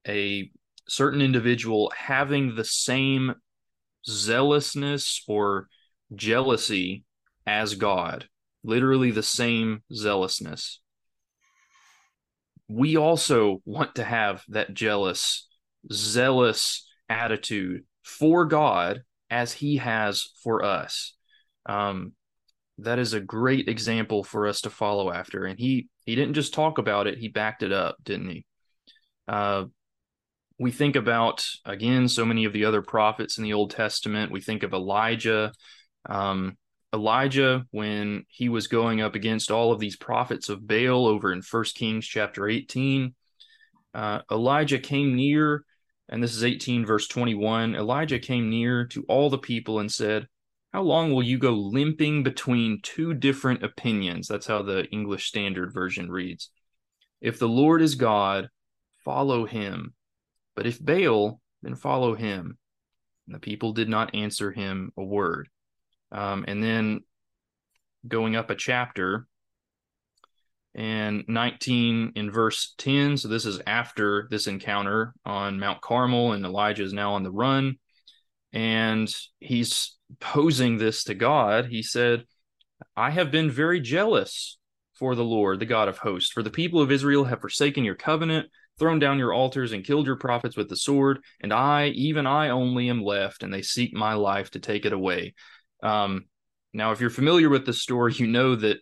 a 0.06 0.50
certain 0.88 1.20
individual 1.20 1.92
having 1.96 2.54
the 2.54 2.64
same 2.64 3.34
zealousness 4.06 5.22
or 5.28 5.68
jealousy 6.14 7.04
as 7.46 7.76
God, 7.76 8.28
literally 8.64 9.10
the 9.10 9.22
same 9.22 9.82
zealousness. 9.92 10.80
We 12.68 12.96
also 12.96 13.62
want 13.64 13.96
to 13.96 14.04
have 14.04 14.42
that 14.48 14.74
jealous, 14.74 15.46
zealous 15.92 16.88
attitude 17.08 17.84
for 18.02 18.44
God 18.46 19.02
as 19.30 19.52
He 19.52 19.76
has 19.76 20.28
for 20.42 20.64
us. 20.64 21.14
Um, 21.66 22.12
that 22.82 22.98
is 22.98 23.12
a 23.12 23.20
great 23.20 23.68
example 23.68 24.24
for 24.24 24.46
us 24.46 24.60
to 24.62 24.70
follow 24.70 25.12
after. 25.12 25.44
And 25.44 25.58
he 25.58 25.88
he 26.04 26.14
didn't 26.14 26.34
just 26.34 26.54
talk 26.54 26.78
about 26.78 27.06
it; 27.06 27.18
he 27.18 27.28
backed 27.28 27.62
it 27.62 27.72
up, 27.72 27.96
didn't 28.02 28.28
he? 28.28 28.44
Uh, 29.28 29.64
we 30.58 30.70
think 30.70 30.96
about 30.96 31.44
again 31.64 32.08
so 32.08 32.24
many 32.24 32.44
of 32.44 32.52
the 32.52 32.64
other 32.64 32.82
prophets 32.82 33.38
in 33.38 33.44
the 33.44 33.52
Old 33.52 33.70
Testament. 33.70 34.32
We 34.32 34.40
think 34.40 34.62
of 34.62 34.72
Elijah. 34.72 35.52
Um, 36.08 36.56
Elijah, 36.94 37.64
when 37.70 38.24
he 38.28 38.50
was 38.50 38.66
going 38.66 39.00
up 39.00 39.14
against 39.14 39.50
all 39.50 39.72
of 39.72 39.80
these 39.80 39.96
prophets 39.96 40.50
of 40.50 40.66
Baal 40.66 41.06
over 41.06 41.32
in 41.32 41.40
First 41.40 41.74
Kings 41.74 42.06
chapter 42.06 42.46
18, 42.46 43.14
uh, 43.94 44.20
Elijah 44.30 44.78
came 44.78 45.16
near, 45.16 45.64
and 46.10 46.22
this 46.22 46.34
is 46.34 46.44
18 46.44 46.84
verse 46.84 47.08
21. 47.08 47.74
Elijah 47.74 48.18
came 48.18 48.50
near 48.50 48.86
to 48.88 49.04
all 49.08 49.30
the 49.30 49.38
people 49.38 49.78
and 49.78 49.90
said, 49.90 50.28
How 50.72 50.82
long 50.82 51.12
will 51.12 51.22
you 51.22 51.38
go 51.38 51.52
limping 51.52 52.22
between 52.22 52.80
two 52.82 53.12
different 53.12 53.62
opinions? 53.62 54.26
That's 54.26 54.46
how 54.46 54.62
the 54.62 54.86
English 54.86 55.28
Standard 55.28 55.72
Version 55.72 56.10
reads. 56.10 56.50
If 57.20 57.38
the 57.38 57.48
Lord 57.48 57.82
is 57.82 57.94
God, 57.94 58.48
follow 59.04 59.44
him. 59.44 59.94
But 60.56 60.66
if 60.66 60.82
Baal, 60.82 61.40
then 61.62 61.74
follow 61.74 62.14
him. 62.14 62.58
And 63.26 63.34
the 63.34 63.40
people 63.40 63.72
did 63.72 63.88
not 63.88 64.14
answer 64.14 64.50
him 64.50 64.92
a 64.96 65.04
word. 65.04 65.48
Um, 66.10 66.44
and 66.48 66.62
then 66.62 67.00
going 68.08 68.34
up 68.34 68.50
a 68.50 68.54
chapter 68.54 69.26
and 70.74 71.24
19 71.28 72.12
in 72.16 72.30
verse 72.30 72.74
10. 72.78 73.18
So 73.18 73.28
this 73.28 73.44
is 73.44 73.60
after 73.66 74.26
this 74.30 74.46
encounter 74.46 75.14
on 75.24 75.60
Mount 75.60 75.82
Carmel, 75.82 76.32
and 76.32 76.44
Elijah 76.44 76.82
is 76.82 76.94
now 76.94 77.12
on 77.12 77.22
the 77.22 77.30
run. 77.30 77.76
And 78.52 79.14
he's 79.38 79.96
posing 80.20 80.78
this 80.78 81.04
to 81.04 81.14
God. 81.14 81.66
He 81.66 81.82
said, 81.82 82.24
I 82.96 83.10
have 83.10 83.30
been 83.30 83.50
very 83.50 83.80
jealous 83.80 84.58
for 84.94 85.14
the 85.14 85.24
Lord, 85.24 85.60
the 85.60 85.66
God 85.66 85.88
of 85.88 85.98
hosts, 85.98 86.30
for 86.30 86.42
the 86.42 86.50
people 86.50 86.80
of 86.80 86.92
Israel 86.92 87.24
have 87.24 87.40
forsaken 87.40 87.84
your 87.84 87.94
covenant 87.94 88.48
thrown 88.78 88.98
down 88.98 89.18
your 89.18 89.32
altars 89.32 89.72
and 89.72 89.84
killed 89.84 90.06
your 90.06 90.16
prophets 90.16 90.56
with 90.56 90.68
the 90.68 90.76
sword, 90.76 91.20
and 91.40 91.52
I, 91.52 91.88
even 91.88 92.26
I 92.26 92.48
only, 92.48 92.88
am 92.88 93.02
left, 93.02 93.42
and 93.42 93.52
they 93.52 93.62
seek 93.62 93.94
my 93.94 94.14
life 94.14 94.50
to 94.52 94.60
take 94.60 94.86
it 94.86 94.92
away. 94.92 95.34
Um, 95.82 96.24
now, 96.72 96.92
if 96.92 97.00
you're 97.00 97.10
familiar 97.10 97.48
with 97.48 97.66
the 97.66 97.72
story, 97.72 98.14
you 98.14 98.26
know 98.26 98.56
that 98.56 98.78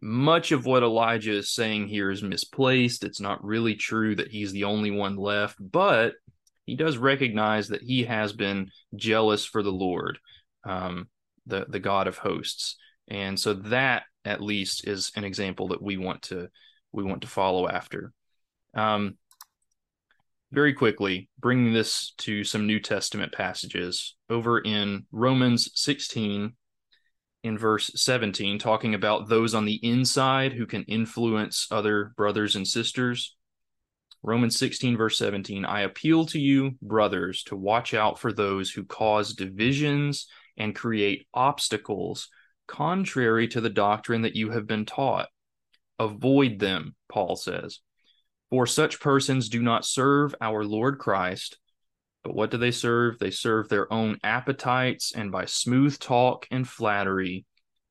much 0.00 0.52
of 0.52 0.64
what 0.64 0.82
Elijah 0.82 1.36
is 1.36 1.52
saying 1.52 1.88
here 1.88 2.10
is 2.10 2.22
misplaced. 2.22 3.04
It's 3.04 3.20
not 3.20 3.44
really 3.44 3.74
true 3.74 4.14
that 4.16 4.30
he's 4.30 4.52
the 4.52 4.64
only 4.64 4.90
one 4.90 5.16
left, 5.16 5.56
but 5.60 6.14
he 6.64 6.76
does 6.76 6.96
recognize 6.96 7.68
that 7.68 7.82
he 7.82 8.04
has 8.04 8.32
been 8.32 8.70
jealous 8.94 9.44
for 9.44 9.62
the 9.62 9.72
Lord, 9.72 10.18
um, 10.68 11.08
the 11.46 11.66
the 11.68 11.80
God 11.80 12.06
of 12.06 12.18
hosts, 12.18 12.76
and 13.08 13.38
so 13.38 13.54
that 13.54 14.04
at 14.24 14.42
least 14.42 14.86
is 14.86 15.10
an 15.16 15.24
example 15.24 15.68
that 15.68 15.82
we 15.82 15.96
want 15.96 16.22
to 16.22 16.48
we 16.92 17.02
want 17.02 17.22
to 17.22 17.28
follow 17.28 17.68
after. 17.68 18.12
Um, 18.74 19.16
very 20.50 20.72
quickly, 20.72 21.28
bringing 21.38 21.72
this 21.72 22.14
to 22.18 22.44
some 22.44 22.66
New 22.66 22.80
Testament 22.80 23.32
passages 23.32 24.16
over 24.30 24.60
in 24.60 25.06
Romans 25.12 25.70
16, 25.74 26.54
in 27.44 27.58
verse 27.58 27.90
17, 27.94 28.58
talking 28.58 28.94
about 28.94 29.28
those 29.28 29.54
on 29.54 29.64
the 29.64 29.78
inside 29.82 30.52
who 30.52 30.66
can 30.66 30.84
influence 30.84 31.68
other 31.70 32.12
brothers 32.16 32.56
and 32.56 32.66
sisters. 32.66 33.36
Romans 34.22 34.58
16, 34.58 34.96
verse 34.96 35.16
17 35.18 35.64
I 35.64 35.82
appeal 35.82 36.26
to 36.26 36.40
you, 36.40 36.72
brothers, 36.82 37.42
to 37.44 37.56
watch 37.56 37.94
out 37.94 38.18
for 38.18 38.32
those 38.32 38.70
who 38.70 38.84
cause 38.84 39.34
divisions 39.34 40.26
and 40.58 40.74
create 40.74 41.26
obstacles 41.32 42.28
contrary 42.66 43.48
to 43.48 43.60
the 43.60 43.70
doctrine 43.70 44.22
that 44.22 44.36
you 44.36 44.50
have 44.50 44.66
been 44.66 44.84
taught. 44.84 45.28
Avoid 45.98 46.58
them, 46.58 46.94
Paul 47.08 47.36
says. 47.36 47.80
For 48.50 48.66
such 48.66 49.00
persons 49.00 49.48
do 49.48 49.62
not 49.62 49.86
serve 49.86 50.34
our 50.40 50.64
Lord 50.64 50.98
Christ, 50.98 51.58
but 52.22 52.34
what 52.34 52.50
do 52.50 52.58
they 52.58 52.70
serve? 52.70 53.18
They 53.18 53.30
serve 53.30 53.68
their 53.68 53.92
own 53.92 54.18
appetites, 54.22 55.12
and 55.14 55.32
by 55.32 55.46
smooth 55.46 55.98
talk 55.98 56.46
and 56.50 56.68
flattery, 56.68 57.46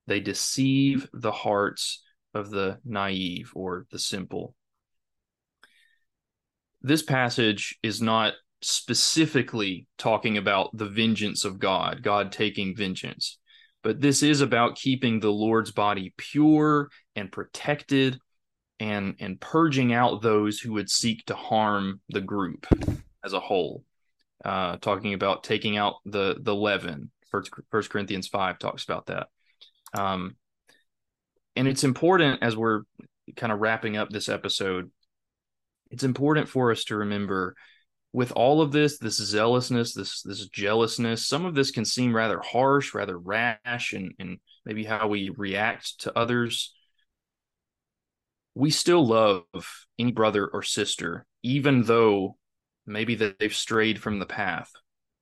they 0.05 0.19
deceive 0.19 1.07
the 1.13 1.31
hearts 1.31 2.03
of 2.33 2.49
the 2.49 2.77
naive 2.85 3.51
or 3.55 3.85
the 3.91 3.99
simple. 3.99 4.55
This 6.81 7.01
passage 7.01 7.77
is 7.81 8.01
not 8.01 8.33
specifically 8.61 9.85
talking 9.97 10.37
about 10.37 10.75
the 10.75 10.87
vengeance 10.87 11.45
of 11.45 11.59
God, 11.59 12.01
God 12.01 12.31
taking 12.31 12.75
vengeance, 12.75 13.37
but 13.83 14.01
this 14.01 14.23
is 14.23 14.41
about 14.41 14.75
keeping 14.75 15.19
the 15.19 15.31
Lord's 15.31 15.71
body 15.71 16.13
pure 16.17 16.89
and 17.15 17.31
protected 17.31 18.19
and 18.79 19.15
and 19.19 19.39
purging 19.39 19.93
out 19.93 20.21
those 20.21 20.59
who 20.59 20.73
would 20.73 20.89
seek 20.89 21.25
to 21.25 21.35
harm 21.35 22.01
the 22.09 22.21
group 22.21 22.67
as 23.23 23.33
a 23.33 23.39
whole. 23.39 23.83
Uh, 24.45 24.77
talking 24.77 25.13
about 25.13 25.43
taking 25.43 25.77
out 25.77 25.95
the 26.05 26.37
the 26.39 26.53
leaven. 26.53 27.11
First, 27.31 27.51
First 27.71 27.89
Corinthians 27.89 28.27
five 28.27 28.59
talks 28.59 28.83
about 28.83 29.07
that. 29.07 29.27
Um, 29.93 30.35
and 31.55 31.67
it's 31.67 31.83
important 31.83 32.43
as 32.43 32.55
we're 32.55 32.83
kind 33.35 33.51
of 33.51 33.59
wrapping 33.59 33.97
up 33.97 34.09
this 34.09 34.29
episode. 34.29 34.91
It's 35.89 36.03
important 36.03 36.49
for 36.49 36.71
us 36.71 36.83
to 36.85 36.97
remember 36.97 37.55
with 38.17 38.31
all 38.31 38.61
of 38.61 38.71
this, 38.71 38.97
this 38.97 39.17
zealousness, 39.17 39.93
this 39.93 40.21
this 40.23 40.47
jealousness, 40.49 41.27
some 41.27 41.45
of 41.45 41.53
this 41.55 41.71
can 41.71 41.85
seem 41.85 42.15
rather 42.15 42.39
harsh, 42.39 42.93
rather 42.93 43.17
rash, 43.17 43.93
and 43.93 44.13
and 44.19 44.39
maybe 44.65 44.83
how 44.83 45.07
we 45.07 45.29
react 45.37 45.99
to 45.99 46.17
others 46.17 46.73
we 48.57 48.71
still 48.71 49.05
love 49.05 49.45
any 49.99 50.11
brother 50.11 50.47
or 50.47 50.63
sister, 50.63 51.27
even 51.43 51.83
though 51.83 52.37
maybe 52.87 53.13
they've 53.13 53.53
strayed 53.53 54.01
from 54.01 54.17
the 54.17 54.25
path. 54.25 54.71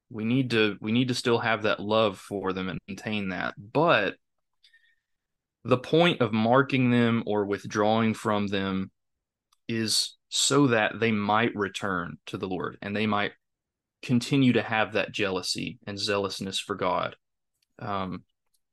We 0.10 0.24
need 0.24 0.52
to 0.52 0.78
we 0.80 0.94
need 0.94 1.10
to 1.10 1.16
still 1.16 1.40
have 1.40 1.64
that 1.64 1.82
love 1.82 2.18
for 2.18 2.54
them 2.54 2.70
and 2.70 2.80
maintain 2.88 3.30
that. 3.30 3.56
But 3.58 4.16
the 5.66 5.78
point 5.78 6.22
of 6.22 6.32
marking 6.32 6.92
them 6.92 7.24
or 7.26 7.44
withdrawing 7.44 8.14
from 8.14 8.48
them 8.48 8.90
is 9.68 10.16
so 10.36 10.68
that 10.68 11.00
they 11.00 11.14
might 11.14 11.56
return 11.56 12.18
to 12.26 12.38
the 12.38 12.48
Lord 12.48 12.78
and 12.82 12.94
they 12.94 13.06
might 13.06 13.32
continue 14.04 14.52
to 14.52 14.62
have 14.62 14.92
that 14.92 15.14
jealousy 15.14 15.80
and 15.88 15.98
zealousness 15.98 16.60
for 16.60 16.76
God. 16.76 17.16
Um, 17.80 18.24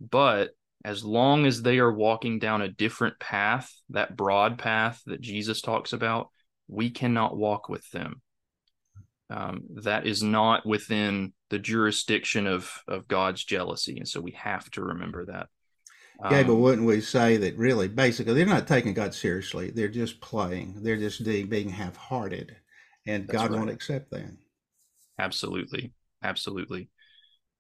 but 0.01 0.51
as 0.85 1.05
long 1.05 1.47
as 1.47 1.63
they 1.63 1.79
are 1.79 1.93
walking 1.93 2.41
down 2.41 2.63
a 2.63 2.69
different 2.69 3.21
path, 3.21 3.73
that 3.91 4.17
broad 4.17 4.59
path 4.59 5.03
that 5.07 5.21
Jesus 5.21 5.61
talks 5.61 5.93
about, 5.93 6.31
we 6.67 6.91
cannot 6.91 7.37
walk 7.37 7.69
with 7.69 7.89
them. 7.91 8.21
Um, 9.31 9.63
that 9.77 10.05
is 10.05 10.21
not 10.21 10.67
within 10.67 11.33
the 11.49 11.61
jurisdiction 11.61 12.49
of 12.49 12.71
of 12.89 13.07
God's 13.07 13.45
jealousy, 13.45 13.99
and 13.99 14.09
so 14.09 14.21
we 14.21 14.33
have 14.33 14.69
to 14.73 14.83
remember 14.83 15.27
that. 15.27 15.47
Yeah, 16.31 16.45
but 16.45 16.53
um, 16.53 16.61
wouldn't 16.61 16.87
we 16.87 17.01
say 17.01 17.37
that 17.39 17.57
really, 17.57 17.89
basically, 17.89 18.35
they're 18.35 18.47
not 18.47 18.69
taking 18.69 18.95
God 18.95 19.13
seriously. 19.13 19.71
They're 19.71 19.89
just 19.89 20.21
playing. 20.21 20.83
They're 20.83 20.97
just 20.97 21.25
being 21.25 21.69
half-hearted, 21.69 22.55
and 23.07 23.27
God 23.27 23.51
right. 23.51 23.59
won't 23.59 23.71
accept 23.71 24.11
that. 24.13 24.37
Absolutely, 25.19 25.93
absolutely. 26.23 26.91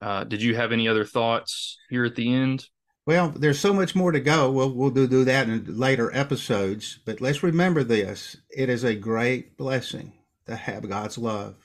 Uh, 0.01 0.25
did 0.25 0.43
you 0.43 0.55
have 0.55 0.71
any 0.73 0.87
other 0.87 1.05
thoughts 1.05 1.79
here 1.91 2.05
at 2.05 2.15
the 2.15 2.33
end? 2.33 2.69
Well, 3.05 3.31
there's 3.31 3.59
so 3.59 3.73
much 3.73 3.97
more 3.97 4.13
to 4.13 4.21
go. 4.21 4.51
We'll 4.53 4.73
we'll 4.73 4.91
do, 4.91 5.09
do 5.09 5.25
that 5.25 5.49
in 5.49 5.77
later 5.77 6.15
episodes. 6.15 7.01
But 7.05 7.21
let's 7.21 7.43
remember 7.43 7.83
this: 7.83 8.37
it 8.49 8.69
is 8.69 8.85
a 8.85 8.95
great 8.95 9.57
blessing 9.57 10.13
to 10.47 10.55
have 10.55 10.89
God's 10.89 11.19
love. 11.19 11.57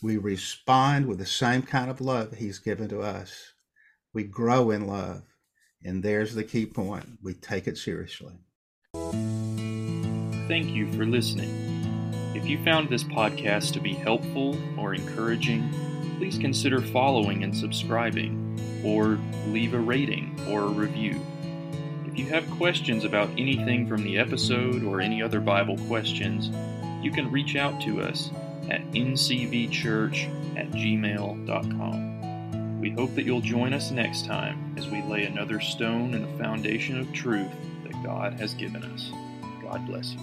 We 0.00 0.16
respond 0.18 1.06
with 1.06 1.18
the 1.18 1.26
same 1.26 1.62
kind 1.62 1.90
of 1.90 2.00
love 2.00 2.34
He's 2.34 2.60
given 2.60 2.88
to 2.90 3.00
us. 3.00 3.54
We 4.14 4.22
grow 4.22 4.70
in 4.70 4.86
love. 4.86 5.22
And 5.84 6.02
there's 6.02 6.34
the 6.34 6.44
key 6.44 6.66
point 6.66 7.18
we 7.22 7.34
take 7.34 7.66
it 7.68 7.78
seriously. 7.78 8.34
Thank 10.48 10.70
you 10.70 10.90
for 10.92 11.04
listening. 11.04 11.68
If 12.34 12.46
you 12.46 12.62
found 12.64 12.88
this 12.88 13.04
podcast 13.04 13.72
to 13.74 13.80
be 13.80 13.94
helpful 13.94 14.56
or 14.78 14.94
encouraging, 14.94 15.70
please 16.18 16.38
consider 16.38 16.80
following 16.80 17.44
and 17.44 17.56
subscribing, 17.56 18.58
or 18.84 19.18
leave 19.48 19.74
a 19.74 19.78
rating 19.78 20.38
or 20.48 20.62
a 20.62 20.68
review. 20.68 21.20
If 22.06 22.18
you 22.18 22.26
have 22.26 22.50
questions 22.52 23.04
about 23.04 23.30
anything 23.38 23.86
from 23.86 24.02
the 24.02 24.18
episode 24.18 24.82
or 24.82 25.00
any 25.00 25.22
other 25.22 25.40
Bible 25.40 25.76
questions, 25.86 26.50
you 27.02 27.10
can 27.12 27.30
reach 27.30 27.54
out 27.54 27.80
to 27.82 28.02
us 28.02 28.30
at 28.70 28.82
ncvchurch 28.92 30.56
at 30.58 30.70
gmail.com. 30.70 32.07
We 32.78 32.90
hope 32.90 33.16
that 33.16 33.24
you'll 33.24 33.40
join 33.40 33.72
us 33.72 33.90
next 33.90 34.24
time 34.24 34.74
as 34.78 34.86
we 34.88 35.02
lay 35.02 35.24
another 35.24 35.58
stone 35.58 36.14
in 36.14 36.22
the 36.22 36.38
foundation 36.38 36.98
of 36.98 37.12
truth 37.12 37.50
that 37.84 38.04
God 38.04 38.34
has 38.34 38.54
given 38.54 38.84
us. 38.84 39.10
God 39.62 39.84
bless 39.86 40.12
you. 40.12 40.20